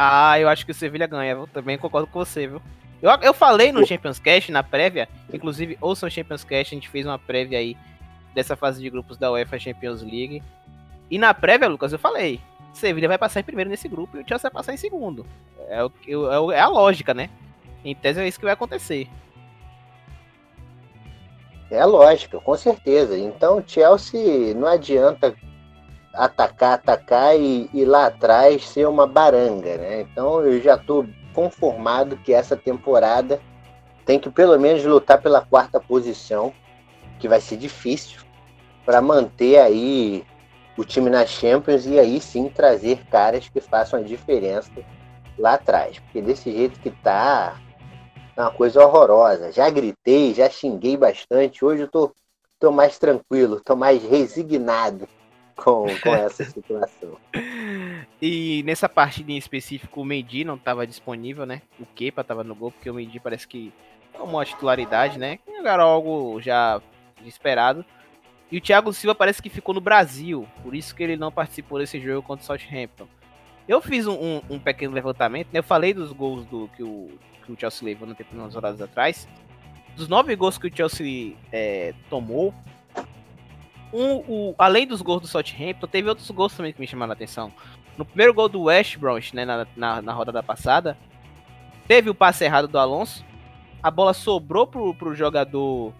Ah, 0.00 0.38
eu 0.38 0.48
acho 0.48 0.64
que 0.64 0.70
o 0.70 0.74
Sevilha 0.74 1.08
ganha, 1.08 1.32
eu 1.32 1.48
também 1.48 1.76
concordo 1.76 2.06
com 2.06 2.20
você, 2.20 2.46
viu? 2.46 2.62
Eu, 3.02 3.10
eu 3.20 3.34
falei 3.34 3.72
no 3.72 3.84
Champions 3.84 4.20
Cast, 4.20 4.52
na 4.52 4.62
prévia, 4.62 5.08
inclusive 5.32 5.76
ouçam 5.80 6.06
o 6.06 6.10
Champions 6.10 6.44
Cast, 6.44 6.72
a 6.72 6.76
gente 6.76 6.88
fez 6.88 7.04
uma 7.04 7.18
prévia 7.18 7.58
aí 7.58 7.76
dessa 8.32 8.54
fase 8.54 8.80
de 8.80 8.88
grupos 8.88 9.18
da 9.18 9.32
UEFA 9.32 9.58
Champions 9.58 10.00
League. 10.00 10.40
E 11.10 11.18
na 11.18 11.34
prévia, 11.34 11.66
Lucas, 11.66 11.92
eu 11.92 11.98
falei, 11.98 12.40
Sevilha 12.72 13.08
vai 13.08 13.18
passar 13.18 13.40
em 13.40 13.42
primeiro 13.42 13.68
nesse 13.68 13.88
grupo 13.88 14.16
e 14.16 14.20
o 14.20 14.24
Chelsea 14.24 14.48
vai 14.48 14.52
passar 14.52 14.72
em 14.72 14.76
segundo. 14.76 15.26
É, 15.68 15.82
o, 15.82 16.52
é, 16.52 16.58
é 16.58 16.60
a 16.60 16.68
lógica, 16.68 17.12
né? 17.12 17.28
Em 17.84 17.92
tese 17.92 18.20
é 18.20 18.28
isso 18.28 18.38
que 18.38 18.44
vai 18.44 18.54
acontecer. 18.54 19.08
É 21.72 21.80
a 21.80 21.86
lógica, 21.86 22.38
com 22.38 22.56
certeza. 22.56 23.18
Então 23.18 23.58
o 23.58 23.64
Chelsea 23.66 24.54
não 24.54 24.68
adianta 24.68 25.34
atacar, 26.18 26.74
atacar 26.74 27.38
e, 27.38 27.70
e 27.72 27.84
lá 27.84 28.06
atrás 28.06 28.68
ser 28.68 28.88
uma 28.88 29.06
baranga, 29.06 29.76
né? 29.78 30.00
Então 30.00 30.40
eu 30.40 30.60
já 30.60 30.74
estou 30.74 31.06
conformado 31.32 32.16
que 32.16 32.34
essa 32.34 32.56
temporada 32.56 33.40
tem 34.04 34.18
que 34.18 34.28
pelo 34.28 34.58
menos 34.58 34.84
lutar 34.84 35.22
pela 35.22 35.40
quarta 35.40 35.78
posição, 35.78 36.52
que 37.20 37.28
vai 37.28 37.40
ser 37.40 37.56
difícil, 37.56 38.20
para 38.84 39.00
manter 39.00 39.58
aí 39.58 40.24
o 40.76 40.84
time 40.84 41.08
na 41.08 41.24
Champions 41.24 41.86
e 41.86 41.98
aí 41.98 42.20
sim 42.20 42.48
trazer 42.48 43.04
caras 43.06 43.48
que 43.48 43.60
façam 43.60 44.00
a 44.00 44.02
diferença 44.02 44.70
lá 45.38 45.54
atrás. 45.54 46.00
Porque 46.00 46.20
desse 46.20 46.50
jeito 46.50 46.80
que 46.80 46.90
tá, 46.90 47.60
é 48.36 48.40
uma 48.40 48.50
coisa 48.50 48.84
horrorosa. 48.84 49.52
Já 49.52 49.68
gritei, 49.70 50.34
já 50.34 50.48
xinguei 50.48 50.96
bastante. 50.96 51.64
Hoje 51.64 51.82
eu 51.82 51.88
tô, 51.88 52.12
tô 52.58 52.72
mais 52.72 52.98
tranquilo, 52.98 53.60
tô 53.60 53.76
mais 53.76 54.02
resignado 54.02 55.06
com, 55.58 55.86
com 56.00 56.14
essa 56.14 56.44
situação. 56.44 57.16
E 58.22 58.62
nessa 58.64 58.88
partida 58.88 59.32
em 59.32 59.36
específico, 59.36 60.00
o 60.00 60.04
Mendy 60.04 60.44
não 60.44 60.54
estava 60.54 60.86
disponível, 60.86 61.44
né? 61.44 61.62
O 61.78 61.84
Kepa 61.84 62.22
estava 62.22 62.42
no 62.44 62.54
gol, 62.54 62.70
porque 62.70 62.88
o 62.88 62.94
Mendy 62.94 63.20
parece 63.20 63.46
que 63.46 63.72
tomou 64.16 64.40
a 64.40 64.44
titularidade, 64.44 65.18
né? 65.18 65.38
Era 65.64 65.82
algo 65.82 66.40
já 66.40 66.80
esperado. 67.26 67.84
E 68.50 68.56
o 68.56 68.60
Thiago 68.60 68.92
Silva 68.92 69.14
parece 69.14 69.42
que 69.42 69.50
ficou 69.50 69.74
no 69.74 69.80
Brasil, 69.80 70.48
por 70.62 70.74
isso 70.74 70.94
que 70.94 71.02
ele 71.02 71.16
não 71.16 71.30
participou 71.30 71.78
desse 71.78 72.00
jogo 72.00 72.26
contra 72.26 72.42
o 72.42 72.46
Southampton. 72.46 73.06
Eu 73.68 73.82
fiz 73.82 74.06
um, 74.06 74.14
um, 74.14 74.42
um 74.50 74.58
pequeno 74.58 74.94
levantamento, 74.94 75.48
né? 75.52 75.58
Eu 75.58 75.64
falei 75.64 75.92
dos 75.92 76.12
gols 76.12 76.46
do, 76.46 76.68
que, 76.74 76.82
o, 76.82 77.10
que 77.44 77.52
o 77.52 77.56
Chelsea 77.58 77.86
levou 77.86 78.08
no 78.08 78.14
tempo, 78.14 78.34
umas 78.34 78.56
horas 78.56 78.80
atrás. 78.80 79.28
Dos 79.94 80.08
nove 80.08 80.34
gols 80.34 80.56
que 80.56 80.68
o 80.68 80.74
Chelsea 80.74 81.36
é, 81.52 81.92
tomou, 82.08 82.54
um, 83.92 84.16
o, 84.28 84.54
além 84.58 84.86
dos 84.86 85.00
gols 85.00 85.22
do 85.22 85.26
Southampton, 85.26 85.86
teve 85.86 86.08
outros 86.08 86.30
gols 86.30 86.54
também 86.54 86.72
que 86.72 86.80
me 86.80 86.86
chamaram 86.86 87.12
a 87.12 87.14
atenção. 87.14 87.52
No 87.96 88.04
primeiro 88.04 88.34
gol 88.34 88.48
do 88.48 88.64
West 88.64 88.96
Brom, 88.98 89.18
né, 89.32 89.44
na, 89.44 89.66
na, 89.76 90.02
na 90.02 90.12
rodada 90.12 90.42
passada, 90.42 90.96
teve 91.86 92.10
o 92.10 92.14
passe 92.14 92.44
errado 92.44 92.68
do 92.68 92.78
Alonso. 92.78 93.24
A 93.82 93.90
bola 93.90 94.12
sobrou 94.12 94.66
pro, 94.66 94.94
pro 94.94 95.14
jogador 95.14 95.92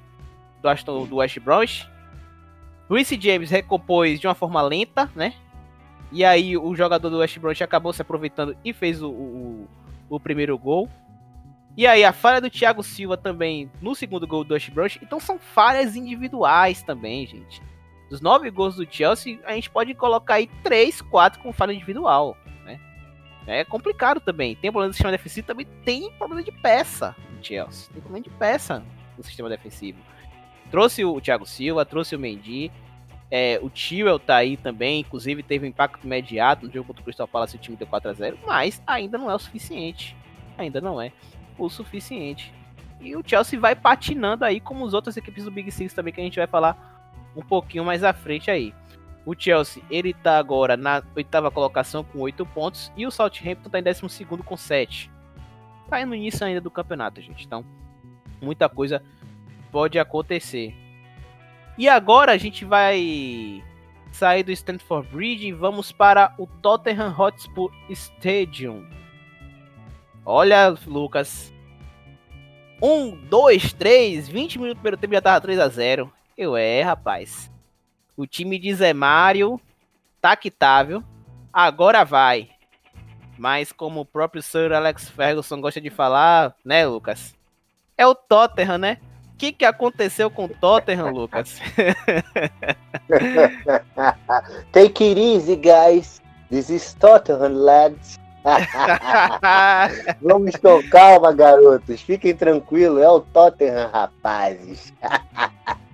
do, 0.62 0.68
Aston, 0.68 1.06
do 1.06 1.16
West 1.16 1.38
Brom. 1.40 1.64
Reece 2.90 3.20
James 3.20 3.50
recompôs 3.50 4.20
de 4.20 4.26
uma 4.26 4.34
forma 4.34 4.60
lenta, 4.62 5.10
né? 5.14 5.34
E 6.10 6.24
aí 6.24 6.56
o 6.56 6.74
jogador 6.74 7.10
do 7.10 7.18
West 7.18 7.38
Brom 7.38 7.52
acabou 7.60 7.92
se 7.92 8.00
aproveitando 8.00 8.56
e 8.64 8.72
fez 8.72 9.02
o, 9.02 9.10
o, 9.10 9.68
o, 10.08 10.20
primeiro 10.20 10.56
gol. 10.58 10.88
E 11.76 11.86
aí 11.86 12.02
a 12.02 12.12
falha 12.12 12.40
do 12.40 12.50
Thiago 12.50 12.82
Silva 12.82 13.16
também 13.16 13.70
no 13.80 13.94
segundo 13.94 14.26
gol 14.26 14.42
do 14.42 14.54
West 14.54 14.70
Brom. 14.70 14.86
Então 15.02 15.20
são 15.20 15.38
falhas 15.38 15.96
individuais 15.96 16.82
também, 16.82 17.26
gente 17.26 17.62
dos 18.08 18.20
nove 18.20 18.50
gols 18.50 18.76
do 18.76 18.86
Chelsea, 18.90 19.38
a 19.44 19.52
gente 19.52 19.70
pode 19.70 19.94
colocar 19.94 20.34
aí 20.34 20.48
três, 20.62 21.00
quatro 21.02 21.40
com 21.40 21.52
falha 21.52 21.72
individual, 21.72 22.36
né? 22.64 22.80
É 23.46 23.64
complicado 23.64 24.20
também. 24.20 24.54
Tem 24.54 24.70
problema 24.70 24.88
no 24.88 24.94
sistema 24.94 25.12
defensivo, 25.12 25.46
também 25.46 25.66
tem 25.84 26.10
problema 26.12 26.42
de 26.42 26.52
peça 26.52 27.14
no 27.30 27.44
Chelsea. 27.44 27.90
Tem 27.92 28.00
problema 28.00 28.22
de 28.22 28.30
peça 28.30 28.82
no 29.16 29.24
sistema 29.24 29.48
defensivo. 29.48 29.98
Trouxe 30.70 31.04
o 31.04 31.20
Thiago 31.20 31.46
Silva, 31.46 31.84
trouxe 31.84 32.14
o 32.14 32.18
Mendy. 32.18 32.70
É, 33.30 33.58
o 33.62 33.68
Tio 33.68 34.18
tá 34.18 34.36
aí 34.36 34.56
também, 34.56 35.00
inclusive 35.00 35.42
teve 35.42 35.66
um 35.66 35.68
impacto 35.68 36.04
imediato 36.04 36.66
no 36.66 36.72
jogo 36.72 36.86
contra 36.86 37.02
o 37.02 37.04
Crystal 37.04 37.28
Palace, 37.28 37.56
o 37.56 37.58
time 37.58 37.76
deu 37.76 37.86
4 37.86 38.10
a 38.10 38.12
0 38.14 38.38
mas 38.46 38.82
ainda 38.86 39.18
não 39.18 39.30
é 39.30 39.34
o 39.34 39.38
suficiente. 39.38 40.16
Ainda 40.56 40.80
não 40.80 41.00
é 41.00 41.12
o 41.58 41.68
suficiente. 41.68 42.52
E 43.00 43.14
o 43.14 43.22
Chelsea 43.24 43.60
vai 43.60 43.76
patinando 43.76 44.44
aí, 44.44 44.60
como 44.60 44.84
as 44.84 44.94
outras 44.94 45.16
equipes 45.16 45.44
do 45.44 45.50
Big 45.50 45.70
Six 45.70 45.92
também, 45.92 46.12
que 46.12 46.20
a 46.20 46.24
gente 46.24 46.38
vai 46.38 46.46
falar 46.46 46.97
um 47.34 47.42
pouquinho 47.42 47.84
mais 47.84 48.02
à 48.04 48.12
frente 48.12 48.50
aí. 48.50 48.74
O 49.24 49.34
Chelsea, 49.38 49.82
ele 49.90 50.14
tá 50.14 50.38
agora 50.38 50.76
na 50.76 51.02
oitava 51.14 51.50
colocação 51.50 52.02
com 52.02 52.20
8 52.20 52.46
pontos 52.46 52.90
e 52.96 53.06
o 53.06 53.10
Southampton 53.10 53.68
tá 53.68 53.78
em 53.78 53.82
décimo 53.82 54.08
segundo 54.08 54.42
com 54.42 54.56
7. 54.56 55.10
Tá 55.88 56.04
no 56.04 56.14
início 56.14 56.46
ainda 56.46 56.60
do 56.60 56.70
campeonato, 56.70 57.20
gente. 57.20 57.44
Então, 57.44 57.64
muita 58.40 58.68
coisa 58.68 59.02
pode 59.70 59.98
acontecer. 59.98 60.74
E 61.76 61.88
agora 61.88 62.32
a 62.32 62.36
gente 62.36 62.64
vai 62.64 63.62
sair 64.10 64.42
do 64.42 64.50
Stanford 64.50 65.08
Bridge 65.08 65.48
e 65.48 65.52
vamos 65.52 65.92
para 65.92 66.34
o 66.38 66.46
Tottenham 66.46 67.14
Hotspur 67.16 67.70
Stadium. 67.90 68.88
Olha, 70.24 70.74
Lucas. 70.86 71.52
1, 72.82 73.26
2, 73.28 73.72
3, 73.72 74.28
20 74.28 74.58
minutos 74.58 74.74
do 74.74 74.82
primeiro 74.82 74.96
tempo 74.96 75.14
já 75.14 75.20
tava 75.20 75.40
3 75.40 75.58
a 75.58 75.68
0 75.68 76.12
eu 76.38 76.56
é, 76.56 76.80
rapaz. 76.82 77.50
O 78.16 78.24
time 78.24 78.58
de 78.60 78.72
Zé 78.72 78.92
Mário 78.92 79.60
tá 80.20 80.36
quitável. 80.36 81.02
Agora 81.52 82.04
vai. 82.04 82.50
Mas 83.36 83.72
como 83.72 84.02
o 84.02 84.04
próprio 84.04 84.40
Sir 84.40 84.72
Alex 84.72 85.08
Ferguson 85.08 85.60
gosta 85.60 85.80
de 85.80 85.90
falar, 85.90 86.54
né, 86.64 86.86
Lucas? 86.86 87.34
É 87.96 88.06
o 88.06 88.14
Tottenham, 88.14 88.78
né? 88.78 88.98
O 89.34 89.38
que, 89.38 89.50
que 89.52 89.64
aconteceu 89.64 90.30
com 90.30 90.44
o 90.44 90.48
Tottenham, 90.48 91.10
Lucas? 91.10 91.58
Take 94.72 95.04
it 95.04 95.20
easy, 95.20 95.56
guys. 95.56 96.22
This 96.50 96.70
is 96.70 96.94
Tottenham, 96.94 97.64
lads. 97.64 98.16
Vamos 100.22 100.54
com 100.56 100.82
calma, 100.88 101.32
garotos. 101.32 102.00
Fiquem 102.00 102.34
tranquilos. 102.34 103.02
É 103.02 103.08
o 103.08 103.20
Tottenham, 103.20 103.90
rapazes. 103.90 104.92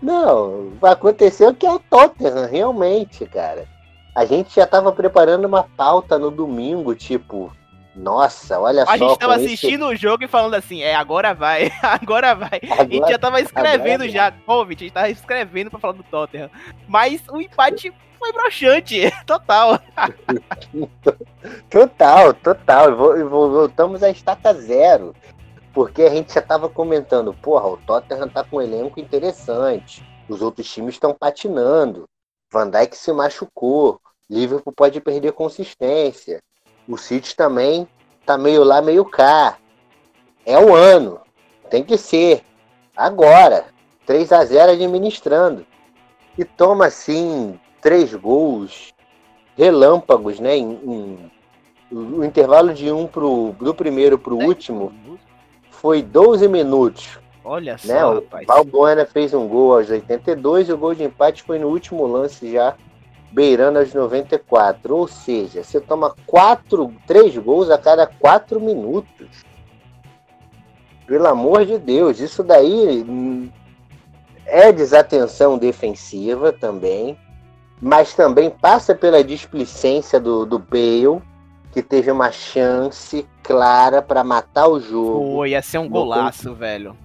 Não, 0.00 0.72
aconteceu 0.82 1.54
que 1.54 1.66
é 1.66 1.72
o 1.72 1.78
Tottenham, 1.78 2.46
realmente, 2.46 3.26
cara. 3.26 3.66
A 4.14 4.24
gente 4.24 4.54
já 4.54 4.66
tava 4.66 4.92
preparando 4.92 5.44
uma 5.44 5.64
pauta 5.64 6.18
no 6.18 6.30
domingo, 6.30 6.94
tipo, 6.94 7.52
nossa, 7.96 8.60
olha 8.60 8.82
a 8.82 8.86
só. 8.86 8.92
A 8.92 8.98
gente 8.98 9.18
tava 9.18 9.34
assistindo 9.36 9.86
esse... 9.86 9.94
o 9.94 9.96
jogo 9.96 10.24
e 10.24 10.28
falando 10.28 10.54
assim, 10.54 10.82
é, 10.82 10.94
agora 10.94 11.34
vai, 11.34 11.72
agora 11.82 12.34
vai. 12.34 12.60
Agora, 12.62 12.82
a 12.82 12.84
gente 12.84 13.08
já 13.08 13.18
tava 13.18 13.40
escrevendo 13.40 14.08
já, 14.08 14.30
Covid, 14.30 14.82
a 14.82 14.84
gente 14.84 14.94
tava 14.94 15.08
escrevendo 15.10 15.70
pra 15.70 15.80
falar 15.80 15.94
do 15.94 16.02
Tottenham. 16.02 16.50
Mas 16.86 17.22
o 17.28 17.40
empate 17.40 17.92
foi 18.18 18.32
broxante, 18.32 19.10
total. 19.26 19.80
total, 21.70 22.34
total. 22.34 22.96
Voltamos 23.28 24.02
à 24.02 24.10
estaca 24.10 24.52
zero. 24.52 25.14
Porque 25.76 26.04
a 26.04 26.08
gente 26.08 26.32
já 26.32 26.40
estava 26.40 26.70
comentando, 26.70 27.34
porra, 27.34 27.68
o 27.68 27.76
Tottenham 27.76 28.30
tá 28.30 28.42
com 28.42 28.56
um 28.56 28.62
elenco 28.62 28.98
interessante. 28.98 30.02
Os 30.26 30.40
outros 30.40 30.72
times 30.72 30.94
estão 30.94 31.12
patinando. 31.12 32.08
Van 32.50 32.70
Dijk 32.70 32.96
se 32.96 33.12
machucou. 33.12 34.00
Liverpool 34.30 34.72
pode 34.72 35.02
perder 35.02 35.32
consistência. 35.32 36.42
O 36.88 36.96
City 36.96 37.36
também 37.36 37.86
tá 38.24 38.38
meio 38.38 38.64
lá, 38.64 38.80
meio 38.80 39.04
cá. 39.04 39.58
É 40.46 40.58
o 40.58 40.74
ano. 40.74 41.20
Tem 41.68 41.84
que 41.84 41.98
ser. 41.98 42.42
Agora. 42.96 43.66
3 44.06 44.32
a 44.32 44.46
0 44.46 44.72
administrando. 44.72 45.66
E 46.38 46.44
toma 46.46 46.86
assim 46.86 47.60
três 47.82 48.14
gols 48.14 48.94
relâmpagos, 49.54 50.40
né? 50.40 50.56
Em, 50.56 50.70
em, 50.72 51.32
o 51.90 52.24
intervalo 52.24 52.72
de 52.72 52.90
um 52.90 53.06
pro, 53.06 53.54
do 53.58 53.74
primeiro 53.74 54.18
para 54.18 54.32
o 54.32 54.42
último 54.42 54.90
foi 55.76 56.02
12 56.02 56.48
minutos. 56.48 57.18
Olha 57.44 57.72
né? 57.84 58.00
só, 58.00 58.12
o 58.12 58.14
rapaz. 58.16 58.46
Balbuena 58.46 59.06
fez 59.06 59.32
um 59.32 59.46
gol 59.46 59.76
aos 59.76 59.88
82 59.88 60.68
e 60.68 60.72
o 60.72 60.78
gol 60.78 60.94
de 60.94 61.04
empate 61.04 61.42
foi 61.42 61.58
no 61.58 61.68
último 61.68 62.06
lance 62.06 62.50
já, 62.50 62.74
beirando 63.30 63.78
aos 63.78 63.94
94. 63.94 64.96
Ou 64.96 65.06
seja, 65.06 65.62
você 65.62 65.80
toma 65.80 66.14
quatro, 66.26 66.92
três 67.06 67.36
gols 67.36 67.70
a 67.70 67.78
cada 67.78 68.06
quatro 68.06 68.60
minutos. 68.60 69.44
Pelo 71.06 71.28
amor 71.28 71.64
de 71.64 71.78
Deus, 71.78 72.18
isso 72.18 72.42
daí 72.42 73.04
hum, 73.08 73.48
é 74.44 74.72
desatenção 74.72 75.56
defensiva 75.56 76.52
também, 76.52 77.16
mas 77.80 78.12
também 78.12 78.50
passa 78.50 78.92
pela 78.92 79.22
displicência 79.22 80.18
do, 80.18 80.44
do 80.44 80.58
Bale, 80.58 81.22
que 81.76 81.82
teve 81.82 82.10
uma 82.10 82.32
chance 82.32 83.28
clara 83.42 84.00
para 84.00 84.24
matar 84.24 84.66
o 84.66 84.80
jogo. 84.80 85.34
Pô, 85.34 85.44
ia 85.44 85.60
ser 85.60 85.76
um 85.76 85.86
golaço, 85.86 86.54
velho 86.54 86.96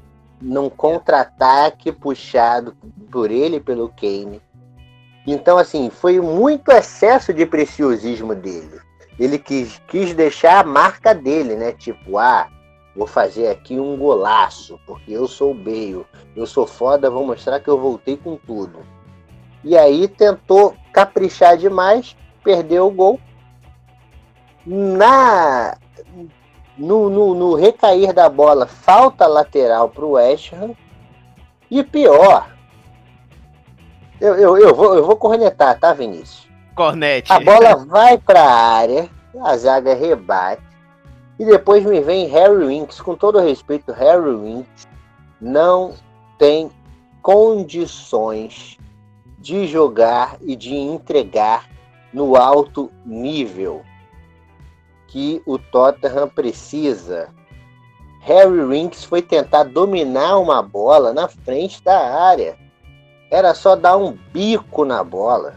num 0.41 0.69
contra-ataque 0.69 1.91
puxado 1.91 2.75
por 3.11 3.29
ele 3.29 3.57
e 3.57 3.61
pelo 3.61 3.89
Kane. 3.89 4.41
Então, 5.25 5.57
assim, 5.57 5.89
foi 5.89 6.19
muito 6.19 6.71
excesso 6.71 7.31
de 7.31 7.45
preciosismo 7.45 8.33
dele. 8.33 8.79
Ele 9.19 9.37
quis, 9.37 9.79
quis 9.87 10.15
deixar 10.15 10.59
a 10.59 10.63
marca 10.63 11.13
dele, 11.13 11.55
né? 11.55 11.73
Tipo, 11.73 12.17
ah, 12.17 12.47
vou 12.95 13.05
fazer 13.05 13.49
aqui 13.49 13.79
um 13.79 13.95
golaço, 13.95 14.79
porque 14.87 15.11
eu 15.11 15.27
sou 15.27 15.51
o 15.51 15.55
Bale, 15.55 16.05
eu 16.35 16.47
sou 16.47 16.65
foda, 16.65 17.11
vou 17.11 17.25
mostrar 17.25 17.59
que 17.59 17.69
eu 17.69 17.77
voltei 17.77 18.17
com 18.17 18.35
tudo. 18.35 18.79
E 19.63 19.77
aí 19.77 20.07
tentou 20.07 20.75
caprichar 20.91 21.55
demais, 21.55 22.17
perdeu 22.43 22.87
o 22.87 22.91
gol. 22.91 23.19
Na 24.65 25.77
no, 26.77 27.09
no, 27.09 27.35
no 27.35 27.55
recair 27.55 28.13
da 28.13 28.27
bola, 28.29 28.65
falta 28.65 29.27
lateral 29.27 29.89
para 29.89 30.05
o 30.05 30.11
West 30.11 30.51
Ham. 30.53 30.71
E 31.69 31.83
pior, 31.83 32.51
eu, 34.19 34.35
eu, 34.35 34.57
eu, 34.57 34.75
vou, 34.75 34.95
eu 34.95 35.05
vou 35.05 35.15
cornetar, 35.15 35.79
tá, 35.79 35.93
Vinícius? 35.93 36.47
Cornete. 36.75 37.31
A 37.31 37.39
bola 37.39 37.75
vai 37.85 38.17
para 38.17 38.41
a 38.41 38.73
área, 38.73 39.09
a 39.41 39.55
zaga 39.57 39.93
rebate. 39.93 40.61
E 41.39 41.45
depois 41.45 41.85
me 41.85 42.01
vem 42.01 42.27
Harry 42.27 42.65
Winks. 42.65 43.01
Com 43.01 43.15
todo 43.15 43.39
respeito, 43.39 43.91
Harry 43.91 44.35
Winks 44.35 44.87
não 45.39 45.93
tem 46.37 46.69
condições 47.21 48.77
de 49.39 49.65
jogar 49.65 50.37
e 50.41 50.55
de 50.55 50.75
entregar 50.75 51.67
no 52.13 52.35
alto 52.35 52.91
nível 53.05 53.81
que 55.11 55.43
o 55.45 55.57
Tottenham 55.59 56.29
precisa. 56.29 57.29
Harry 58.21 58.63
Winks 58.63 59.03
foi 59.03 59.21
tentar 59.21 59.63
dominar 59.63 60.37
uma 60.37 60.61
bola 60.61 61.13
na 61.13 61.27
frente 61.27 61.83
da 61.83 61.99
área. 62.23 62.57
Era 63.29 63.53
só 63.53 63.75
dar 63.75 63.97
um 63.97 64.17
bico 64.31 64.85
na 64.85 65.03
bola. 65.03 65.55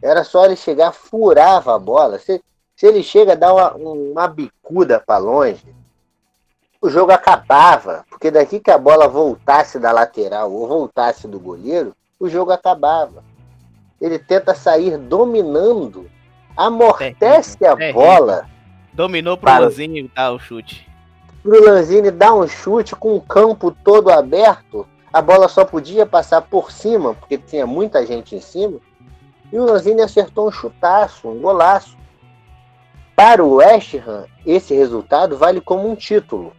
Era 0.00 0.22
só 0.22 0.44
ele 0.44 0.54
chegar, 0.54 0.92
furava 0.92 1.74
a 1.74 1.78
bola. 1.78 2.18
Se, 2.18 2.40
se 2.76 2.86
ele 2.86 3.02
chega 3.02 3.32
a 3.32 3.36
dar 3.36 3.52
uma, 3.52 3.72
uma 3.74 4.28
bicuda 4.28 5.02
para 5.04 5.18
longe, 5.18 5.66
o 6.80 6.88
jogo 6.88 7.10
acabava. 7.10 8.04
Porque 8.08 8.30
daqui 8.30 8.60
que 8.60 8.70
a 8.70 8.78
bola 8.78 9.08
voltasse 9.08 9.78
da 9.78 9.90
lateral 9.90 10.52
ou 10.52 10.68
voltasse 10.68 11.26
do 11.26 11.40
goleiro, 11.40 11.96
o 12.20 12.28
jogo 12.28 12.52
acabava. 12.52 13.24
Ele 14.00 14.18
tenta 14.18 14.54
sair 14.54 14.98
dominando, 14.98 16.08
amortece 16.56 17.64
a 17.66 17.74
bola 17.92 18.53
Dominou 18.94 19.36
pro 19.36 19.46
Para... 19.46 19.64
Lanzini 19.64 20.10
dar 20.14 20.32
o 20.32 20.38
chute. 20.38 20.88
Pro 21.42 21.62
Lanzini 21.62 22.10
dar 22.10 22.32
um 22.32 22.46
chute 22.46 22.94
com 22.94 23.16
o 23.16 23.20
campo 23.20 23.70
todo 23.70 24.10
aberto, 24.10 24.86
a 25.12 25.20
bola 25.20 25.48
só 25.48 25.64
podia 25.64 26.06
passar 26.06 26.42
por 26.42 26.70
cima, 26.70 27.14
porque 27.14 27.36
tinha 27.36 27.66
muita 27.66 28.06
gente 28.06 28.34
em 28.34 28.40
cima. 28.40 28.78
E 29.52 29.58
o 29.58 29.64
Lanzini 29.64 30.00
acertou 30.00 30.48
um 30.48 30.52
chutaço, 30.52 31.28
um 31.28 31.40
golaço. 31.40 31.96
Para 33.14 33.44
o 33.44 33.56
West 33.56 33.94
Ham, 33.94 34.24
esse 34.44 34.74
resultado 34.74 35.36
vale 35.36 35.60
como 35.60 35.88
um 35.88 35.94
título. 35.94 36.52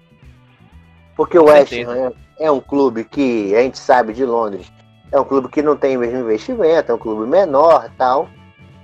Porque 1.15 1.38
o 1.38 1.45
West 1.45 1.73
Ham 1.73 2.13
é, 2.39 2.45
é 2.45 2.51
um 2.51 2.61
clube 2.61 3.03
que 3.05 3.55
a 3.55 3.61
gente 3.61 3.77
sabe 3.77 4.13
de 4.13 4.25
Londres, 4.25 4.71
é 5.11 5.19
um 5.19 5.25
clube 5.25 5.49
que 5.49 5.61
não 5.61 5.75
tem 5.75 5.97
o 5.97 5.99
mesmo 6.01 6.19
investimento, 6.19 6.91
é 6.91 6.95
um 6.95 6.97
clube 6.97 7.29
menor 7.29 7.89
tal. 7.97 8.29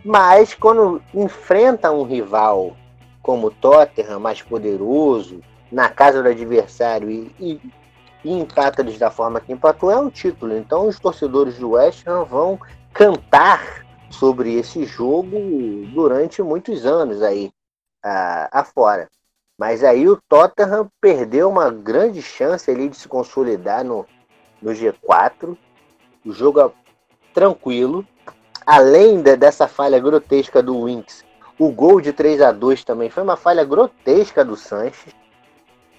Mas 0.03 0.53
quando 0.53 1.01
enfrenta 1.13 1.91
um 1.91 2.03
rival 2.03 2.75
como 3.21 3.47
o 3.47 3.51
Tottenham, 3.51 4.19
mais 4.19 4.41
poderoso, 4.41 5.41
na 5.71 5.89
casa 5.89 6.21
do 6.21 6.29
adversário 6.29 7.09
e, 7.09 7.31
e, 7.39 7.61
e 8.23 8.31
empata 8.31 8.81
eles 8.81 8.97
da 8.97 9.09
forma 9.09 9.39
que 9.39 9.53
empatou, 9.53 9.91
é 9.91 9.97
um 9.97 10.09
título. 10.09 10.55
Então 10.55 10.87
os 10.87 10.99
torcedores 10.99 11.57
do 11.57 11.71
West 11.71 12.05
Ham 12.07 12.25
vão 12.25 12.59
cantar 12.93 13.85
sobre 14.09 14.55
esse 14.55 14.85
jogo 14.85 15.37
durante 15.93 16.41
muitos 16.41 16.85
anos 16.85 17.21
aí 17.21 17.51
afora. 18.51 19.07
Mas 19.57 19.83
aí 19.83 20.09
o 20.09 20.19
Tottenham 20.27 20.89
perdeu 20.99 21.49
uma 21.49 21.69
grande 21.69 22.21
chance 22.21 22.69
ali 22.69 22.89
de 22.89 22.97
se 22.97 23.07
consolidar 23.07 23.83
no, 23.83 24.05
no 24.61 24.71
G4. 24.71 25.55
O 26.25 26.33
jogo 26.33 26.59
é 26.59 26.71
tranquilo. 27.33 28.05
Além 28.65 29.21
de, 29.21 29.35
dessa 29.35 29.67
falha 29.67 29.99
grotesca 29.99 30.61
do 30.61 30.85
Winks, 30.85 31.23
o 31.61 31.71
gol 31.71 32.01
de 32.01 32.11
3 32.11 32.41
a 32.41 32.51
2 32.51 32.83
também 32.83 33.11
foi 33.11 33.21
uma 33.21 33.37
falha 33.37 33.63
grotesca 33.63 34.43
do 34.43 34.55
Sanches, 34.55 35.13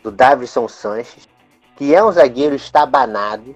do 0.02 0.10
Davison 0.10 0.66
Sanches, 0.66 1.28
que 1.76 1.94
é 1.94 2.02
um 2.02 2.10
zagueiro 2.10 2.56
estabanado. 2.56 3.54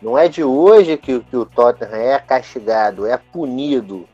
Não 0.00 0.16
é 0.16 0.28
de 0.28 0.44
hoje 0.44 0.96
que, 0.96 1.18
que 1.18 1.36
o 1.36 1.44
Tottenham 1.44 1.96
é 1.96 2.20
castigado, 2.20 3.04
é 3.04 3.16
punido. 3.16 4.08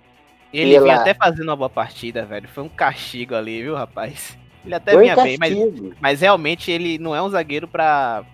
Ele 0.50 0.72
pela... 0.72 0.84
vinha 0.84 0.96
até 0.96 1.12
fazendo 1.12 1.48
uma 1.50 1.56
boa 1.56 1.68
partida, 1.68 2.24
velho. 2.24 2.48
Foi 2.48 2.64
um 2.64 2.68
castigo 2.70 3.34
ali, 3.34 3.62
viu, 3.62 3.74
rapaz? 3.74 4.38
Ele 4.64 4.74
até 4.74 4.92
foi 4.92 5.02
vinha 5.02 5.16
bem, 5.16 5.36
mas, 5.38 5.52
mas 6.00 6.20
realmente 6.22 6.70
ele 6.70 6.96
não 6.96 7.14
é 7.14 7.20
um 7.20 7.28
zagueiro 7.28 7.68
para 7.68 8.24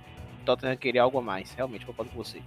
Tottenham 0.44 0.76
querer 0.76 1.00
algo 1.00 1.18
a 1.18 1.22
mais. 1.22 1.52
Realmente, 1.52 1.84
concordo 1.84 2.12
com 2.12 2.22
você. 2.22 2.40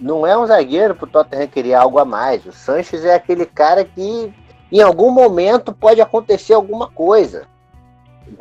Não 0.00 0.26
é 0.26 0.36
um 0.36 0.44
zagueiro 0.44 0.96
pro 0.96 1.06
Tottenham 1.06 1.46
querer 1.46 1.74
algo 1.74 2.00
a 2.00 2.04
mais. 2.04 2.44
O 2.44 2.50
Sanches 2.50 3.04
é 3.04 3.14
aquele 3.14 3.46
cara 3.46 3.84
que 3.84 4.34
em 4.78 4.82
algum 4.82 5.10
momento 5.10 5.72
pode 5.72 6.00
acontecer 6.00 6.54
alguma 6.54 6.88
coisa. 6.88 7.46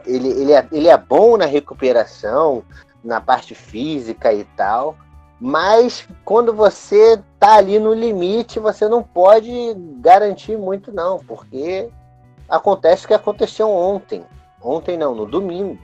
Ele, 0.05 0.29
ele, 0.29 0.53
é, 0.53 0.67
ele 0.71 0.87
é 0.87 0.97
bom 0.97 1.35
na 1.35 1.45
recuperação, 1.45 2.63
na 3.03 3.19
parte 3.19 3.53
física 3.53 4.31
e 4.33 4.45
tal, 4.55 4.95
mas 5.39 6.07
quando 6.23 6.53
você 6.53 7.19
tá 7.39 7.55
ali 7.55 7.79
no 7.79 7.93
limite, 7.93 8.59
você 8.59 8.87
não 8.87 9.01
pode 9.01 9.51
garantir 9.99 10.55
muito, 10.55 10.93
não, 10.93 11.17
porque 11.17 11.89
acontece 12.47 13.05
o 13.05 13.07
que 13.07 13.13
aconteceu 13.13 13.69
ontem. 13.69 14.23
Ontem 14.61 14.97
não, 14.97 15.15
no 15.15 15.25
domingo. 15.25 15.79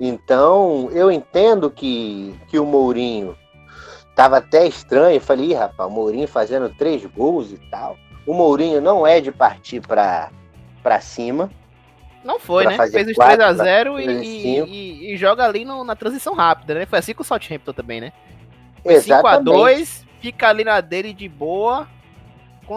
Então, 0.00 0.88
eu 0.92 1.10
entendo 1.10 1.70
que, 1.70 2.34
que 2.48 2.58
o 2.58 2.64
Mourinho 2.64 3.36
tava 4.14 4.38
até 4.38 4.66
estranho. 4.66 5.16
Eu 5.16 5.20
falei, 5.20 5.52
rapaz, 5.52 5.90
o 5.90 5.92
Mourinho 5.92 6.26
fazendo 6.26 6.70
três 6.76 7.04
gols 7.04 7.52
e 7.52 7.58
tal. 7.70 7.96
O 8.26 8.34
Mourinho 8.34 8.80
não 8.80 9.06
é 9.06 9.20
de 9.20 9.30
partir 9.30 9.80
para 9.80 11.00
cima. 11.00 11.50
Não 12.24 12.40
foi, 12.40 12.66
né? 12.66 12.76
Fez 12.88 13.06
os 13.06 13.16
3x0 13.16 14.00
e, 14.00 14.26
e, 14.26 15.12
e, 15.12 15.16
joga 15.16 15.44
ali 15.44 15.64
no, 15.64 15.84
na 15.84 15.94
transição 15.94 16.34
rápida, 16.34 16.74
né? 16.74 16.84
Foi 16.84 16.98
assim 16.98 17.14
com 17.14 17.22
o 17.22 17.24
Southampton 17.24 17.72
também, 17.72 18.00
né? 18.00 18.12
Foi 18.82 18.94
5x2, 18.94 20.04
fica 20.20 20.48
ali 20.48 20.64
na 20.64 20.80
dele 20.80 21.12
de 21.12 21.28
boa. 21.28 21.86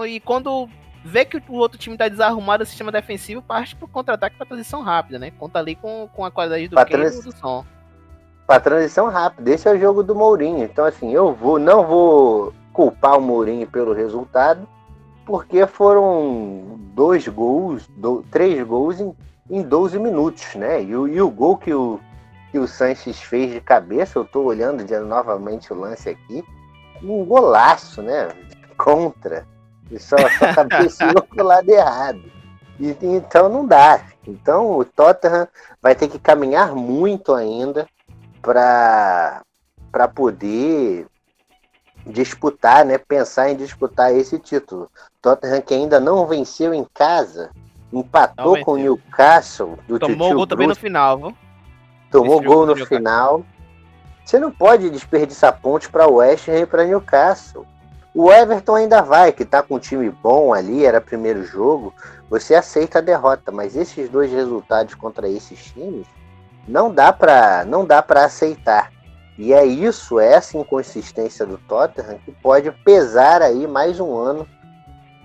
E 0.08 0.20
quando 0.20 0.70
vê 1.04 1.26
que 1.26 1.41
o 1.50 1.56
outro 1.56 1.80
time 1.80 1.97
tá 1.97 2.08
desarrumado, 2.08 2.62
o 2.62 2.66
sistema 2.66 2.91
defensivo 2.91 3.41
parte 3.41 3.76
pro 3.76 3.88
contra-ataque 3.88 4.38
pra 4.38 4.45
transição 4.45 4.84
rápida, 4.84 5.18
né? 5.18 5.32
Conta 5.32 5.58
ali 5.58 5.74
com, 5.74 6.08
com 6.14 6.24
a 6.24 6.30
qualidade 6.30 6.68
do 6.68 6.76
Kane 6.76 6.89
trans... 6.89 7.24
do 7.24 7.36
som. 7.36 7.66
Pra 8.45 8.60
transição 8.60 9.10
rápida, 9.10 9.50
esse 9.50 9.68
é 9.68 9.72
o 9.72 9.80
jogo 9.80 10.04
do 10.04 10.14
Mourinho. 10.14 10.64
Então, 10.64 10.86
assim, 10.86 11.12
eu 11.12 11.34
vou, 11.34 11.58
não 11.58 11.88
vou 11.88 12.54
culpar 12.72 13.18
o 13.18 13.22
Mourinho 13.22 13.66
pelo 13.66 13.93
resultado 13.93 14.68
porque 15.30 15.68
foram 15.68 16.80
dois 16.96 17.28
gols, 17.28 17.88
do, 17.90 18.26
três 18.32 18.66
gols 18.66 19.00
em, 19.00 19.16
em 19.48 19.62
12 19.62 20.00
minutos, 20.00 20.56
né? 20.56 20.82
E, 20.82 20.88
e 20.88 21.22
o 21.22 21.30
gol 21.30 21.56
que 21.56 21.72
o, 21.72 22.00
que 22.50 22.58
o 22.58 22.68
Sanches 22.68 23.22
fez 23.22 23.52
de 23.52 23.62
cabeça, 23.62 24.18
eu 24.18 24.24
estou 24.24 24.44
olhando 24.44 24.84
de, 24.84 24.98
novamente 24.98 25.72
o 25.72 25.80
lance 25.80 26.10
aqui, 26.10 26.44
um 27.04 27.24
golaço, 27.24 28.02
né? 28.02 28.30
Contra. 28.76 29.46
E 29.92 30.00
só, 30.00 30.18
só 30.18 30.52
cabeceou 30.52 31.22
pro 31.30 31.46
lado 31.46 31.70
errado. 31.70 32.24
E, 32.80 32.98
então 33.04 33.48
não 33.48 33.68
dá. 33.68 34.02
Então 34.26 34.80
o 34.80 34.84
Tottenham 34.84 35.48
vai 35.80 35.94
ter 35.94 36.08
que 36.08 36.18
caminhar 36.18 36.74
muito 36.74 37.36
ainda 37.36 37.88
para 38.42 39.44
poder 40.16 41.06
disputar, 42.06 42.86
né? 42.86 42.97
Pensar 42.97 43.50
em 43.50 43.56
disputar 43.56 44.14
esse 44.14 44.39
título. 44.39 44.89
Tottenham 45.22 45.62
que 45.62 45.74
ainda 45.74 46.00
não 46.00 46.26
venceu 46.26 46.74
em 46.74 46.86
casa, 46.93 47.50
empatou 47.91 48.64
com 48.64 48.74
o 48.74 48.78
Newcastle. 48.78 49.78
Do 49.88 50.00
Tomou 50.00 50.32
o 50.32 50.36
gol 50.36 50.47
também 50.47 50.68
no 50.68 50.76
final, 50.76 51.18
viu? 51.18 51.38
Tomou 52.12 52.41
gol 52.41 52.66
no 52.66 52.76
final. 52.76 53.45
Você 54.24 54.39
não 54.39 54.52
pode 54.52 54.89
desperdiçar 54.89 55.60
pontos 55.60 55.88
para 55.88 56.08
o 56.08 56.16
West 56.16 56.47
Ham 56.47 56.60
e 56.60 56.66
para 56.66 56.86
Newcastle. 56.86 57.66
O 58.14 58.32
Everton 58.32 58.76
ainda 58.76 59.02
vai, 59.02 59.32
que 59.32 59.43
está 59.43 59.62
com 59.62 59.76
um 59.76 59.80
time 59.80 60.10
bom 60.10 60.54
ali, 60.54 60.86
era 60.86 61.00
primeiro 61.00 61.43
jogo. 61.43 61.93
Você 62.30 62.56
aceita 62.56 63.00
a 63.00 63.02
derrota, 63.02 63.52
mas 63.52 63.76
esses 63.76 64.10
dois 64.10 64.32
resultados 64.32 64.93
contra 64.95 65.28
esses 65.28 65.66
times 65.66 66.08
não 66.68 66.93
dá 66.93 67.12
para 67.12 67.66
não 67.66 67.86
dá 67.86 68.02
para 68.02 68.26
aceitar. 68.26 68.91
E 69.40 69.54
é 69.54 69.66
isso, 69.66 70.20
é 70.20 70.34
essa 70.34 70.58
inconsistência 70.58 71.46
do 71.46 71.58
Tottenham 71.58 72.20
que 72.26 72.30
pode 72.30 72.70
pesar 72.84 73.42
aí 73.42 73.66
mais 73.66 73.98
um 73.98 74.14
ano 74.18 74.46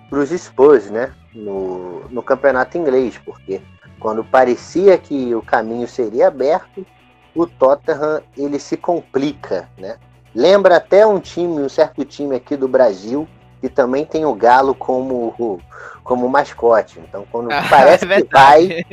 para 0.09 0.21
os 0.21 0.31
Spurs, 0.31 0.89
né? 0.89 1.12
No, 1.35 2.09
no 2.11 2.23
campeonato 2.23 2.79
inglês, 2.79 3.19
porque 3.25 3.61
quando 3.99 4.23
parecia 4.23 4.97
que 4.97 5.35
o 5.35 5.43
caminho 5.43 5.89
seria 5.89 6.29
aberto, 6.29 6.87
o 7.35 7.45
Tottenham 7.45 8.23
ele 8.39 8.61
se 8.61 8.77
complica, 8.77 9.69
né? 9.77 9.97
Lembra 10.33 10.77
até 10.77 11.05
um 11.05 11.19
time, 11.19 11.61
um 11.61 11.69
certo 11.69 12.05
time 12.05 12.37
aqui 12.37 12.57
do 12.57 12.69
Brasil 12.69 13.27
que 13.61 13.69
também 13.69 14.05
tem 14.05 14.25
o 14.25 14.35
Galo 14.35 14.77
como 14.77 15.61
como 16.05 16.29
mascote. 16.29 17.01
Então, 17.01 17.27
quando 17.33 17.51
ah, 17.53 17.65
parece 17.69 18.05
é 18.05 18.23
que 18.23 18.29
vai, 18.31 18.85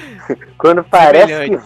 quando 0.56 0.82
parece 0.84 1.50
que 1.50 1.60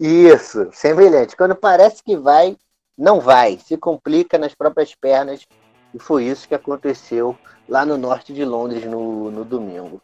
isso, 0.00 0.70
semelhante. 0.72 1.36
Quando 1.36 1.54
parece 1.54 2.02
que 2.02 2.16
vai, 2.16 2.56
não 2.96 3.20
vai, 3.20 3.58
se 3.58 3.76
complica 3.76 4.38
nas 4.38 4.54
próprias 4.54 4.94
pernas. 4.94 5.46
E 5.92 5.98
foi 5.98 6.24
isso 6.24 6.48
que 6.48 6.54
aconteceu 6.54 7.36
lá 7.68 7.84
no 7.84 7.98
norte 7.98 8.32
de 8.32 8.42
Londres 8.42 8.84
no, 8.86 9.30
no 9.30 9.44
domingo. 9.44 10.00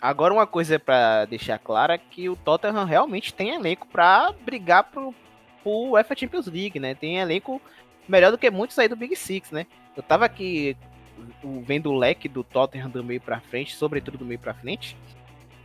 Agora 0.00 0.32
uma 0.32 0.46
coisa 0.46 0.78
para 0.78 1.24
deixar 1.24 1.58
clara 1.58 1.94
é 1.94 1.98
que 1.98 2.28
o 2.28 2.36
Tottenham 2.36 2.84
realmente 2.84 3.34
tem 3.34 3.50
elenco 3.50 3.86
para 3.88 4.32
brigar 4.44 4.84
pro, 4.84 5.12
pro 5.62 5.90
UEFA 5.90 6.16
Champions 6.16 6.46
League, 6.46 6.78
né? 6.78 6.94
Tem 6.94 7.18
elenco 7.18 7.60
melhor 8.08 8.30
do 8.30 8.38
que 8.38 8.50
muitos 8.50 8.78
aí 8.78 8.88
do 8.88 8.96
Big 8.96 9.16
Six, 9.16 9.50
né? 9.50 9.66
Eu 9.96 10.02
tava 10.02 10.24
aqui 10.24 10.76
vendo 11.42 11.90
o 11.90 11.96
leque 11.96 12.28
do 12.28 12.44
Tottenham 12.44 12.88
do 12.88 13.02
meio 13.02 13.20
para 13.20 13.40
frente, 13.40 13.74
sobretudo 13.74 14.18
do 14.18 14.24
meio 14.24 14.38
para 14.38 14.54
frente. 14.54 14.96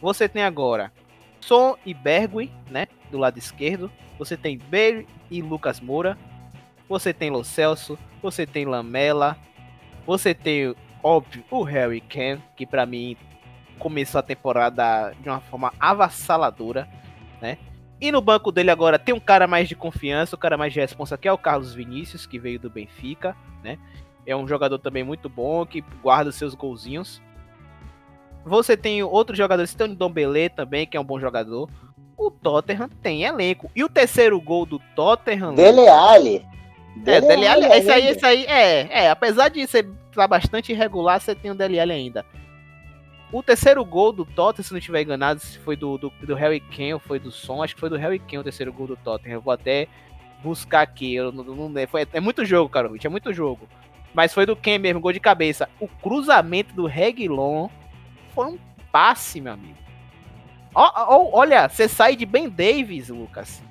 Você 0.01 0.27
tem 0.27 0.43
agora 0.43 0.91
Son 1.45 1.75
e 1.85 1.93
Bergui, 1.93 2.51
né? 2.69 2.87
Do 3.11 3.17
lado 3.17 3.37
esquerdo. 3.37 3.91
Você 4.17 4.35
tem 4.35 4.57
Bale 4.57 5.07
e 5.29 5.41
Lucas 5.41 5.79
Moura. 5.79 6.17
Você 6.89 7.13
tem 7.13 7.29
Lo 7.29 7.43
Celso. 7.43 7.97
Você 8.21 8.45
tem 8.45 8.65
Lamela. 8.65 9.37
Você 10.07 10.33
tem, 10.33 10.75
óbvio, 11.03 11.43
o 11.51 11.63
Harry 11.63 12.01
Kane, 12.01 12.41
que 12.55 12.65
para 12.65 12.85
mim 12.85 13.15
começou 13.77 14.19
a 14.19 14.23
temporada 14.23 15.13
de 15.19 15.29
uma 15.29 15.41
forma 15.41 15.73
avassaladora, 15.79 16.87
né? 17.41 17.57
E 17.99 18.11
no 18.11 18.21
banco 18.21 18.51
dele 18.51 18.71
agora 18.71 18.99
tem 18.99 19.13
um 19.13 19.19
cara 19.19 19.47
mais 19.47 19.67
de 19.67 19.75
confiança, 19.75 20.35
um 20.35 20.39
cara 20.39 20.57
mais 20.57 20.73
de 20.73 20.79
responsa, 20.79 21.17
que 21.17 21.27
é 21.27 21.31
o 21.31 21.37
Carlos 21.37 21.73
Vinícius, 21.73 22.25
que 22.25 22.37
veio 22.37 22.59
do 22.59 22.69
Benfica, 22.69 23.35
né? 23.63 23.77
É 24.25 24.35
um 24.35 24.47
jogador 24.47 24.79
também 24.79 25.03
muito 25.03 25.29
bom, 25.29 25.65
que 25.65 25.81
guarda 26.01 26.31
seus 26.31 26.55
golzinhos. 26.55 27.21
Você 28.45 28.77
tem 28.77 29.01
outros 29.01 29.37
jogadores, 29.37 29.71
você 29.71 29.77
tem 29.77 29.91
o 29.91 29.95
Dombele 29.95 30.49
também, 30.49 30.85
que 30.85 30.95
é 30.95 30.99
um 30.99 31.03
bom 31.03 31.19
jogador. 31.19 31.67
O 32.15 32.29
Tottenham 32.29 32.87
tem 33.01 33.23
elenco. 33.23 33.69
E 33.75 33.83
o 33.83 33.89
terceiro 33.89 34.39
gol 34.39 34.65
do 34.65 34.79
Tottenham. 34.95 35.55
Dele 35.55 35.87
Alli. 35.87 36.45
É, 37.05 37.19
Dele 37.19 37.47
Alli, 37.47 37.65
esse 37.65 37.91
aí, 37.91 38.07
esse 38.07 38.25
aí, 38.25 38.45
é, 38.45 39.05
é, 39.05 39.09
apesar 39.09 39.49
de 39.49 39.65
ser 39.67 39.89
tá 40.13 40.27
bastante 40.27 40.71
irregular, 40.71 41.19
você 41.19 41.35
tem 41.35 41.51
o 41.51 41.55
Dele 41.55 41.79
Alli 41.79 41.91
ainda. 41.91 42.25
O 43.31 43.41
terceiro 43.41 43.83
gol 43.83 44.13
do 44.13 44.23
Tottenham, 44.23 44.63
se 44.63 44.71
não 44.71 44.77
estiver 44.77 45.01
enganado, 45.01 45.39
se 45.39 45.57
foi 45.59 45.75
do, 45.75 45.97
do, 45.97 46.13
do 46.21 46.35
Harry 46.35 46.59
Kane 46.59 46.93
ou 46.93 46.99
foi 46.99 47.19
do 47.19 47.31
Son, 47.31 47.63
acho 47.63 47.73
que 47.73 47.81
foi 47.81 47.89
do 47.89 47.97
Harry 47.97 48.19
Kane 48.19 48.37
o 48.37 48.43
terceiro 48.43 48.71
gol 48.71 48.87
do 48.87 48.95
Tottenham. 48.95 49.37
Eu 49.37 49.41
vou 49.41 49.51
até 49.51 49.87
buscar 50.41 50.81
aqui, 50.81 51.15
eu 51.15 51.31
não, 51.31 51.43
não 51.43 51.87
foi, 51.87 52.07
é 52.13 52.19
muito 52.19 52.45
jogo, 52.45 52.69
cara, 52.69 52.89
é 53.03 53.09
muito 53.09 53.33
jogo. 53.33 53.67
Mas 54.13 54.33
foi 54.33 54.45
do 54.45 54.55
Kane 54.55 54.79
mesmo, 54.79 55.01
gol 55.01 55.11
de 55.11 55.19
cabeça. 55.19 55.67
O 55.79 55.87
cruzamento 55.87 56.73
do 56.73 56.85
Reguilon 56.85 57.67
foi 58.35 58.47
um 58.47 58.59
passe, 58.91 59.39
meu 59.39 59.53
amigo. 59.53 59.77
olha, 60.75 61.67
você 61.69 61.87
sai 61.87 62.15
de 62.15 62.25
Ben 62.25 62.49
Davis, 62.49 63.09
Lucas. 63.09 63.63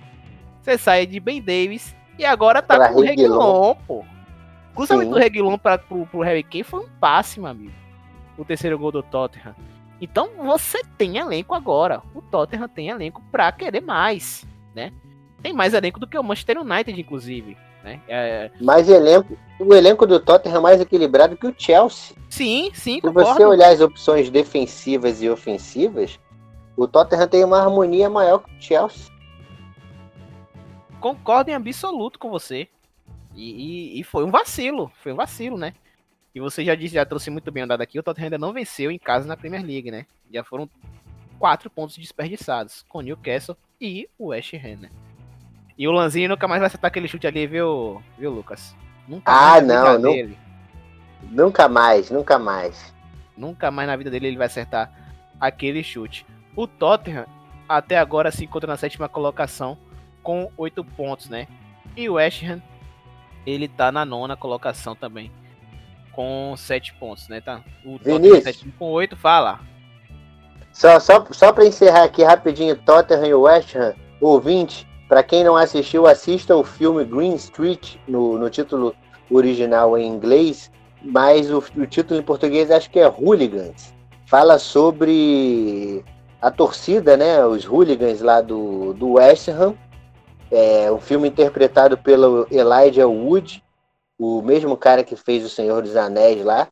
Você 0.62 0.78
sai 0.78 1.06
de 1.06 1.20
Ben 1.20 1.40
Davis 1.40 1.94
e 2.18 2.24
agora 2.24 2.62
tá 2.62 2.88
com 2.88 3.00
o 3.00 3.02
Reguilon, 3.02 3.74
pô. 3.86 3.98
O 3.98 4.74
cruzamento 4.74 5.08
Sim. 5.08 5.12
do 5.12 5.18
Reguilon 5.18 5.58
pra, 5.58 5.78
pro, 5.78 6.06
pro 6.06 6.22
Harry 6.22 6.42
Kane 6.42 6.64
foi 6.64 6.80
um 6.80 6.88
passe, 6.98 7.38
meu 7.38 7.50
amigo. 7.50 7.74
O 8.36 8.44
terceiro 8.44 8.78
gol 8.78 8.90
do 8.90 9.02
Tottenham. 9.02 9.54
Então 10.00 10.30
você 10.38 10.82
tem 10.98 11.18
elenco 11.18 11.54
agora. 11.54 12.02
O 12.14 12.20
Tottenham 12.22 12.68
tem 12.68 12.88
elenco 12.88 13.22
pra 13.30 13.52
querer 13.52 13.82
mais, 13.82 14.44
né? 14.74 14.92
Tem 15.42 15.52
mais 15.52 15.74
elenco 15.74 16.00
do 16.00 16.06
que 16.06 16.18
o 16.18 16.22
Manchester 16.24 16.58
United, 16.58 16.98
inclusive. 16.98 17.56
Né? 17.84 18.00
É... 18.08 18.50
Mais 18.60 18.88
elenco. 18.88 19.36
O 19.60 19.74
elenco 19.74 20.06
do 20.06 20.18
Tottenham 20.18 20.56
é 20.56 20.60
mais 20.60 20.80
equilibrado 20.80 21.36
que 21.36 21.46
o 21.46 21.54
Chelsea. 21.56 22.16
Sim, 22.30 22.70
sim. 22.72 22.94
Se 22.94 23.00
concordo. 23.02 23.34
você 23.34 23.44
olhar 23.44 23.68
as 23.68 23.80
opções 23.80 24.30
defensivas 24.30 25.22
e 25.22 25.28
ofensivas, 25.28 26.18
o 26.76 26.88
Tottenham 26.88 27.28
tem 27.28 27.44
uma 27.44 27.60
harmonia 27.60 28.08
maior 28.08 28.38
que 28.38 28.50
o 28.50 28.60
Chelsea. 28.60 29.12
Concordo 30.98 31.50
em 31.50 31.54
absoluto 31.54 32.18
com 32.18 32.30
você. 32.30 32.66
E, 33.36 33.50
e, 33.96 34.00
e, 34.00 34.04
foi 34.04 34.24
um 34.24 34.30
vacilo. 34.30 34.90
Foi 35.02 35.12
um 35.12 35.16
vacilo, 35.16 35.58
né? 35.58 35.74
E 36.34 36.40
você 36.40 36.64
já 36.64 36.74
disse, 36.74 36.94
já 36.94 37.04
trouxe 37.04 37.30
muito 37.30 37.52
bem 37.52 37.64
andado 37.64 37.82
aqui, 37.82 37.98
o 37.98 38.02
Tottenham 38.02 38.26
ainda 38.26 38.38
não 38.38 38.52
venceu 38.52 38.90
em 38.90 38.98
casa 38.98 39.28
na 39.28 39.36
Premier 39.36 39.64
League, 39.64 39.90
né? 39.90 40.06
Já 40.32 40.42
foram 40.42 40.68
quatro 41.38 41.68
pontos 41.68 41.96
desperdiçados 41.96 42.84
com 42.88 42.98
o 42.98 43.02
Newcastle 43.02 43.56
e 43.80 44.08
o 44.18 44.28
West 44.28 44.54
Ham, 44.54 44.78
né? 44.80 44.90
E 45.76 45.88
o 45.88 45.92
Lanzinho 45.92 46.28
nunca 46.28 46.46
mais 46.46 46.60
vai 46.60 46.66
acertar 46.68 46.88
aquele 46.88 47.08
chute 47.08 47.26
ali, 47.26 47.46
viu, 47.46 48.02
viu 48.16 48.30
Lucas? 48.30 48.74
Nunca 49.08 49.32
ah, 49.32 49.60
não, 49.60 49.98
não. 49.98 50.12
Dele. 50.12 50.38
Nunca 51.30 51.68
mais, 51.68 52.10
nunca 52.10 52.38
mais. 52.38 52.94
Nunca 53.36 53.70
mais 53.70 53.88
na 53.88 53.96
vida 53.96 54.10
dele 54.10 54.28
ele 54.28 54.36
vai 54.36 54.46
acertar 54.46 54.90
aquele 55.40 55.82
chute. 55.82 56.24
O 56.54 56.66
Tottenham 56.66 57.26
até 57.68 57.98
agora 57.98 58.30
se 58.30 58.44
encontra 58.44 58.68
na 58.68 58.76
sétima 58.76 59.08
colocação 59.08 59.76
com 60.22 60.50
oito 60.56 60.84
pontos, 60.84 61.28
né? 61.28 61.48
E 61.96 62.08
o 62.08 62.14
West 62.14 62.42
Ham 62.44 62.62
ele 63.46 63.68
tá 63.68 63.92
na 63.92 64.04
nona 64.04 64.36
colocação 64.36 64.94
também 64.94 65.30
com 66.12 66.54
sete 66.56 66.94
pontos, 66.94 67.28
né? 67.28 67.40
Tá? 67.40 67.62
O 67.84 67.98
Vinícius. 67.98 68.64
com 68.78 68.86
oito, 68.92 69.16
fala. 69.16 69.60
Só, 70.72 70.98
só, 70.98 71.26
só 71.30 71.52
para 71.52 71.66
encerrar 71.66 72.04
aqui 72.04 72.22
rapidinho, 72.22 72.76
Tottenham 72.76 73.26
e 73.26 73.34
West 73.34 73.74
Ham, 73.76 73.94
ouvinte, 74.20 74.88
para 75.14 75.22
quem 75.22 75.44
não 75.44 75.54
assistiu, 75.54 76.08
assista 76.08 76.56
o 76.56 76.64
filme 76.64 77.04
Green 77.04 77.36
Street, 77.36 77.98
no, 78.08 78.36
no 78.36 78.50
título 78.50 78.92
original 79.30 79.96
em 79.96 80.08
inglês, 80.08 80.72
mas 81.00 81.48
o, 81.52 81.58
o, 81.58 81.86
título 81.86 82.18
em 82.18 82.22
português 82.24 82.68
acho 82.68 82.90
que 82.90 82.98
é 82.98 83.06
Hooligans. 83.06 83.94
Fala 84.26 84.58
sobre 84.58 86.04
a 86.42 86.50
torcida, 86.50 87.16
né? 87.16 87.46
Os 87.46 87.64
hooligans 87.64 88.22
lá 88.22 88.40
do, 88.40 88.92
do 88.94 89.12
West 89.12 89.46
Ham. 89.50 89.76
É 90.50 90.90
um 90.90 90.98
filme 90.98 91.28
interpretado 91.28 91.96
pelo 91.96 92.48
Elijah 92.50 93.06
Wood, 93.06 93.62
o 94.18 94.42
mesmo 94.42 94.76
cara 94.76 95.04
que 95.04 95.14
fez 95.14 95.44
O 95.44 95.48
Senhor 95.48 95.80
dos 95.80 95.94
Anéis 95.94 96.44
lá. 96.44 96.66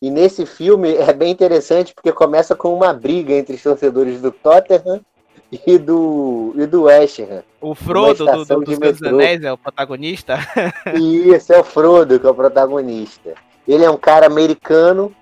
E 0.00 0.10
nesse 0.10 0.46
filme 0.46 0.94
é 0.94 1.12
bem 1.12 1.30
interessante 1.30 1.92
porque 1.94 2.10
começa 2.10 2.56
com 2.56 2.74
uma 2.74 2.94
briga 2.94 3.34
entre 3.34 3.54
os 3.54 3.62
torcedores 3.62 4.22
do 4.22 4.32
Tottenham 4.32 5.04
e 5.52 5.76
do, 5.76 6.54
e 6.56 6.64
do 6.64 6.84
West 6.84 7.20
Ham. 7.20 7.42
O 7.60 7.74
Frodo 7.74 8.24
do, 8.24 8.44
do, 8.44 8.60
dos 8.62 8.78
Meus 8.78 9.02
Anéis 9.02 9.44
é 9.44 9.52
o 9.52 9.58
protagonista? 9.58 10.38
Isso, 10.98 11.52
é 11.52 11.60
o 11.60 11.64
Frodo 11.64 12.18
que 12.18 12.26
é 12.26 12.30
o 12.30 12.34
protagonista. 12.34 13.34
Ele 13.68 13.84
é 13.84 13.90
um 13.90 13.98
cara 13.98 14.26
americano 14.26 15.14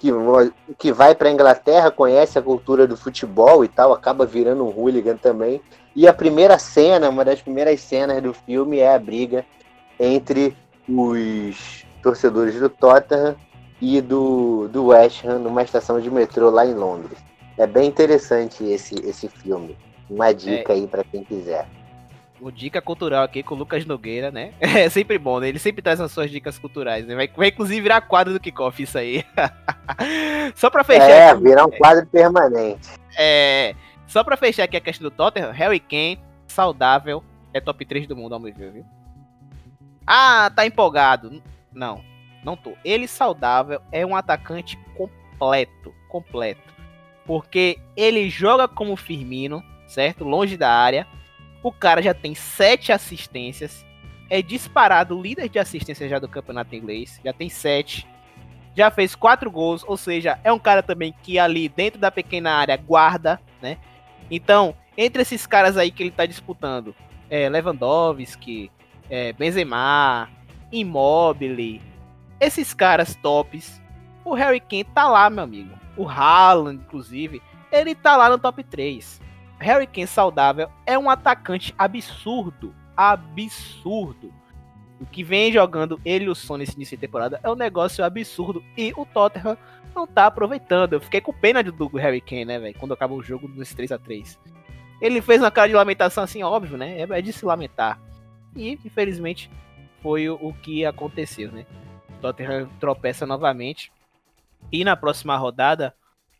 que, 0.00 0.10
que 0.76 0.92
vai 0.92 1.14
para 1.14 1.30
Inglaterra, 1.30 1.92
conhece 1.92 2.38
a 2.38 2.42
cultura 2.42 2.88
do 2.88 2.96
futebol 2.96 3.64
e 3.64 3.68
tal, 3.68 3.92
acaba 3.92 4.26
virando 4.26 4.64
um 4.64 4.76
hooligan 4.76 5.16
também. 5.16 5.60
E 5.94 6.08
a 6.08 6.12
primeira 6.12 6.58
cena, 6.58 7.08
uma 7.08 7.24
das 7.24 7.40
primeiras 7.40 7.80
cenas 7.80 8.20
do 8.20 8.34
filme 8.34 8.78
é 8.78 8.92
a 8.92 8.98
briga 8.98 9.44
entre 9.98 10.56
os 10.88 11.84
torcedores 12.02 12.58
do 12.58 12.68
Tottenham 12.68 13.36
e 13.80 14.00
do, 14.00 14.68
do 14.68 14.86
West 14.86 15.24
Ham 15.24 15.38
numa 15.38 15.62
estação 15.62 16.00
de 16.00 16.10
metrô 16.10 16.50
lá 16.50 16.66
em 16.66 16.74
Londres. 16.74 17.18
É 17.58 17.66
bem 17.66 17.88
interessante 17.88 18.64
esse, 18.64 18.94
esse 19.04 19.28
filme. 19.28 19.76
Uma 20.08 20.32
dica 20.32 20.72
é. 20.72 20.76
aí 20.76 20.86
para 20.86 21.02
quem 21.02 21.24
quiser. 21.24 21.66
O 22.40 22.52
dica 22.52 22.80
cultural 22.80 23.24
aqui 23.24 23.42
com 23.42 23.56
o 23.56 23.58
Lucas 23.58 23.84
Nogueira, 23.84 24.30
né? 24.30 24.52
É 24.60 24.88
sempre 24.88 25.18
bom, 25.18 25.40
né? 25.40 25.48
Ele 25.48 25.58
sempre 25.58 25.82
traz 25.82 26.00
as 26.00 26.12
suas 26.12 26.30
dicas 26.30 26.56
culturais, 26.56 27.04
né? 27.04 27.16
Vai, 27.16 27.28
vai 27.28 27.48
inclusive 27.48 27.80
virar 27.80 28.00
quadro 28.02 28.32
do 28.32 28.38
kickoff 28.38 28.80
isso 28.80 28.96
aí. 28.96 29.24
Só 30.54 30.70
pra 30.70 30.84
fechar. 30.84 31.10
É, 31.10 31.30
aqui, 31.30 31.42
virar 31.42 31.66
um 31.66 31.70
quadro 31.70 32.06
permanente. 32.06 32.88
É. 33.18 33.74
Só 34.06 34.22
pra 34.22 34.36
fechar 34.36 34.62
aqui 34.62 34.76
a 34.76 34.80
questão 34.80 35.08
do 35.08 35.14
Tottenham, 35.14 35.50
Harry 35.50 35.80
Kane, 35.80 36.20
saudável, 36.46 37.22
é 37.52 37.60
top 37.60 37.84
3 37.84 38.06
do 38.06 38.16
mundo 38.16 38.34
ao 38.34 38.40
meu 38.40 38.54
ver, 38.54 38.70
viu? 38.70 38.86
Ah, 40.06 40.50
tá 40.54 40.64
empolgado. 40.64 41.42
Não, 41.72 42.02
não 42.44 42.56
tô. 42.56 42.72
Ele 42.84 43.08
saudável 43.08 43.82
é 43.90 44.06
um 44.06 44.16
atacante 44.16 44.78
completo, 44.96 45.92
completo. 46.08 46.77
Porque 47.28 47.78
ele 47.94 48.30
joga 48.30 48.66
como 48.66 48.96
Firmino, 48.96 49.62
certo? 49.86 50.24
Longe 50.24 50.56
da 50.56 50.72
área. 50.72 51.06
O 51.62 51.70
cara 51.70 52.00
já 52.00 52.14
tem 52.14 52.34
sete 52.34 52.90
assistências. 52.90 53.84
É 54.30 54.40
disparado 54.40 55.20
líder 55.20 55.50
de 55.50 55.58
assistência 55.58 56.08
já 56.08 56.18
do 56.18 56.26
campeonato 56.26 56.74
inglês. 56.74 57.20
Já 57.22 57.34
tem 57.34 57.50
sete. 57.50 58.06
Já 58.74 58.90
fez 58.90 59.14
quatro 59.14 59.50
gols. 59.50 59.84
Ou 59.86 59.98
seja, 59.98 60.40
é 60.42 60.50
um 60.50 60.58
cara 60.58 60.82
também 60.82 61.14
que 61.22 61.38
ali 61.38 61.68
dentro 61.68 62.00
da 62.00 62.10
pequena 62.10 62.52
área 62.52 62.78
guarda, 62.78 63.38
né? 63.60 63.76
Então, 64.30 64.74
entre 64.96 65.20
esses 65.20 65.46
caras 65.46 65.76
aí 65.76 65.90
que 65.90 66.02
ele 66.02 66.10
tá 66.10 66.24
disputando, 66.24 66.96
é 67.28 67.46
Lewandowski, 67.50 68.70
é 69.10 69.34
Benzema, 69.34 70.30
Immobile, 70.72 71.82
esses 72.40 72.72
caras 72.72 73.14
tops, 73.16 73.82
o 74.24 74.32
Harry 74.32 74.60
Kane 74.60 74.84
tá 74.84 75.06
lá, 75.08 75.28
meu 75.28 75.44
amigo. 75.44 75.78
O 75.98 76.08
Haaland, 76.08 76.80
inclusive, 76.80 77.42
ele 77.70 77.94
tá 77.94 78.16
lá 78.16 78.30
no 78.30 78.38
top 78.38 78.64
3. 78.64 79.20
Harry 79.58 79.86
Kane 79.86 80.06
saudável 80.06 80.70
é 80.86 80.98
um 80.98 81.10
atacante 81.10 81.74
absurdo. 81.76 82.74
Absurdo. 82.96 84.32
O 85.00 85.06
que 85.06 85.22
vem 85.22 85.52
jogando 85.52 86.00
ele 86.04 86.24
e 86.24 86.28
o 86.28 86.34
Son 86.34 86.56
nesse 86.56 86.74
início 86.74 86.96
de 86.96 87.00
temporada 87.00 87.40
é 87.42 87.50
um 87.50 87.54
negócio 87.54 88.04
absurdo. 88.04 88.64
E 88.76 88.92
o 88.96 89.04
Tottenham 89.04 89.56
não 89.94 90.06
tá 90.06 90.26
aproveitando. 90.26 90.94
Eu 90.94 91.00
fiquei 91.00 91.20
com 91.20 91.32
pena 91.32 91.62
do, 91.62 91.86
Harry 91.96 92.20
Kane, 92.20 92.44
né, 92.44 92.58
velho? 92.58 92.78
Quando 92.78 92.94
acabou 92.94 93.18
o 93.18 93.22
jogo 93.22 93.48
nesse 93.48 93.74
3 93.76 93.92
a 93.92 93.98
3 93.98 94.38
Ele 95.00 95.20
fez 95.20 95.40
uma 95.40 95.50
cara 95.50 95.68
de 95.68 95.74
lamentação 95.74 96.24
assim, 96.24 96.42
óbvio, 96.42 96.76
né? 96.76 97.00
É, 97.00 97.18
é 97.18 97.22
de 97.22 97.32
se 97.32 97.44
lamentar. 97.44 98.00
E, 98.56 98.72
infelizmente, 98.72 99.50
foi 100.02 100.28
o, 100.28 100.34
o 100.40 100.52
que 100.52 100.84
aconteceu, 100.84 101.50
né? 101.52 101.66
O 102.10 102.20
Tottenham 102.20 102.68
tropeça 102.80 103.26
novamente. 103.26 103.92
E 104.70 104.84
na 104.84 104.96
próxima 104.96 105.36
rodada, 105.36 105.94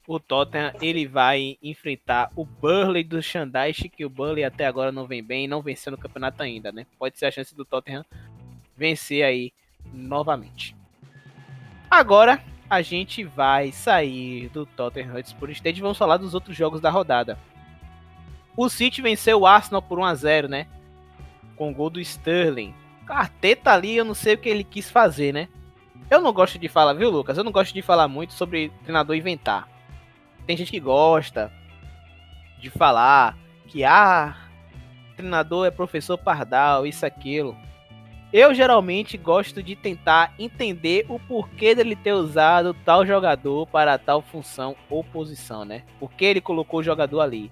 o 0.06 0.18
Tottenham 0.18 0.72
ele 0.80 1.06
vai 1.06 1.58
enfrentar 1.62 2.30
o 2.34 2.44
Burley 2.44 3.04
do 3.04 3.22
Shandaich, 3.22 3.88
que 3.88 4.04
o 4.04 4.10
Burley 4.10 4.42
até 4.42 4.66
agora 4.66 4.90
não 4.90 5.06
vem 5.06 5.22
bem, 5.22 5.46
não 5.46 5.60
venceu 5.60 5.90
no 5.90 5.98
campeonato 5.98 6.42
ainda, 6.42 6.72
né? 6.72 6.86
Pode 6.98 7.18
ser 7.18 7.26
a 7.26 7.30
chance 7.30 7.54
do 7.54 7.64
Tottenham 7.64 8.04
vencer 8.76 9.22
aí 9.22 9.52
novamente. 9.92 10.74
Agora 11.90 12.42
a 12.70 12.82
gente 12.82 13.24
vai 13.24 13.72
sair 13.72 14.48
do 14.48 14.64
Tottenham 14.64 15.16
Hotspur 15.16 15.50
Stadium 15.50 15.80
e 15.80 15.82
vamos 15.82 15.98
falar 15.98 16.16
dos 16.16 16.34
outros 16.34 16.56
jogos 16.56 16.80
da 16.80 16.90
rodada. 16.90 17.38
O 18.56 18.68
City 18.68 19.00
venceu 19.00 19.40
o 19.40 19.46
Arsenal 19.46 19.82
por 19.82 19.98
1 19.98 20.04
a 20.04 20.14
0, 20.14 20.48
né? 20.48 20.66
Com 21.54 21.70
o 21.70 21.74
gol 21.74 21.90
do 21.90 22.00
Sterling. 22.00 22.74
Carteta 23.06 23.72
ali, 23.72 23.96
eu 23.96 24.04
não 24.04 24.14
sei 24.14 24.34
o 24.34 24.38
que 24.38 24.48
ele 24.48 24.64
quis 24.64 24.90
fazer, 24.90 25.32
né? 25.32 25.48
Eu 26.10 26.20
não 26.20 26.32
gosto 26.32 26.58
de 26.58 26.68
falar, 26.68 26.94
viu, 26.94 27.10
Lucas? 27.10 27.36
Eu 27.36 27.44
não 27.44 27.52
gosto 27.52 27.74
de 27.74 27.82
falar 27.82 28.08
muito 28.08 28.32
sobre 28.32 28.70
treinador 28.82 29.14
inventar. 29.14 29.68
Tem 30.46 30.56
gente 30.56 30.70
que 30.70 30.80
gosta 30.80 31.52
de 32.58 32.70
falar 32.70 33.36
que, 33.66 33.84
ah, 33.84 34.34
treinador 35.16 35.66
é 35.66 35.70
professor 35.70 36.16
pardal, 36.16 36.86
isso, 36.86 37.04
aquilo. 37.04 37.56
Eu 38.32 38.54
geralmente 38.54 39.16
gosto 39.16 39.62
de 39.62 39.74
tentar 39.74 40.34
entender 40.38 41.06
o 41.08 41.18
porquê 41.18 41.74
dele 41.74 41.96
ter 41.96 42.12
usado 42.12 42.74
tal 42.84 43.06
jogador 43.06 43.66
para 43.66 43.98
tal 43.98 44.20
função 44.20 44.76
ou 44.90 45.02
posição, 45.02 45.64
né? 45.64 45.82
Por 45.98 46.12
que 46.12 46.26
ele 46.26 46.40
colocou 46.40 46.80
o 46.80 46.82
jogador 46.82 47.20
ali. 47.20 47.50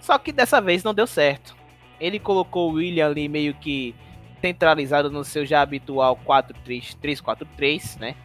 Só 0.00 0.16
que 0.18 0.32
dessa 0.32 0.60
vez 0.60 0.82
não 0.82 0.94
deu 0.94 1.06
certo. 1.06 1.54
Ele 2.00 2.18
colocou 2.18 2.70
o 2.70 2.74
William 2.74 3.06
ali 3.06 3.28
meio 3.28 3.54
que 3.54 3.94
centralizado 4.40 5.10
no 5.10 5.24
seu 5.24 5.44
já 5.44 5.62
habitual 5.62 6.18
4-3-3-4-3, 6.24 7.98
né? 7.98 8.16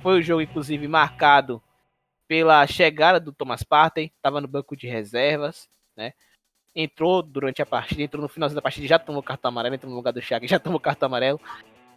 Foi 0.00 0.18
o 0.18 0.22
jogo, 0.22 0.42
inclusive, 0.42 0.86
marcado 0.86 1.62
pela 2.28 2.66
chegada 2.66 3.20
do 3.20 3.32
Thomas 3.32 3.62
Partey, 3.62 4.12
estava 4.16 4.40
no 4.40 4.48
banco 4.48 4.76
de 4.76 4.86
reservas, 4.86 5.68
né? 5.96 6.12
Entrou 6.74 7.22
durante 7.22 7.62
a 7.62 7.66
partida, 7.66 8.02
entrou 8.02 8.22
no 8.22 8.28
finalzinho 8.28 8.56
da 8.56 8.62
partida, 8.62 8.86
já 8.86 8.98
tomou 8.98 9.22
cartão 9.22 9.48
amarelo, 9.48 9.74
entrou 9.74 9.90
no 9.90 9.96
lugar 9.96 10.12
do 10.12 10.20
Thiago, 10.20 10.46
já 10.46 10.58
tomou 10.60 10.80
cartão 10.80 11.06
amarelo. 11.06 11.40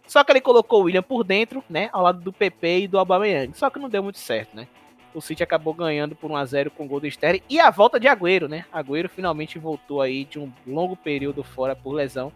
Só 0.06 0.24
que 0.24 0.32
ele 0.32 0.40
colocou 0.40 0.80
o 0.80 0.84
William 0.84 1.02
por 1.02 1.22
dentro, 1.22 1.62
né? 1.68 1.90
Ao 1.92 2.02
lado 2.02 2.20
do 2.20 2.32
PP 2.32 2.80
e 2.80 2.88
do 2.88 2.98
Aubameyang. 2.98 3.52
Só 3.54 3.68
que 3.68 3.78
não 3.78 3.90
deu 3.90 4.02
muito 4.02 4.18
certo, 4.18 4.56
né? 4.56 4.66
O 5.12 5.20
City 5.20 5.42
acabou 5.42 5.74
ganhando 5.74 6.14
por 6.14 6.30
1 6.30 6.36
a 6.36 6.44
0 6.44 6.70
com 6.70 6.84
o 6.84 6.88
gol 6.88 7.00
do 7.00 7.06
Sterling 7.06 7.42
e 7.48 7.58
a 7.58 7.70
volta 7.70 7.98
de 7.98 8.08
Agüero, 8.08 8.48
né? 8.48 8.64
Agüero 8.72 9.08
finalmente 9.08 9.58
voltou 9.58 10.00
aí 10.00 10.24
de 10.24 10.38
um 10.38 10.52
longo 10.66 10.96
período 10.96 11.42
fora 11.42 11.74
por 11.74 11.92
lesão 11.92 12.32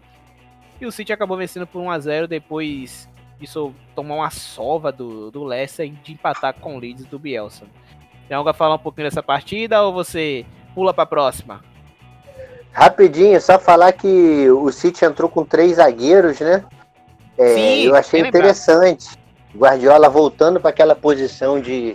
e 0.82 0.86
o 0.86 0.92
City 0.92 1.12
acabou 1.12 1.36
vencendo 1.36 1.66
por 1.66 1.80
1x0 1.80 2.26
depois 2.26 3.08
disso 3.38 3.72
tomar 3.94 4.16
uma 4.16 4.30
sova 4.30 4.90
do, 4.90 5.30
do 5.30 5.44
Leicester 5.44 5.88
de 5.88 6.12
empatar 6.12 6.54
com 6.54 6.76
o 6.76 6.78
Leeds 6.78 7.06
do 7.06 7.18
Bielsa. 7.18 7.64
Tem 8.28 8.36
algo 8.36 8.48
a 8.48 8.54
falar 8.54 8.74
um 8.74 8.78
pouquinho 8.78 9.08
dessa 9.08 9.22
partida 9.22 9.82
ou 9.82 9.92
você 9.92 10.44
pula 10.74 10.92
para 10.92 11.04
a 11.04 11.06
próxima? 11.06 11.60
Rapidinho, 12.72 13.40
só 13.40 13.58
falar 13.58 13.92
que 13.92 14.50
o 14.50 14.70
City 14.72 15.04
entrou 15.04 15.28
com 15.28 15.44
três 15.44 15.76
zagueiros, 15.76 16.40
né? 16.40 16.64
É, 17.36 17.54
Sim, 17.54 17.86
eu 17.86 17.94
achei 17.94 18.20
interessante. 18.20 19.10
Guardiola 19.54 20.08
voltando 20.08 20.58
para 20.58 20.70
aquela 20.70 20.94
posição 20.94 21.60
de, 21.60 21.94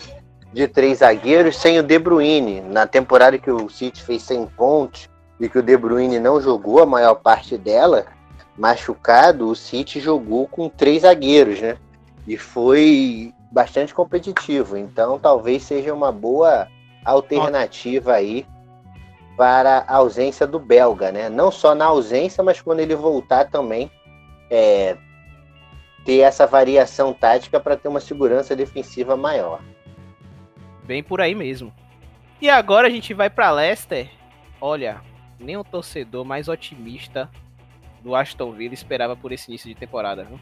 de 0.53 0.67
três 0.67 0.99
zagueiros 0.99 1.57
sem 1.57 1.79
o 1.79 1.83
De 1.83 1.97
Bruyne. 1.97 2.61
Na 2.61 2.85
temporada 2.85 3.37
que 3.37 3.49
o 3.49 3.69
City 3.69 4.03
fez 4.03 4.21
100 4.23 4.45
pontos 4.47 5.09
e 5.39 5.49
que 5.49 5.57
o 5.57 5.63
De 5.63 5.75
Bruyne 5.75 6.19
não 6.19 6.39
jogou 6.39 6.83
a 6.83 6.85
maior 6.85 7.15
parte 7.15 7.57
dela, 7.57 8.05
machucado, 8.57 9.49
o 9.49 9.55
City 9.55 9.99
jogou 9.99 10.47
com 10.47 10.67
três 10.67 11.03
zagueiros, 11.03 11.61
né? 11.61 11.77
E 12.25 12.37
foi 12.37 13.33
bastante 13.51 13.93
competitivo. 13.93 14.75
Então 14.77 15.19
talvez 15.19 15.63
seja 15.63 15.93
uma 15.93 16.11
boa 16.11 16.67
alternativa 17.05 18.13
aí 18.13 18.45
para 19.37 19.85
a 19.87 19.95
ausência 19.97 20.47
do 20.47 20.59
belga, 20.59 21.11
né? 21.11 21.29
Não 21.29 21.51
só 21.51 21.75
na 21.75 21.85
ausência, 21.85 22.43
mas 22.43 22.59
quando 22.59 22.79
ele 22.79 22.95
voltar 22.95 23.45
também 23.45 23.91
é, 24.49 24.97
ter 26.03 26.19
essa 26.19 26.47
variação 26.47 27.13
tática 27.13 27.59
para 27.59 27.77
ter 27.77 27.87
uma 27.87 27.99
segurança 27.99 28.55
defensiva 28.55 29.15
maior. 29.15 29.61
Bem 30.83 31.03
por 31.03 31.21
aí 31.21 31.35
mesmo. 31.35 31.71
E 32.41 32.49
agora 32.49 32.87
a 32.87 32.89
gente 32.89 33.13
vai 33.13 33.29
para 33.29 33.51
Leicester. 33.51 34.09
Olha, 34.59 35.01
nem 35.39 35.57
um 35.57 35.63
torcedor 35.63 36.25
mais 36.25 36.47
otimista 36.47 37.29
do 38.07 38.15
Aston 38.15 38.53
Villa 38.53 38.73
esperava 38.73 39.17
por 39.17 39.33
esse 39.33 39.51
início 39.51 39.67
de 39.67 39.75
temporada. 39.75 40.23
Viu? 40.23 40.39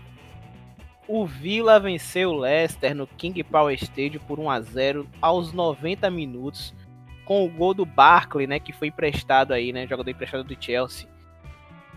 O 1.07 1.25
Villa 1.25 1.79
venceu 1.79 2.29
o 2.29 2.37
Leicester 2.37 2.93
no 2.93 3.07
King 3.07 3.43
Power 3.43 3.73
Stadium 3.73 4.21
por 4.27 4.39
1 4.39 4.49
a 4.51 4.61
0 4.61 5.07
aos 5.19 5.51
90 5.51 6.07
minutos, 6.11 6.75
com 7.25 7.43
o 7.43 7.49
gol 7.49 7.73
do 7.73 7.83
Barkley, 7.83 8.45
né, 8.45 8.59
que 8.59 8.71
foi 8.71 8.89
emprestado 8.89 9.51
aí, 9.51 9.73
né, 9.73 9.87
jogador 9.87 10.11
emprestado 10.11 10.43
do 10.43 10.63
Chelsea. 10.63 11.09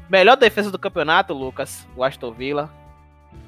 Melhor 0.08 0.36
defesa 0.36 0.70
do 0.70 0.78
campeonato, 0.78 1.34
Lucas, 1.34 1.86
o 1.94 2.02
Aston 2.02 2.32
Villa. 2.32 2.72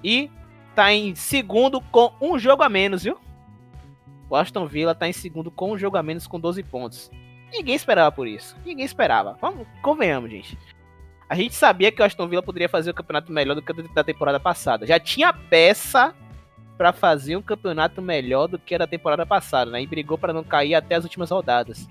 E 0.04 0.30
tá 0.74 0.92
em 0.92 1.14
segundo 1.14 1.80
com 1.80 2.12
um 2.20 2.38
jogo 2.38 2.62
a 2.62 2.68
menos, 2.68 3.02
viu? 3.02 3.18
O 4.28 4.36
Aston 4.36 4.66
Villa 4.66 4.94
tá 4.94 5.08
em 5.08 5.12
segundo 5.12 5.50
com 5.50 5.72
um 5.72 5.78
jogo 5.78 5.96
a 5.96 6.02
menos 6.02 6.26
com 6.26 6.38
12 6.38 6.62
pontos. 6.64 7.10
Ninguém 7.50 7.74
esperava 7.74 8.12
por 8.12 8.28
isso. 8.28 8.54
Ninguém 8.64 8.84
esperava. 8.84 9.38
Vamos, 9.40 9.66
convenhamos, 9.80 10.30
gente. 10.30 10.58
A 11.30 11.36
gente 11.36 11.54
sabia 11.54 11.92
que 11.92 12.02
o 12.02 12.04
Aston 12.04 12.26
Villa 12.26 12.42
poderia 12.42 12.68
fazer 12.68 12.90
o 12.90 12.94
campeonato 12.94 13.30
melhor 13.30 13.54
do 13.54 13.62
que 13.62 13.70
o 13.70 13.94
da 13.94 14.02
temporada 14.02 14.40
passada. 14.40 14.84
Já 14.84 14.98
tinha 14.98 15.32
peça 15.32 16.12
para 16.76 16.92
fazer 16.92 17.36
um 17.36 17.42
campeonato 17.42 18.02
melhor 18.02 18.48
do 18.48 18.58
que 18.58 18.74
a 18.74 18.78
da 18.78 18.86
temporada 18.88 19.24
passada, 19.24 19.70
né? 19.70 19.80
E 19.80 19.86
brigou 19.86 20.18
para 20.18 20.32
não 20.32 20.42
cair 20.42 20.74
até 20.74 20.96
as 20.96 21.04
últimas 21.04 21.30
rodadas. 21.30 21.88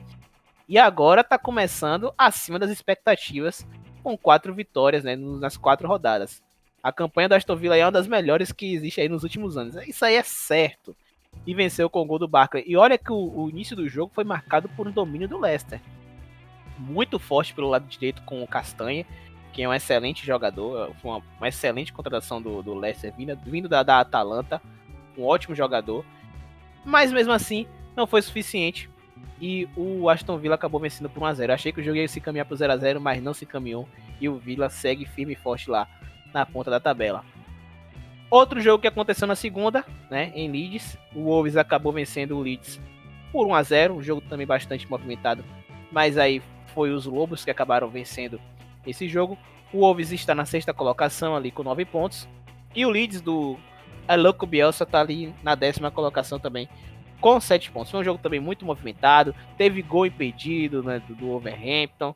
E 0.68 0.78
agora 0.78 1.24
tá 1.24 1.38
começando 1.38 2.14
acima 2.18 2.60
das 2.60 2.70
expectativas, 2.70 3.66
com 4.04 4.18
quatro 4.18 4.54
vitórias, 4.54 5.06
né? 5.06 5.16
Nas 5.16 5.56
quatro 5.56 5.88
rodadas. 5.88 6.44
A 6.84 6.92
campanha 6.92 7.30
do 7.30 7.36
Aston 7.36 7.56
Villa 7.56 7.78
é 7.78 7.86
uma 7.86 7.94
das 7.94 8.08
melhores 8.08 8.52
que 8.52 8.74
existe 8.74 9.00
aí 9.00 9.08
nos 9.08 9.24
últimos 9.24 9.56
anos. 9.56 9.76
Isso 9.88 10.04
aí 10.04 10.16
é 10.16 10.24
certo. 10.24 10.94
E 11.48 11.54
venceu 11.54 11.90
com 11.90 12.02
o 12.02 12.06
gol 12.06 12.20
do 12.20 12.28
Barkley. 12.28 12.66
E 12.68 12.76
olha 12.76 12.98
que 12.98 13.14
o, 13.14 13.16
o 13.16 13.50
início 13.50 13.74
do 13.74 13.88
jogo 13.88 14.12
foi 14.14 14.26
marcado 14.26 14.68
por 14.68 14.86
um 14.86 14.92
domínio 14.92 15.30
do 15.30 15.40
Leicester. 15.40 15.80
Muito 16.78 17.18
forte 17.18 17.54
pelo 17.54 17.70
lado 17.70 17.88
direito 17.88 18.22
com 18.24 18.44
o 18.44 18.48
Castanha 18.48 19.06
que 19.60 19.64
é 19.64 19.68
um 19.68 19.74
excelente 19.74 20.26
jogador, 20.26 20.96
foi 21.02 21.12
uma, 21.12 21.22
uma 21.38 21.50
excelente 21.50 21.92
contratação 21.92 22.42
do, 22.42 22.64
do 22.64 22.74
Leicester 22.74 23.14
vindo, 23.14 23.38
vindo 23.44 23.68
da, 23.68 23.84
da 23.84 24.00
Atalanta. 24.00 24.62
um 25.18 25.26
ótimo 25.26 25.54
jogador. 25.54 26.06
Mas 26.86 27.12
mesmo 27.12 27.34
assim, 27.34 27.68
não 27.94 28.08
foi 28.08 28.22
suficiente. 28.22 28.90
E 29.42 29.68
o 29.76 30.10
Aston 30.10 30.38
Villa 30.38 30.56
acabou 30.56 30.80
vencendo 30.80 31.10
por 31.10 31.22
1x0. 31.24 31.50
Achei 31.50 31.74
que 31.74 31.82
o 31.82 31.84
jogo 31.84 31.98
ia 31.98 32.08
se 32.08 32.22
caminhar 32.22 32.46
pro 32.46 32.56
0x0, 32.56 33.00
mas 33.00 33.22
não 33.22 33.34
se 33.34 33.46
caminhou. 33.46 33.86
E 34.22 34.30
o 34.30 34.38
Villa 34.38 34.70
segue 34.70 35.06
firme 35.06 35.34
e 35.34 35.36
forte 35.36 35.70
lá 35.70 35.90
na 36.34 36.46
ponta 36.46 36.72
da 36.72 36.80
tabela. 36.80 37.26
Outro 38.32 38.62
jogo 38.62 38.82
que 38.82 38.88
aconteceu 38.88 39.28
na 39.28 39.36
segunda, 39.36 39.84
né, 40.10 40.32
em 40.36 40.50
Leeds, 40.50 40.98
o 41.14 41.24
Wolves 41.24 41.58
acabou 41.58 41.92
vencendo 41.92 42.38
o 42.38 42.42
Leeds 42.42 42.80
por 43.30 43.46
1 43.46 43.56
a 43.56 43.64
0, 43.64 43.94
um 43.96 44.02
jogo 44.02 44.22
também 44.22 44.48
bastante 44.48 44.90
movimentado, 44.90 45.44
mas 45.92 46.18
aí 46.18 46.42
foi 46.68 46.92
os 46.92 47.06
Lobos 47.06 47.44
que 47.44 47.52
acabaram 47.52 47.90
vencendo 47.90 48.40
esse 48.90 49.08
jogo. 49.08 49.38
O 49.72 49.80
Wolves 49.80 50.12
está 50.12 50.34
na 50.34 50.46
sexta 50.46 50.74
colocação 50.74 51.36
ali 51.36 51.52
com 51.52 51.64
9 51.64 51.86
pontos 51.86 52.28
e 52.76 52.86
o 52.86 52.90
Leeds 52.90 53.22
do 53.22 53.58
Aloco 54.08 54.46
Bielsa 54.46 54.84
está 54.84 55.00
ali 55.02 55.34
na 55.44 55.56
décima 55.56 55.92
colocação 55.92 56.40
também 56.40 56.68
com 57.22 57.40
7 57.40 57.72
pontos. 57.72 57.92
Foi 57.92 58.00
um 58.00 58.04
jogo 58.04 58.22
também 58.22 58.40
muito 58.40 58.66
movimentado, 58.66 59.36
teve 59.58 59.82
gol 59.82 60.06
impedido 60.06 60.82
né, 60.82 61.00
do, 61.00 61.16
do 61.16 61.30
Overhampton, 61.32 62.16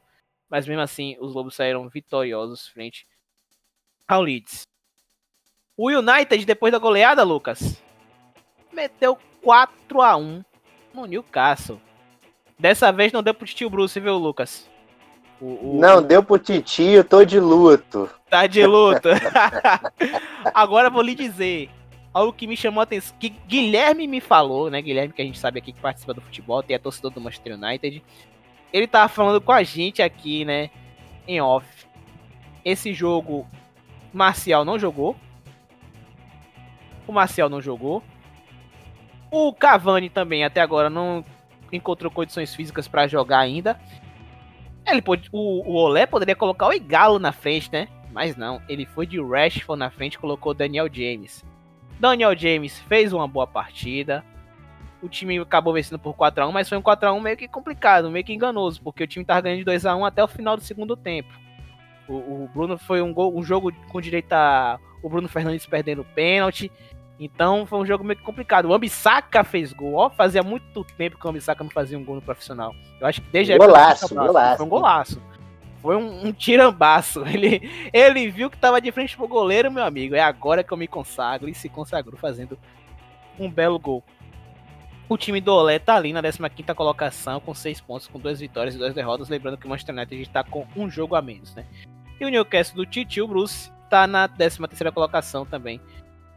mas 0.49 0.67
mesmo 0.67 0.81
assim 0.81 1.15
os 1.19 1.33
Lobos 1.33 1.55
saíram 1.55 1.87
vitoriosos 1.89 2.67
frente 2.67 3.05
ao 4.07 4.21
Leeds. 4.21 4.63
O 5.75 5.89
United, 5.89 6.45
depois 6.45 6.71
da 6.71 6.77
goleada, 6.79 7.23
Lucas, 7.23 7.81
meteu 8.71 9.17
4 9.41 10.01
a 10.01 10.15
1 10.15 10.43
no 10.93 11.05
Newcastle. 11.05 11.81
Dessa 12.57 12.91
vez 12.91 13.11
não 13.11 13.23
deu 13.23 13.33
pro 13.33 13.47
tio 13.47 13.69
Bruce, 13.69 13.99
viu, 13.99 14.17
Lucas? 14.17 14.69
O, 15.43 15.75
o... 15.75 15.77
Não 15.77 16.01
deu 16.01 16.23
pro 16.23 16.39
titio, 16.39 17.03
tô 17.03 17.25
de 17.25 17.37
luto. 17.37 18.09
Tá 18.29 18.47
de 18.47 18.65
luto. 18.65 19.09
Agora 20.55 20.89
vou 20.89 21.01
lhe 21.01 21.13
dizer 21.13 21.69
algo 22.13 22.31
que 22.31 22.47
me 22.47 22.55
chamou 22.55 22.79
a 22.79 22.83
atenção, 22.83 23.13
que 23.19 23.27
Guilherme 23.27 24.07
me 24.07 24.21
falou, 24.21 24.69
né? 24.69 24.81
Guilherme, 24.81 25.11
que 25.11 25.21
a 25.21 25.25
gente 25.25 25.37
sabe 25.37 25.59
aqui 25.59 25.73
que 25.73 25.81
participa 25.81 26.13
do 26.13 26.21
futebol, 26.21 26.63
tem 26.63 26.77
a 26.77 26.79
torcedor 26.79 27.11
do 27.11 27.19
Manchester 27.19 27.55
United. 27.55 28.01
Ele 28.71 28.87
tava 28.87 29.09
falando 29.09 29.41
com 29.41 29.51
a 29.51 29.63
gente 29.63 30.01
aqui, 30.01 30.45
né? 30.45 30.69
Em 31.27 31.41
off. 31.41 31.67
Esse 32.63 32.93
jogo, 32.93 33.45
Marcial 34.13 34.63
não 34.63 34.79
jogou, 34.79 35.13
o 37.05 37.11
Marcial 37.11 37.49
não 37.49 37.61
jogou. 37.61 38.01
O 39.29 39.51
Cavani 39.53 40.09
também 40.09 40.45
até 40.45 40.61
agora 40.61 40.89
não 40.89 41.25
encontrou 41.69 42.09
condições 42.09 42.55
físicas 42.55 42.87
para 42.87 43.07
jogar 43.07 43.39
ainda. 43.39 43.77
Ele 44.85 45.01
pode, 45.01 45.29
o, 45.31 45.61
o 45.69 45.75
Olé 45.75 46.05
poderia 46.05 46.35
colocar 46.35 46.67
o 46.67 46.73
Igalo 46.73 47.19
na 47.19 47.31
frente, 47.31 47.71
né? 47.71 47.87
Mas 48.11 48.35
não, 48.35 48.61
ele 48.69 48.85
foi 48.85 49.07
de 49.07 49.19
Rashford 49.19 49.79
na 49.79 49.89
frente, 49.89 50.19
colocou 50.19 50.53
Daniel 50.53 50.87
James. 50.91 51.43
Daniel 51.99 52.35
James 52.35 52.79
fez 52.81 53.13
uma 53.13 53.27
boa 53.27 53.47
partida. 53.47 54.23
O 55.01 55.09
time 55.09 55.39
acabou 55.39 55.73
vencendo 55.73 55.99
por 55.99 56.13
4 56.13 56.43
a 56.43 56.47
1, 56.47 56.51
mas 56.51 56.69
foi 56.69 56.77
um 56.77 56.81
4 56.81 57.09
a 57.09 57.13
1 57.13 57.19
meio 57.19 57.37
que 57.37 57.47
complicado, 57.47 58.11
meio 58.11 58.23
que 58.23 58.33
enganoso, 58.33 58.81
porque 58.81 59.03
o 59.03 59.07
time 59.07 59.25
tava 59.25 59.41
ganhando 59.41 59.59
de 59.59 59.65
2 59.65 59.85
a 59.85 59.95
1 59.95 60.05
até 60.05 60.23
o 60.23 60.27
final 60.27 60.55
do 60.55 60.63
segundo 60.63 60.95
tempo. 60.95 61.33
O, 62.07 62.13
o 62.13 62.49
Bruno 62.53 62.77
foi 62.77 63.01
um, 63.01 63.13
gol, 63.13 63.37
um 63.37 63.43
jogo 63.43 63.71
com 63.89 64.01
direito 64.01 64.31
a 64.33 64.79
o 65.03 65.09
Bruno 65.09 65.27
Fernandes 65.27 65.65
perdendo 65.65 66.05
pênalti. 66.15 66.71
Então 67.19 67.65
foi 67.65 67.79
um 67.79 67.85
jogo 67.85 68.03
meio 68.03 68.19
complicado. 68.21 68.65
O 68.65 68.73
Ambissaca 68.73 69.43
fez 69.43 69.71
gol. 69.71 69.95
Ó, 69.95 70.09
fazia 70.09 70.41
muito 70.41 70.83
tempo 70.97 71.17
que 71.17 71.25
o 71.25 71.29
Ambissaca 71.29 71.63
não 71.63 71.71
fazia 71.71 71.97
um 71.97 72.03
gol 72.03 72.15
no 72.15 72.21
profissional. 72.21 72.73
Eu 72.99 73.07
acho 73.07 73.21
que 73.21 73.29
desde 73.31 73.57
golaço, 73.57 74.05
a 74.05 74.25
golaço. 74.25 74.57
Foi 74.57 74.65
um 74.65 74.69
golaço. 74.69 75.21
Foi 75.81 75.95
um, 75.97 76.27
um 76.27 76.31
tirambaço. 76.31 77.23
Ele, 77.27 77.69
ele 77.91 78.31
viu 78.31 78.49
que 78.49 78.57
tava 78.57 78.79
de 78.79 78.91
frente 78.91 79.17
pro 79.17 79.27
goleiro, 79.27 79.71
meu 79.71 79.83
amigo. 79.83 80.15
É 80.15 80.21
agora 80.21 80.63
que 80.63 80.71
eu 80.71 80.77
me 80.77 80.87
consagro. 80.87 81.49
E 81.49 81.53
se 81.53 81.69
consagrou 81.69 82.17
fazendo 82.17 82.57
um 83.37 83.49
belo 83.49 83.77
gol. 83.77 84.03
O 85.09 85.17
time 85.17 85.41
do 85.41 85.53
Olé 85.53 85.77
tá 85.79 85.95
ali 85.95 86.13
na 86.13 86.21
15 86.21 86.73
colocação, 86.73 87.39
com 87.39 87.53
6 87.53 87.81
pontos, 87.81 88.07
com 88.07 88.17
2 88.17 88.39
vitórias 88.39 88.75
e 88.75 88.77
2 88.77 88.93
derrotas. 88.93 89.29
Lembrando 89.29 89.57
que 89.57 89.65
o 89.65 89.69
Manchester 89.69 89.93
United 89.93 90.21
está 90.21 90.43
com 90.43 90.65
um 90.75 90.89
jogo 90.89 91.15
a 91.15 91.21
menos, 91.21 91.53
né? 91.53 91.65
E 92.19 92.25
o 92.25 92.29
Newcastle 92.29 92.77
do 92.77 92.85
Titio 92.85 93.27
Bruce 93.27 93.71
tá 93.89 94.07
na 94.07 94.27
13 94.27 94.59
colocação 94.93 95.45
também, 95.45 95.79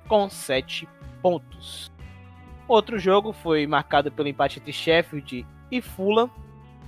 com 0.06 0.28
7 0.28 0.88
pontos. 1.22 1.90
Outro 2.68 2.98
jogo 2.98 3.32
foi 3.32 3.66
marcado 3.66 4.10
pelo 4.10 4.28
empate 4.28 4.58
entre 4.58 4.72
Sheffield 4.72 5.46
e 5.70 5.80
Fulham. 5.80 6.30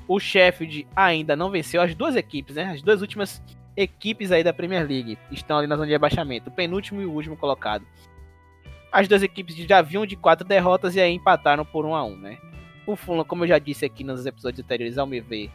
O 0.09 0.19
Sheffield 0.19 0.87
ainda 0.97 1.37
não 1.37 1.51
venceu 1.51 1.81
as 1.81 1.95
duas 1.95 2.17
equipes, 2.17 2.57
né? 2.57 2.65
As 2.73 2.83
duas 2.83 3.01
últimas 3.01 3.43
equipes 3.77 4.33
aí 4.33 4.43
da 4.43 4.53
Premier 4.53 4.87
League 4.87 5.17
estão 5.31 5.59
ali 5.59 5.67
na 5.67 5.77
zona 5.77 5.87
de 5.87 5.95
abaixamento, 5.95 6.49
o 6.49 6.53
penúltimo 6.53 7.01
e 7.01 7.07
o 7.07 7.13
último 7.13 7.37
colocado. 7.37 7.87
As 8.91 9.07
duas 9.07 9.23
equipes 9.23 9.55
já 9.55 9.81
vinham 9.83 10.07
de 10.07 10.17
quatro 10.17 10.47
derrotas 10.47 10.97
e 10.97 11.01
aí 11.01 11.13
empataram 11.13 11.65
por 11.65 11.85
1 11.85 11.91
um 11.91 11.95
a 11.95 12.05
1 12.05 12.09
um, 12.09 12.17
né? 12.17 12.39
O 12.87 12.97
Fulham, 12.97 13.25
como 13.25 13.45
eu 13.45 13.49
já 13.49 13.59
disse 13.59 13.85
aqui 13.85 14.03
nos 14.03 14.25
episódios 14.25 14.65
anteriores, 14.65 14.99
ao 14.99 15.07
me 15.07 15.21
ver, 15.21 15.51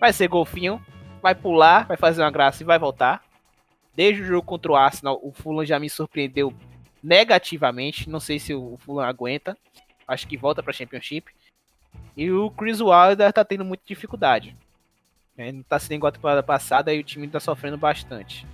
vai 0.00 0.12
ser 0.12 0.28
golfinho, 0.28 0.80
vai 1.20 1.34
pular, 1.34 1.86
vai 1.86 1.96
fazer 1.96 2.22
uma 2.22 2.30
graça 2.30 2.62
e 2.62 2.66
vai 2.66 2.78
voltar. 2.78 3.22
Desde 3.94 4.22
o 4.22 4.24
jogo 4.24 4.46
contra 4.46 4.72
o 4.72 4.76
Arsenal, 4.76 5.20
o 5.22 5.32
Fulham 5.32 5.66
já 5.66 5.78
me 5.78 5.90
surpreendeu 5.90 6.54
negativamente. 7.04 8.08
Não 8.08 8.18
sei 8.18 8.38
se 8.38 8.54
o 8.54 8.78
Fulham 8.78 9.06
aguenta. 9.06 9.56
Acho 10.08 10.26
que 10.26 10.36
volta 10.36 10.62
para 10.62 10.72
Championship. 10.72 11.30
E 12.16 12.30
o 12.30 12.50
Chris 12.50 12.80
Wilder 12.80 13.32
tá 13.32 13.44
tendo 13.44 13.64
muita 13.64 13.84
dificuldade. 13.86 14.56
É, 15.36 15.52
não 15.52 15.62
tá 15.62 15.78
sendo 15.78 15.96
igual 15.96 16.08
a 16.08 16.12
temporada 16.12 16.42
passada 16.42 16.94
e 16.94 17.00
o 17.00 17.04
time 17.04 17.28
tá 17.28 17.38
sofrendo 17.38 17.76
bastante. 17.76 18.46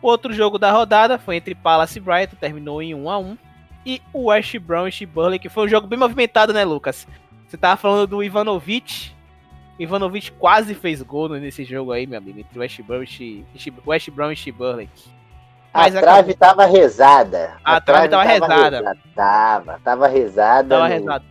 O 0.00 0.08
outro 0.08 0.32
jogo 0.32 0.58
da 0.58 0.70
rodada 0.72 1.18
foi 1.18 1.36
entre 1.36 1.54
Palace 1.54 1.98
e 1.98 2.00
Brighton, 2.00 2.36
terminou 2.36 2.80
em 2.80 2.94
1 2.94 3.10
a 3.10 3.18
1 3.18 3.38
E 3.84 4.00
o 4.12 4.26
West 4.26 4.56
Bromwich 4.58 5.02
e 5.02 5.06
Burley, 5.06 5.38
que 5.38 5.48
foi 5.48 5.66
um 5.66 5.68
jogo 5.68 5.86
bem 5.86 5.98
movimentado, 5.98 6.52
né, 6.52 6.64
Lucas? 6.64 7.08
Você 7.46 7.56
tava 7.56 7.76
falando 7.76 8.06
do 8.06 8.22
Ivanovic 8.22 9.14
Ivanovic 9.78 10.32
quase 10.32 10.74
fez 10.74 11.02
gol 11.02 11.28
nesse 11.28 11.64
jogo 11.64 11.92
aí, 11.92 12.06
meu 12.06 12.18
amigo, 12.18 12.40
entre 12.40 12.58
West 12.58 12.80
Bromwich, 12.82 13.44
West 13.84 14.10
Bromwich 14.10 14.48
e 14.48 14.52
Burley. 14.52 14.88
Mas 15.76 15.96
a 15.96 16.00
trave 16.00 16.32
acabou... 16.32 16.56
tava 16.56 16.66
rezada. 16.66 17.52
A, 17.64 17.76
a 17.76 17.80
trave, 17.80 18.08
tava, 18.08 18.24
tava 18.24 18.32
rezada. 18.32 18.76
rezada. 18.76 18.98
Tava, 19.14 19.80
tava 19.84 20.08
rezada. 20.08 20.68
Tava 20.68 20.88
no... 20.88 20.94
rezada. 20.94 21.24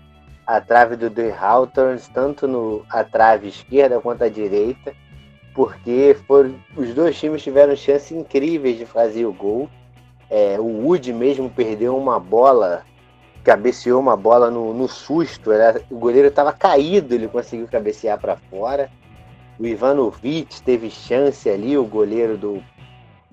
A 0.47 0.61
trave 0.61 0.95
do 0.95 1.09
The 1.09 1.35
Hawthorns, 1.37 2.07
tanto 2.07 2.47
no 2.47 2.85
a 2.89 3.03
trave 3.03 3.47
esquerda 3.47 3.99
quanto 3.99 4.23
a 4.23 4.29
direita, 4.29 4.93
porque 5.55 6.15
foram, 6.27 6.55
os 6.77 6.93
dois 6.93 7.17
times 7.19 7.41
tiveram 7.41 7.75
chances 7.75 8.11
incríveis 8.11 8.77
de 8.77 8.85
fazer 8.85 9.25
o 9.25 9.33
gol. 9.33 9.69
É, 10.29 10.57
o 10.59 10.85
Wood 10.85 11.11
mesmo 11.13 11.49
perdeu 11.49 11.97
uma 11.97 12.19
bola 12.19 12.83
cabeceou 13.45 14.01
uma 14.01 14.17
bola 14.17 14.49
no, 14.49 14.73
no 14.73 14.87
susto. 14.87 15.51
Era, 15.51 15.79
o 15.89 15.97
goleiro 15.97 16.27
estava 16.27 16.51
caído, 16.51 17.13
ele 17.13 17.27
conseguiu 17.27 17.67
cabecear 17.67 18.19
para 18.19 18.35
fora. 18.35 18.89
O 19.57 19.65
Ivanovic 19.65 20.61
teve 20.63 20.89
chance 20.89 21.49
ali, 21.49 21.77
o 21.77 21.85
goleiro 21.85 22.35
do, 22.35 22.61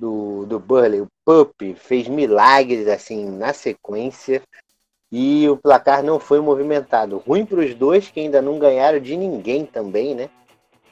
do, 0.02 0.44
do 0.46 0.58
Burley, 0.58 1.00
o 1.00 1.06
Pup, 1.24 1.54
fez 1.76 2.08
milagres 2.08 2.88
assim 2.88 3.30
na 3.30 3.52
sequência. 3.52 4.42
E 5.12 5.48
o 5.48 5.56
placar 5.56 6.02
não 6.02 6.18
foi 6.18 6.40
movimentado. 6.40 7.18
Ruim 7.18 7.46
para 7.46 7.60
os 7.60 7.72
dois 7.72 8.08
que 8.08 8.18
ainda 8.18 8.42
não 8.42 8.58
ganharam 8.58 8.98
de 8.98 9.16
ninguém 9.16 9.64
também, 9.64 10.12
né? 10.12 10.28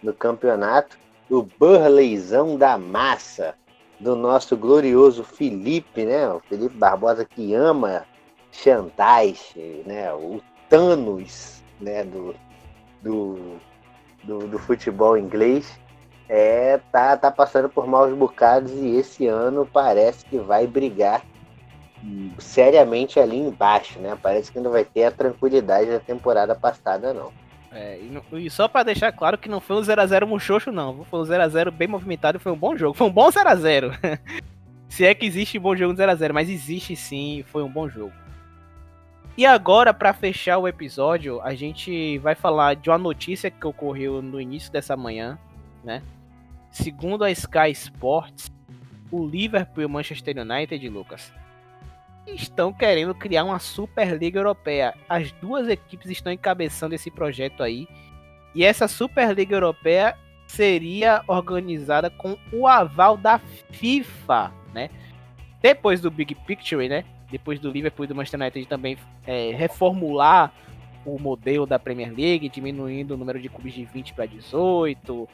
No 0.01 0.15
campeonato. 0.15 0.97
O 1.29 1.43
Burleyzão 1.43 2.57
da 2.57 2.79
massa 2.79 3.55
do 3.99 4.15
nosso 4.15 4.57
glorioso 4.57 5.25
Felipe, 5.25 6.05
né? 6.05 6.29
O 6.29 6.39
Felipe 6.41 6.77
Barbosa 6.77 7.25
que 7.25 7.53
ama 7.53 8.07
Chantais, 8.53 9.55
né, 9.87 10.13
o 10.13 10.41
Thanos 10.69 11.63
né, 11.81 12.03
do, 12.03 12.35
do, 13.01 13.59
do, 14.25 14.49
do, 14.49 14.59
futebol 14.59 15.17
inglês, 15.17 15.80
é, 16.33 16.79
tá, 16.93 17.17
tá 17.17 17.29
passando 17.29 17.69
por 17.69 17.89
maus 17.89 18.17
bocados 18.17 18.71
e 18.71 18.95
esse 18.95 19.27
ano 19.27 19.69
parece 19.71 20.25
que 20.25 20.39
vai 20.39 20.65
brigar 20.65 21.23
seriamente 22.39 23.19
ali 23.19 23.37
embaixo, 23.37 23.99
né? 23.99 24.17
Parece 24.23 24.53
que 24.53 24.61
não 24.61 24.71
vai 24.71 24.85
ter 24.85 25.05
a 25.05 25.11
tranquilidade 25.11 25.91
da 25.91 25.99
temporada 25.99 26.55
passada, 26.55 27.13
não. 27.13 27.33
É, 27.73 27.99
e, 27.99 28.47
e, 28.47 28.49
só 28.49 28.69
para 28.69 28.85
deixar 28.85 29.11
claro 29.11 29.37
que 29.37 29.49
não 29.49 29.61
foi 29.61 29.77
um 29.77 29.81
0x0 29.81 30.25
muxoxo, 30.25 30.71
não. 30.71 31.05
Foi 31.05 31.19
um 31.19 31.25
0x0 31.25 31.73
bem 31.73 31.89
movimentado 31.89 32.39
e 32.39 32.41
foi 32.41 32.53
um 32.53 32.57
bom 32.57 32.77
jogo. 32.77 32.95
Foi 32.95 33.09
um 33.09 33.13
bom 33.13 33.29
0x0. 33.29 33.93
Se 34.89 35.05
é 35.05 35.13
que 35.15 35.27
existe 35.27 35.59
bom 35.59 35.75
jogo 35.75 35.95
0x0, 35.95 36.33
mas 36.33 36.49
existe 36.49 36.95
sim, 36.95 37.45
foi 37.49 37.65
um 37.65 37.69
bom 37.69 37.89
jogo. 37.89 38.13
E 39.37 39.45
agora, 39.45 39.93
para 39.93 40.13
fechar 40.13 40.59
o 40.59 40.69
episódio, 40.69 41.41
a 41.43 41.55
gente 41.55 42.19
vai 42.19 42.37
falar 42.37 42.77
de 42.77 42.89
uma 42.89 42.99
notícia 42.99 43.51
que 43.51 43.67
ocorreu 43.67 44.23
no 44.23 44.41
início 44.41 44.71
dessa 44.71 44.97
manhã, 44.97 45.37
né? 45.83 46.03
Segundo 46.71 47.25
a 47.25 47.31
Sky 47.31 47.71
Sports, 47.73 48.51
o 49.11 49.27
Liverpool 49.27 49.83
e 49.83 49.87
o 49.87 49.89
Manchester 49.89 50.37
United, 50.39 50.89
Lucas, 50.89 51.33
estão 52.27 52.73
querendo 52.73 53.15
criar 53.15 53.45
uma 53.45 53.59
Superliga 53.59 54.39
Europeia. 54.39 54.95
As 55.09 55.33
duas 55.33 55.69
equipes 55.69 56.11
estão 56.11 56.33
encabeçando 56.33 56.95
esse 56.95 57.11
projeto 57.11 57.63
aí. 57.63 57.89
E 58.55 58.65
essa 58.65 58.89
Superliga 58.89 59.57
Europeia 59.57 60.17
seria 60.47 61.23
organizada 61.27 62.11
com 62.11 62.37
o 62.53 62.67
aval 62.67 63.17
da 63.17 63.39
FIFA, 63.71 64.53
né? 64.75 64.91
Depois 65.63 66.01
do 66.01 66.11
Big 66.11 66.35
Picture, 66.35 66.89
né? 66.89 67.05
depois 67.31 67.59
do 67.59 67.71
Liverpool 67.71 68.05
e 68.05 68.09
do 68.09 68.15
Manchester 68.15 68.41
United 68.41 68.67
também 68.67 68.99
é, 69.27 69.53
reformular 69.53 70.53
o 71.05 71.19
modelo 71.19 71.65
da 71.65 71.79
Premier 71.79 72.13
League, 72.15 72.49
diminuindo 72.49 73.15
o 73.15 73.17
número 73.17 73.41
de 73.41 73.49
clubes 73.49 73.73
de 73.73 73.85
20 73.85 74.13
para 74.13 74.27
18. 74.27 75.29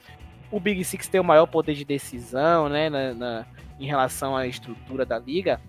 O 0.51 0.61
Big 0.61 0.83
Six 0.85 1.09
tem 1.09 1.21
o 1.21 1.25
maior 1.25 1.47
poder 1.47 1.75
de 1.75 1.85
decisão, 1.85 2.69
né, 2.69 2.89
na, 2.89 3.15
na, 3.15 3.47
em 3.81 3.87
relação 3.87 4.37
à 4.37 4.47
estrutura 4.47 5.05
da 5.05 5.19
liga. 5.19 5.61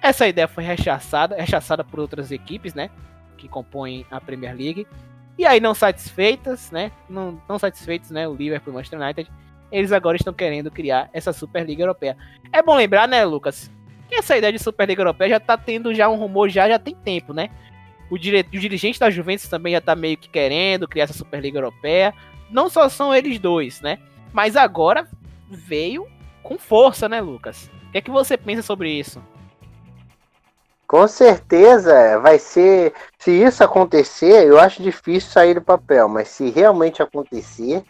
Essa 0.00 0.28
ideia 0.28 0.46
foi 0.46 0.62
rechaçada, 0.62 1.36
rechaçada 1.36 1.82
por 1.82 1.98
outras 1.98 2.30
equipes, 2.30 2.74
né, 2.74 2.90
que 3.36 3.48
compõem 3.48 4.06
a 4.10 4.20
Premier 4.20 4.56
League. 4.56 4.86
E 5.38 5.44
aí, 5.44 5.60
não 5.60 5.74
satisfeitas, 5.74 6.70
né, 6.70 6.92
não, 7.08 7.40
não 7.48 7.58
satisfeitos, 7.58 8.10
né, 8.10 8.28
o 8.28 8.34
Liverpool 8.34 8.70
e 8.70 8.72
o 8.72 8.74
Manchester 8.74 9.00
United, 9.00 9.30
eles 9.70 9.92
agora 9.92 10.16
estão 10.16 10.32
querendo 10.32 10.70
criar 10.70 11.10
essa 11.12 11.32
Superliga 11.32 11.82
Europeia. 11.82 12.16
É 12.52 12.62
bom 12.62 12.76
lembrar, 12.76 13.08
né, 13.08 13.24
Lucas, 13.24 13.70
que 14.08 14.14
essa 14.14 14.36
ideia 14.36 14.52
de 14.52 14.58
Superliga 14.58 15.02
Europeia 15.02 15.30
já 15.30 15.40
tá 15.40 15.56
tendo 15.56 15.92
já 15.92 16.08
um 16.08 16.16
rumor 16.16 16.48
já 16.48 16.68
já 16.68 16.78
tem 16.78 16.94
tempo, 16.94 17.32
né? 17.32 17.50
O, 18.08 18.16
dire... 18.16 18.40
o 18.40 18.58
dirigente 18.58 19.00
da 19.00 19.10
Juventus 19.10 19.48
também 19.48 19.72
já 19.72 19.80
tá 19.80 19.96
meio 19.96 20.16
que 20.16 20.28
querendo 20.28 20.86
criar 20.86 21.04
essa 21.04 21.12
Superliga 21.12 21.58
Europeia. 21.58 22.14
Não 22.50 22.68
só 22.68 22.88
são 22.88 23.14
eles 23.14 23.38
dois, 23.38 23.80
né? 23.80 23.98
Mas 24.32 24.56
agora 24.56 25.08
veio 25.48 26.06
com 26.42 26.58
força, 26.58 27.08
né, 27.08 27.20
Lucas? 27.20 27.70
O 27.88 27.92
que 27.92 27.98
é 27.98 28.00
que 28.00 28.10
você 28.10 28.36
pensa 28.36 28.62
sobre 28.62 28.90
isso? 28.90 29.22
Com 30.86 31.08
certeza 31.08 32.18
vai 32.20 32.38
ser. 32.38 32.92
Se 33.18 33.30
isso 33.30 33.64
acontecer, 33.64 34.46
eu 34.46 34.58
acho 34.58 34.82
difícil 34.82 35.30
sair 35.30 35.54
do 35.54 35.60
papel, 35.60 36.08
mas 36.08 36.28
se 36.28 36.50
realmente 36.50 37.02
acontecer, 37.02 37.82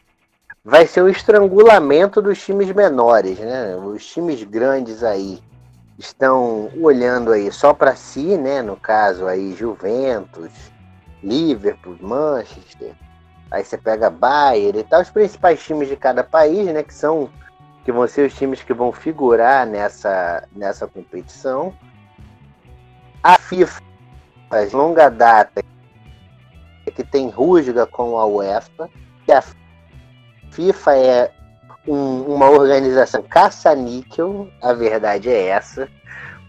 vai 0.64 0.86
ser 0.86 1.02
o 1.02 1.09
estrangulamento 1.09 2.22
dos 2.22 2.42
times 2.42 2.72
menores, 2.72 3.38
né? 3.38 3.76
Os 3.76 4.07
times 4.07 4.42
grandes 4.42 5.04
aí 5.04 5.40
estão 5.98 6.70
olhando 6.80 7.32
aí 7.32 7.52
só 7.52 7.74
para 7.74 7.94
si, 7.94 8.36
né? 8.38 8.62
No 8.62 8.76
caso 8.76 9.26
aí 9.26 9.54
Juventus, 9.54 10.52
Liverpool, 11.22 11.96
Manchester. 12.00 12.94
Aí 13.51 13.64
você 13.64 13.78
pega 13.78 14.11
Bayern 14.11 14.78
e 14.78 14.84
tal, 14.84 15.01
os 15.01 15.11
principais 15.11 15.62
times 15.62 15.88
de 15.88 15.97
cada 15.97 16.24
país, 16.24 16.66
né? 16.66 16.82
Que 16.82 16.94
são 16.94 17.30
que 17.84 17.92
vão 17.92 18.09
ser 18.09 18.26
os 18.26 18.34
times 18.34 18.61
que 18.62 18.74
vão 18.74 18.90
figurar 18.90 19.64
nessa, 19.64 20.42
nessa 20.53 20.88
competição. 20.88 21.72
A 23.22 23.38
FIFA, 23.38 23.80
de 24.68 24.74
longa 24.74 25.09
data, 25.09 25.62
que 26.84 27.05
tem 27.05 27.28
rusga 27.28 27.86
com 27.86 28.18
a 28.18 28.26
UEFA, 28.26 28.90
que 29.24 29.30
a 29.30 29.40
FIFA 30.51 30.97
é 30.97 31.32
um, 31.86 32.22
uma 32.22 32.51
organização 32.51 33.22
caça-níquel, 33.22 34.51
a 34.61 34.72
verdade 34.72 35.28
é 35.28 35.47
essa, 35.47 35.88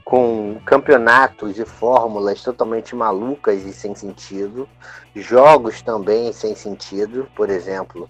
com 0.07 0.57
campeonatos 0.65 1.59
e 1.59 1.65
fórmulas 1.65 2.41
totalmente 2.41 2.95
malucas 2.95 3.65
e 3.65 3.73
sem 3.73 3.93
sentido, 3.93 4.65
jogos 5.13 5.81
também 5.81 6.31
sem 6.31 6.55
sentido, 6.55 7.29
por 7.35 7.49
exemplo, 7.49 8.09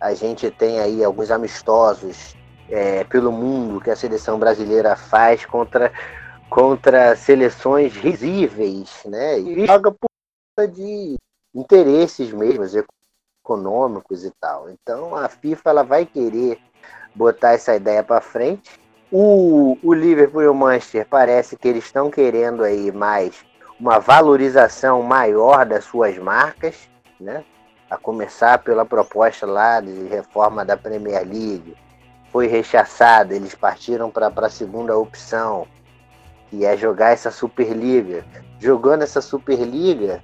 a 0.00 0.14
gente 0.14 0.50
tem 0.50 0.80
aí 0.80 1.04
alguns 1.04 1.30
amistosos 1.30 2.34
é, 2.66 3.04
pelo 3.04 3.30
mundo 3.30 3.78
que 3.78 3.90
a 3.90 3.96
seleção 3.96 4.38
brasileira 4.38 4.96
faz 4.96 5.44
contra, 5.44 5.92
contra 6.48 7.14
seleções 7.14 7.94
risíveis, 7.94 9.02
né? 9.04 9.38
E 9.38 9.66
joga 9.66 9.90
por 9.90 10.08
conta 10.56 10.72
de 10.72 11.16
interesses 11.54 12.32
mesmo, 12.32 12.64
econômicos 13.44 14.24
e 14.24 14.30
tal. 14.40 14.70
Então 14.70 15.14
a 15.14 15.28
FIFA 15.28 15.68
ela 15.68 15.82
vai 15.82 16.06
querer 16.06 16.58
botar 17.14 17.52
essa 17.52 17.76
ideia 17.76 18.02
para 18.02 18.22
frente. 18.22 18.82
O, 19.10 19.76
o 19.82 19.92
Liverpool 19.92 20.42
e 20.42 20.48
o 20.48 20.54
Manchester 20.54 21.06
parece 21.08 21.56
que 21.56 21.68
eles 21.68 21.84
estão 21.84 22.10
querendo 22.10 22.64
aí 22.64 22.90
mais 22.90 23.44
uma 23.78 23.98
valorização 23.98 25.02
maior 25.02 25.66
das 25.66 25.84
suas 25.84 26.16
marcas, 26.18 26.88
né? 27.20 27.44
A 27.90 27.96
começar 27.96 28.58
pela 28.58 28.84
proposta 28.84 29.46
lá 29.46 29.80
de 29.80 30.08
reforma 30.08 30.64
da 30.64 30.76
Premier 30.76 31.22
League, 31.22 31.76
foi 32.32 32.46
rechaçada, 32.46 33.34
eles 33.34 33.54
partiram 33.54 34.10
para 34.10 34.28
a 34.34 34.50
segunda 34.50 34.96
opção, 34.96 35.68
que 36.50 36.64
é 36.64 36.76
jogar 36.76 37.10
essa 37.10 37.30
Superliga. 37.30 38.24
Jogando 38.58 39.02
essa 39.02 39.20
Superliga, 39.20 40.22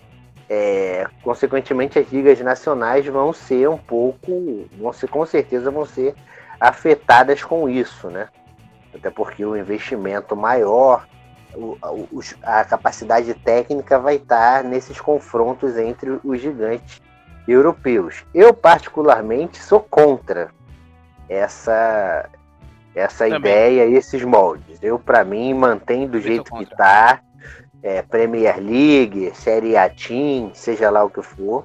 é, 0.48 1.06
consequentemente 1.22 1.98
as 1.98 2.10
ligas 2.10 2.40
nacionais 2.40 3.06
vão 3.06 3.32
ser 3.32 3.68
um 3.68 3.78
pouco, 3.78 4.68
vão 4.76 4.92
ser 4.92 5.08
com 5.08 5.24
certeza 5.24 5.70
vão 5.70 5.84
ser 5.86 6.14
afetadas 6.58 7.44
com 7.44 7.68
isso, 7.68 8.08
né? 8.08 8.28
Até 8.95 9.11
porque 9.11 9.45
o 9.45 9.57
investimento 9.57 10.34
maior, 10.34 11.07
o, 11.55 11.76
a 12.43 12.64
capacidade 12.64 13.32
técnica 13.34 13.99
vai 13.99 14.16
estar 14.16 14.64
nesses 14.64 15.01
confrontos 15.01 15.76
entre 15.76 16.18
os 16.24 16.41
gigantes 16.41 17.01
europeus. 17.47 18.24
Eu 18.34 18.53
particularmente 18.53 19.59
sou 19.59 19.80
contra 19.80 20.51
essa 21.28 22.28
essa 22.95 23.28
ideia 23.28 23.86
e 23.86 23.95
esses 23.95 24.22
moldes. 24.24 24.82
Eu 24.82 24.99
para 24.99 25.24
mim 25.24 25.55
mantém 25.55 26.09
do 26.09 26.20
jeito 26.20 26.53
que 26.53 26.64
está 26.64 27.20
é, 27.82 28.03
Premier 28.03 28.59
League, 28.59 29.32
Série 29.34 29.76
A 29.76 29.88
Team, 29.88 30.51
seja 30.55 30.91
lá 30.91 31.05
o 31.05 31.11
que 31.11 31.22
for, 31.22 31.64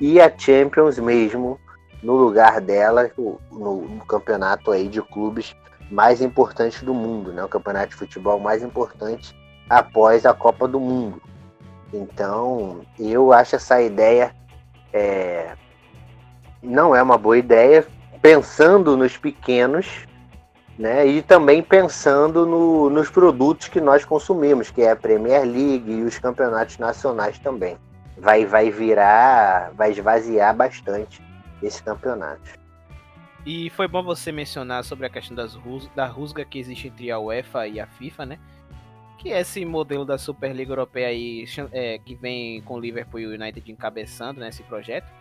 e 0.00 0.20
a 0.20 0.32
Champions 0.36 0.98
mesmo 0.98 1.58
no 2.02 2.14
lugar 2.14 2.60
dela 2.60 3.10
no, 3.16 3.38
no, 3.50 4.04
campeonato 4.06 4.70
aí 4.70 4.88
de 4.88 5.02
clubes 5.02 5.54
mais 5.90 6.20
importante 6.20 6.84
do 6.84 6.94
mundo, 6.94 7.32
né? 7.32 7.42
O 7.42 7.48
campeonato 7.48 7.88
de 7.88 7.96
futebol 7.96 8.38
mais 8.38 8.62
importante 8.62 9.34
após 9.68 10.24
a 10.24 10.32
Copa 10.32 10.68
do 10.68 10.78
Mundo. 10.78 11.20
Então, 11.92 12.82
eu 12.98 13.32
acho 13.32 13.56
essa 13.56 13.80
ideia 13.82 14.34
é, 14.92 15.54
não 16.62 16.94
é 16.94 17.02
uma 17.02 17.16
boa 17.16 17.38
ideia, 17.38 17.86
pensando 18.20 18.96
nos 18.96 19.16
pequenos, 19.16 20.06
né? 20.78 21.06
E 21.06 21.22
também 21.22 21.62
pensando 21.62 22.46
no, 22.46 22.90
nos 22.90 23.10
produtos 23.10 23.68
que 23.68 23.80
nós 23.80 24.04
consumimos, 24.04 24.70
que 24.70 24.82
é 24.82 24.90
a 24.90 24.96
Premier 24.96 25.42
League 25.42 25.90
e 25.90 26.02
os 26.02 26.18
campeonatos 26.18 26.78
nacionais 26.78 27.38
também. 27.38 27.76
Vai, 28.18 28.44
vai 28.44 28.70
virar, 28.70 29.72
vai 29.74 29.90
esvaziar 29.92 30.54
bastante 30.54 31.22
esse 31.62 31.82
campeonato. 31.82 32.59
E 33.46 33.70
foi 33.70 33.88
bom 33.88 34.02
você 34.02 34.30
mencionar 34.30 34.84
sobre 34.84 35.06
a 35.06 35.10
questão 35.10 35.34
das 35.34 35.54
rus 35.54 35.88
da 35.94 36.06
rusga 36.06 36.44
que 36.44 36.58
existe 36.58 36.88
entre 36.88 37.10
a 37.10 37.18
UEFA 37.18 37.66
e 37.66 37.80
a 37.80 37.86
FIFA, 37.86 38.26
né? 38.26 38.38
Que 39.18 39.32
é 39.32 39.40
esse 39.40 39.64
modelo 39.64 40.04
da 40.04 40.18
Superliga 40.18 40.72
Europeia 40.72 41.08
aí, 41.08 41.44
é, 41.72 41.98
que 41.98 42.14
vem 42.14 42.60
com 42.62 42.74
o 42.74 42.80
Liverpool 42.80 43.20
e 43.20 43.26
o 43.26 43.34
United 43.34 43.70
encabeçando 43.70 44.40
nesse 44.40 44.62
né, 44.62 44.68
projeto 44.68 45.20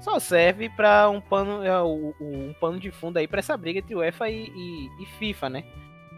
só 0.00 0.18
serve 0.18 0.68
para 0.68 1.08
um 1.08 1.20
pano, 1.20 1.64
é, 1.64 1.82
um 1.82 2.54
pano 2.60 2.78
de 2.78 2.90
fundo 2.90 3.16
aí 3.16 3.26
para 3.26 3.38
essa 3.38 3.56
briga 3.56 3.78
entre 3.78 3.94
UEFA 3.94 4.28
e, 4.28 4.46
e, 4.48 5.02
e, 5.02 5.06
FIFA, 5.18 5.50
né? 5.50 5.64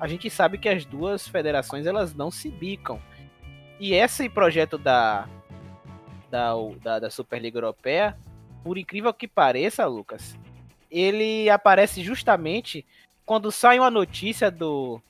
A 0.00 0.06
gente 0.06 0.28
sabe 0.30 0.58
que 0.58 0.68
as 0.68 0.84
duas 0.84 1.26
federações 1.26 1.86
elas 1.86 2.14
não 2.14 2.30
se 2.30 2.50
bicam. 2.50 3.00
E 3.80 3.94
esse 3.94 4.28
projeto 4.28 4.76
da, 4.78 5.28
da, 6.30 6.52
da, 6.82 6.98
da 7.00 7.10
Superliga 7.10 7.58
Europeia, 7.58 8.16
por 8.62 8.76
incrível 8.78 9.12
que 9.12 9.26
pareça, 9.26 9.86
Lucas, 9.86 10.38
ele 10.90 11.48
aparece 11.50 12.02
justamente 12.02 12.84
quando 13.24 13.52
sai 13.52 13.78
uma 13.78 13.90
notícia 13.90 14.50
do, 14.50 15.00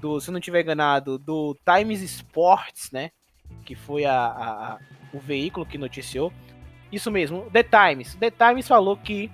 do 0.00 0.20
se 0.20 0.30
não 0.30 0.40
tiver 0.40 0.62
enganado, 0.62 1.18
do 1.18 1.56
Times 1.64 2.00
Sports, 2.00 2.90
né? 2.90 3.10
Que 3.64 3.74
foi 3.74 4.04
a, 4.04 4.14
a, 4.14 4.72
a 4.72 4.78
o 5.12 5.18
veículo 5.18 5.66
que 5.66 5.76
noticiou 5.76 6.32
isso 6.90 7.10
mesmo, 7.10 7.50
The 7.50 7.62
Times. 7.62 8.14
The 8.14 8.30
Times 8.30 8.68
falou 8.68 8.96
que 8.96 9.30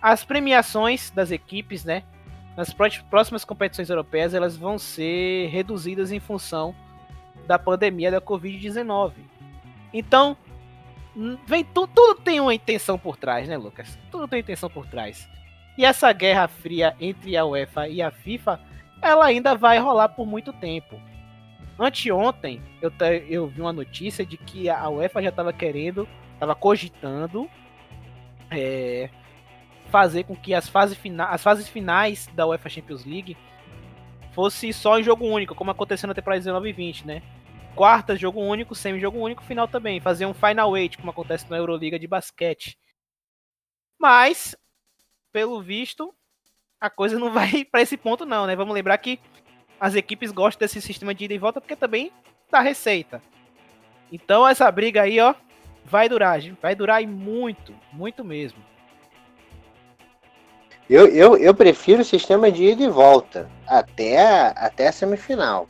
as 0.00 0.24
premiações 0.24 1.10
das 1.10 1.30
equipes, 1.30 1.84
né, 1.84 2.02
nas 2.56 2.74
próximas 3.10 3.44
competições 3.44 3.88
europeias, 3.88 4.34
elas 4.34 4.56
vão 4.56 4.78
ser 4.78 5.48
reduzidas 5.48 6.12
em 6.12 6.20
função 6.20 6.74
da 7.46 7.58
pandemia 7.58 8.10
da 8.10 8.20
Covid-19. 8.20 9.12
Então, 9.92 10.36
vem 11.46 11.64
tudo, 11.64 11.92
tudo 11.94 12.20
tem 12.20 12.40
uma 12.40 12.54
intenção 12.54 12.98
por 12.98 13.16
trás, 13.16 13.48
né, 13.48 13.56
Lucas? 13.56 13.98
Tudo 14.10 14.28
tem 14.28 14.40
intenção 14.40 14.70
por 14.70 14.86
trás. 14.86 15.28
E 15.76 15.84
essa 15.84 16.12
guerra 16.12 16.48
fria 16.48 16.94
entre 17.00 17.36
a 17.36 17.44
UEFA 17.44 17.88
e 17.88 18.02
a 18.02 18.10
FIFA, 18.10 18.60
ela 19.02 19.26
ainda 19.26 19.54
vai 19.54 19.78
rolar 19.78 20.08
por 20.08 20.26
muito 20.26 20.52
tempo. 20.52 21.00
Anteontem, 21.78 22.60
eu, 22.82 22.92
eu 23.28 23.46
vi 23.46 23.60
uma 23.60 23.72
notícia 23.72 24.26
de 24.26 24.36
que 24.36 24.68
a 24.68 24.88
UEFA 24.88 25.22
já 25.22 25.28
estava 25.28 25.52
querendo, 25.52 26.08
estava 26.34 26.54
cogitando 26.54 27.48
é, 28.50 29.08
fazer 29.88 30.24
com 30.24 30.34
que 30.34 30.54
as 30.54 30.68
fases, 30.68 30.96
fina 30.96 31.26
as 31.26 31.42
fases 31.42 31.68
finais 31.68 32.28
da 32.34 32.46
UEFA 32.46 32.68
Champions 32.68 33.04
League 33.04 33.36
fosse 34.32 34.72
só 34.72 34.98
em 34.98 35.02
jogo 35.02 35.26
único, 35.26 35.54
como 35.54 35.70
aconteceu 35.70 36.06
na 36.06 36.14
temporada 36.14 36.40
19 36.40 36.68
e 36.68 36.72
20, 36.72 37.06
né? 37.06 37.22
Quarta, 37.78 38.16
jogo 38.16 38.40
único, 38.40 38.74
semi-jogo 38.74 39.20
único, 39.20 39.44
final 39.44 39.68
também. 39.68 40.00
Fazer 40.00 40.26
um 40.26 40.34
Final 40.34 40.76
Eight, 40.76 40.98
como 40.98 41.12
acontece 41.12 41.48
na 41.48 41.58
Euroliga 41.58 41.96
de 41.96 42.08
basquete. 42.08 42.76
Mas, 43.96 44.56
pelo 45.32 45.62
visto, 45.62 46.12
a 46.80 46.90
coisa 46.90 47.20
não 47.20 47.30
vai 47.30 47.64
para 47.64 47.80
esse 47.80 47.96
ponto 47.96 48.26
não, 48.26 48.48
né? 48.48 48.56
Vamos 48.56 48.74
lembrar 48.74 48.98
que 48.98 49.20
as 49.78 49.94
equipes 49.94 50.32
gostam 50.32 50.58
desse 50.58 50.82
sistema 50.82 51.14
de 51.14 51.26
ida 51.26 51.34
e 51.34 51.38
volta 51.38 51.60
porque 51.60 51.76
também 51.76 52.10
dá 52.50 52.58
receita. 52.58 53.22
Então 54.10 54.48
essa 54.48 54.68
briga 54.72 55.02
aí, 55.02 55.20
ó, 55.20 55.32
vai 55.84 56.08
durar, 56.08 56.40
vai 56.60 56.74
durar 56.74 57.00
muito, 57.06 57.72
muito 57.92 58.24
mesmo. 58.24 58.58
Eu, 60.90 61.06
eu, 61.06 61.36
eu 61.36 61.54
prefiro 61.54 62.02
o 62.02 62.04
sistema 62.04 62.50
de 62.50 62.64
ida 62.64 62.82
e 62.82 62.88
volta 62.88 63.48
até 63.68 64.48
até 64.56 64.88
a 64.88 64.92
semifinal. 64.92 65.68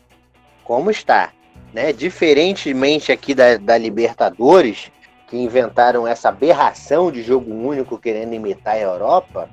Como 0.65 0.91
está. 0.91 1.35
Né? 1.79 1.93
Diferentemente 1.93 3.13
aqui 3.13 3.37
da, 3.37 3.57
da 3.57 3.79
Libertadores, 3.79 4.91
que 5.29 5.37
inventaram 5.37 6.09
essa 6.09 6.29
aberração 6.29 7.13
de 7.13 7.23
jogo 7.23 7.55
único 7.55 7.97
querendo 7.97 8.35
imitar 8.35 8.75
a 8.75 8.81
Europa, 8.81 9.49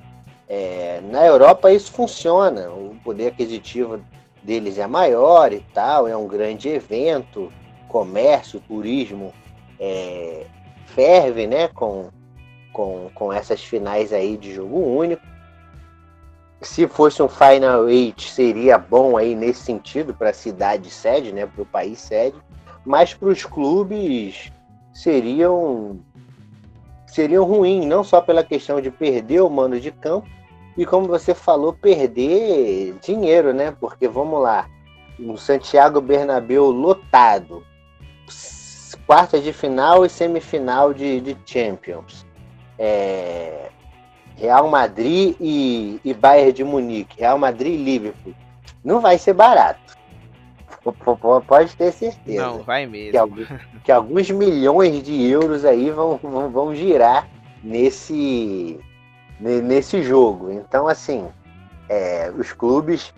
é, 0.48 1.00
na 1.04 1.24
Europa 1.24 1.70
isso 1.70 1.92
funciona. 1.92 2.68
O 2.68 2.96
poder 3.04 3.28
aquisitivo 3.28 4.00
deles 4.42 4.76
é 4.76 4.88
maior 4.88 5.52
e 5.52 5.60
tal, 5.72 6.08
é 6.08 6.16
um 6.16 6.26
grande 6.26 6.68
evento, 6.68 7.52
comércio, 7.86 8.58
turismo 8.58 9.32
é, 9.78 10.46
ferve 10.84 11.46
né, 11.46 11.68
com, 11.68 12.08
com, 12.72 13.08
com 13.14 13.32
essas 13.32 13.62
finais 13.62 14.12
aí 14.12 14.36
de 14.36 14.52
jogo 14.52 14.80
único. 14.80 15.22
Se 16.60 16.86
fosse 16.86 17.22
um 17.22 17.28
Final 17.28 17.88
Eight, 17.88 18.30
seria 18.30 18.78
bom 18.78 19.16
aí 19.16 19.34
nesse 19.34 19.60
sentido 19.60 20.14
para 20.14 20.30
a 20.30 20.34
cidade 20.34 20.90
sede, 20.90 21.32
né, 21.32 21.46
para 21.46 21.62
o 21.62 21.66
país 21.66 22.00
sede, 22.00 22.36
mas 22.84 23.12
para 23.12 23.28
os 23.28 23.44
clubes 23.44 24.50
seriam 24.92 26.00
seriam 27.06 27.44
ruins, 27.44 27.86
não 27.86 28.02
só 28.04 28.20
pela 28.20 28.44
questão 28.44 28.80
de 28.80 28.90
perder 28.90 29.40
o 29.40 29.48
mano 29.48 29.80
de 29.80 29.90
campo, 29.90 30.28
e 30.76 30.84
como 30.84 31.06
você 31.06 31.34
falou, 31.34 31.72
perder 31.72 32.94
dinheiro, 33.02 33.54
né? 33.54 33.74
Porque 33.80 34.06
vamos 34.06 34.42
lá, 34.42 34.68
um 35.18 35.36
Santiago 35.36 36.00
Bernabéu 36.00 36.66
lotado, 36.66 37.64
quarta 39.06 39.40
de 39.40 39.52
final 39.52 40.04
e 40.04 40.10
semifinal 40.10 40.92
de, 40.92 41.20
de 41.20 41.36
Champions. 41.46 42.26
É, 42.78 43.70
Real 44.36 44.68
Madrid 44.68 45.34
e, 45.40 46.00
e 46.04 46.14
Bayern 46.14 46.52
de 46.52 46.64
Munique, 46.64 47.20
Real 47.20 47.38
Madrid 47.38 47.74
e 47.74 47.82
Liverpool. 47.82 48.34
Não 48.84 49.00
vai 49.00 49.18
ser 49.18 49.32
barato. 49.32 49.96
Pode 51.48 51.74
ter 51.74 51.92
certeza. 51.92 52.46
Não, 52.46 52.62
vai 52.62 52.86
mesmo. 52.86 53.34
Que, 53.34 53.46
que 53.84 53.92
alguns 53.92 54.30
milhões 54.30 55.02
de 55.02 55.28
euros 55.28 55.64
aí 55.64 55.90
vão, 55.90 56.20
vão, 56.22 56.50
vão 56.50 56.74
girar 56.74 57.28
nesse, 57.62 58.78
nesse 59.40 60.02
jogo. 60.02 60.52
Então, 60.52 60.86
assim, 60.86 61.28
é, 61.88 62.32
os 62.36 62.52
clubes 62.52 63.12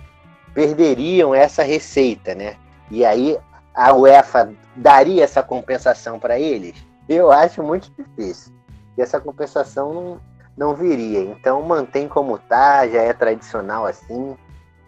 perderiam 0.55 1.35
essa 1.35 1.62
receita, 1.62 2.35
né? 2.35 2.57
E 2.91 3.05
aí 3.05 3.37
a 3.75 3.93
UEFA 3.93 4.55
daria 4.75 5.25
essa 5.25 5.43
compensação 5.43 6.19
para 6.19 6.41
eles? 6.41 6.75
Eu 7.09 7.31
acho 7.31 7.62
muito 7.62 7.93
difícil. 7.97 8.53
E 8.97 9.03
essa 9.03 9.21
compensação 9.21 9.93
não, 9.93 10.21
não 10.59 10.74
viria. 10.74 11.20
Então 11.20 11.62
mantém 11.62 12.09
como 12.09 12.36
tá, 12.36 12.86
já 12.88 13.00
é 13.00 13.12
tradicional 13.12 13.86
assim. 13.86 14.36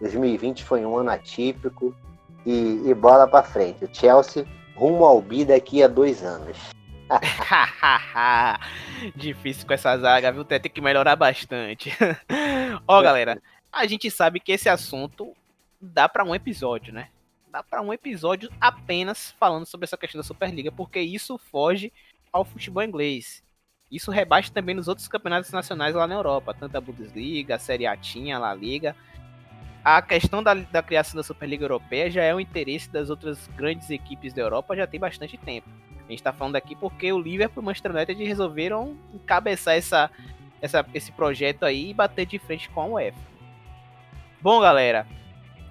2020 0.00 0.64
foi 0.64 0.84
um 0.84 0.96
ano 0.96 1.10
atípico 1.10 1.94
e, 2.44 2.82
e 2.84 2.92
bola 2.92 3.28
para 3.28 3.44
frente. 3.44 3.84
O 3.84 3.94
Chelsea 3.94 4.44
rumo 4.74 5.04
ao 5.04 5.22
bi 5.22 5.44
daqui 5.44 5.82
a 5.82 5.88
dois 5.88 6.24
anos. 6.24 6.56
Difícil 9.14 9.66
com 9.66 9.74
essa 9.74 9.96
zaga, 9.96 10.32
viu? 10.32 10.44
Tem 10.44 10.60
que 10.60 10.80
melhorar 10.80 11.16
bastante. 11.16 11.92
Ó, 12.86 13.00
galera, 13.00 13.40
a 13.72 13.86
gente 13.86 14.10
sabe 14.10 14.40
que 14.40 14.52
esse 14.52 14.68
assunto 14.68 15.32
dá 15.80 16.08
para 16.08 16.24
um 16.24 16.34
episódio, 16.34 16.92
né? 16.92 17.08
Dá 17.50 17.62
para 17.62 17.82
um 17.82 17.92
episódio 17.92 18.50
apenas 18.60 19.34
falando 19.38 19.66
sobre 19.66 19.84
essa 19.84 19.96
questão 19.96 20.20
da 20.20 20.26
Superliga, 20.26 20.72
porque 20.72 21.00
isso 21.00 21.36
foge 21.36 21.92
ao 22.32 22.44
futebol 22.44 22.82
inglês. 22.82 23.42
Isso 23.90 24.10
rebaixa 24.10 24.52
também 24.52 24.74
nos 24.74 24.86
outros 24.86 25.08
campeonatos 25.08 25.50
nacionais 25.50 25.94
lá 25.94 26.06
na 26.06 26.14
Europa, 26.14 26.54
tanto 26.54 26.76
a 26.76 26.80
Bundesliga, 26.80 27.56
a 27.56 27.58
Série 27.58 27.86
A 27.86 27.96
tinha, 27.96 28.36
a 28.36 28.38
La 28.38 28.54
Liga. 28.54 28.94
A 29.84 30.00
questão 30.00 30.42
da, 30.42 30.54
da 30.54 30.82
criação 30.82 31.16
da 31.16 31.22
Superliga 31.22 31.64
Europeia 31.64 32.10
já 32.10 32.22
é 32.22 32.34
um 32.34 32.38
interesse 32.38 32.88
das 32.90 33.10
outras 33.10 33.48
grandes 33.56 33.90
equipes 33.90 34.32
da 34.32 34.42
Europa 34.42 34.76
já 34.76 34.86
tem 34.86 35.00
bastante 35.00 35.36
tempo. 35.36 35.68
A 35.98 36.10
gente 36.10 36.20
está 36.20 36.32
falando 36.32 36.56
aqui 36.56 36.76
porque 36.76 37.12
o 37.12 37.18
Liverpool 37.18 37.62
e 37.62 37.64
o 37.64 37.66
Manchester 37.66 37.94
United 37.94 38.22
resolveram 38.22 38.96
encabeçar 39.14 39.74
essa, 39.74 40.10
essa, 40.60 40.86
esse 40.94 41.10
projeto 41.10 41.64
aí 41.64 41.90
e 41.90 41.94
bater 41.94 42.26
de 42.26 42.38
frente 42.38 42.68
com 42.68 42.80
a 42.82 42.86
UEFA. 42.86 43.18
Bom, 44.40 44.60
galera, 44.60 45.06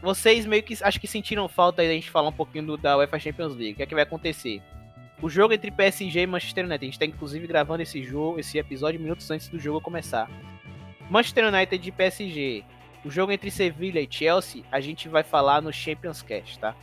vocês 0.02 0.46
meio 0.46 0.64
que 0.64 0.78
acho 0.82 1.00
que 1.00 1.08
sentiram 1.08 1.48
falta 1.48 1.82
aí 1.82 1.88
da 1.88 1.94
gente 1.94 2.10
falar 2.10 2.30
um 2.30 2.34
pouquinho 2.34 2.66
do, 2.66 2.78
da 2.78 2.98
UEFA 2.98 3.20
Champions 3.20 3.56
League. 3.56 3.74
O 3.74 3.76
que 3.76 3.84
é 3.84 3.86
que 3.86 3.96
vai 3.96 4.04
acontecer? 4.04 4.62
O 5.22 5.30
jogo 5.30 5.54
entre 5.54 5.70
PSG 5.70 6.22
e 6.22 6.28
Manchester 6.28 6.66
United. 6.66 6.86
A 6.86 6.88
gente 6.88 6.94
está 6.94 7.06
inclusive 7.06 7.46
gravando 7.46 7.84
esse 7.84 8.02
jogo, 8.02 8.40
esse 8.40 8.58
episódio 8.58 9.00
minutos 9.00 9.30
antes 9.30 9.50
do 9.50 9.60
jogo 9.60 9.82
começar. 9.82 10.30
Manchester 11.10 11.48
United 11.48 11.88
e 11.88 11.92
PSG. 11.92 12.64
O 13.04 13.10
jogo 13.10 13.32
entre 13.32 13.52
Sevilla 13.52 14.00
e 14.00 14.08
Chelsea, 14.10 14.64
a 14.72 14.80
gente 14.80 15.10
vai 15.10 15.24
falar 15.24 15.62
no 15.62 15.74
Champions 15.74 16.22
Cast, 16.22 16.60
tá? 16.60 16.76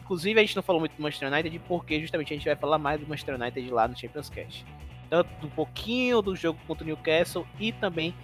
Inclusive, 0.00 0.38
a 0.38 0.42
gente 0.42 0.54
não 0.54 0.62
falou 0.62 0.80
muito 0.80 0.94
do 0.94 1.02
Manchester 1.02 1.32
United 1.32 1.58
porque 1.60 2.00
justamente 2.00 2.32
a 2.32 2.36
gente 2.36 2.46
vai 2.46 2.56
falar 2.56 2.78
mais 2.78 3.00
do 3.00 3.06
Manchester 3.06 3.34
United 3.34 3.70
lá 3.70 3.88
no 3.88 3.98
Champions 3.98 4.30
Cast. 4.30 4.64
Tanto 5.10 5.46
um 5.46 5.50
pouquinho 5.50 6.22
do 6.22 6.34
jogo 6.36 6.58
contra 6.66 6.84
o 6.84 6.86
Newcastle 6.86 7.46
e 7.58 7.72
também 7.72 8.14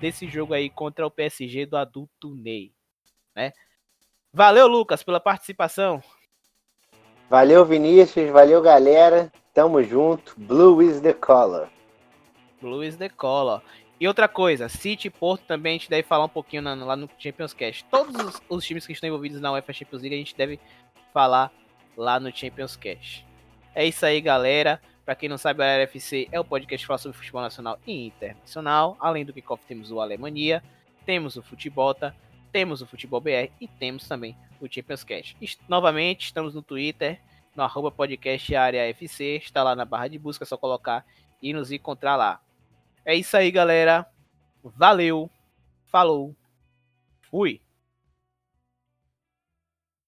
desse 0.00 0.28
jogo 0.28 0.54
aí 0.54 0.70
contra 0.70 1.06
o 1.06 1.10
PSG 1.10 1.66
do 1.66 1.76
adulto 1.76 2.34
Ney, 2.34 2.72
né? 3.34 3.52
Valeu, 4.32 4.66
Lucas, 4.66 5.02
pela 5.02 5.18
participação. 5.18 6.02
Valeu, 7.30 7.64
Vinícius. 7.64 8.28
Valeu, 8.28 8.60
galera. 8.60 9.30
Tamo 9.54 9.80
junto. 9.84 10.34
Blue 10.36 10.82
is 10.82 11.00
the 11.00 11.12
color. 11.12 11.68
Blue 12.60 12.82
is 12.82 12.96
the 12.96 13.08
color. 13.08 13.62
E 14.00 14.08
outra 14.08 14.26
coisa, 14.26 14.68
City 14.68 15.06
e 15.06 15.10
Porto 15.10 15.44
também 15.46 15.76
a 15.76 15.78
gente 15.78 15.88
deve 15.88 16.02
falar 16.02 16.24
um 16.24 16.28
pouquinho 16.28 16.62
na, 16.62 16.74
lá 16.74 16.96
no 16.96 17.08
Champions 17.16 17.54
Cast. 17.54 17.84
Todos 17.84 18.16
os, 18.16 18.42
os, 18.48 18.66
times 18.66 18.84
que 18.84 18.92
estão 18.92 19.06
envolvidos 19.06 19.40
na 19.40 19.52
UEFA 19.52 19.72
Champions 19.72 20.02
League 20.02 20.16
a 20.16 20.18
gente 20.18 20.36
deve 20.36 20.58
falar 21.14 21.52
lá 21.96 22.18
no 22.18 22.36
Champions 22.36 22.74
Cast. 22.74 23.24
É 23.76 23.86
isso 23.86 24.04
aí, 24.04 24.20
galera. 24.20 24.80
Para 25.04 25.14
quem 25.14 25.28
não 25.28 25.38
sabe, 25.38 25.62
a 25.62 25.84
RFC 25.84 26.28
é 26.32 26.40
o 26.40 26.44
podcast 26.44 26.82
que 26.82 26.88
fala 26.88 26.98
sobre 26.98 27.16
futebol 27.16 27.42
nacional 27.42 27.78
e 27.86 28.06
internacional. 28.08 28.96
Além 28.98 29.24
do 29.24 29.32
kickoff, 29.32 29.64
temos 29.66 29.92
o 29.92 30.00
Alemanha, 30.00 30.64
temos 31.06 31.36
o 31.36 31.42
Futebolta, 31.42 32.12
temos 32.50 32.82
o 32.82 32.88
Futebol 32.88 33.20
BR 33.20 33.52
e 33.60 33.68
temos 33.68 34.08
também 34.08 34.36
o 34.60 34.70
Champions 34.70 35.02
Cast. 35.04 35.36
Novamente, 35.68 36.26
estamos 36.26 36.54
no 36.54 36.62
Twitter, 36.62 37.20
no 37.54 37.62
arroba 37.62 37.90
podcast 37.90 38.54
área 38.54 38.88
FC, 38.90 39.36
está 39.36 39.62
lá 39.62 39.74
na 39.74 39.84
barra 39.84 40.08
de 40.08 40.18
busca, 40.18 40.44
é 40.44 40.46
só 40.46 40.56
colocar 40.56 41.04
e 41.42 41.52
nos 41.52 41.72
encontrar 41.72 42.16
lá. 42.16 42.40
É 43.04 43.14
isso 43.14 43.36
aí, 43.36 43.50
galera. 43.50 44.06
Valeu, 44.62 45.30
falou, 45.86 46.34
fui. 47.22 47.60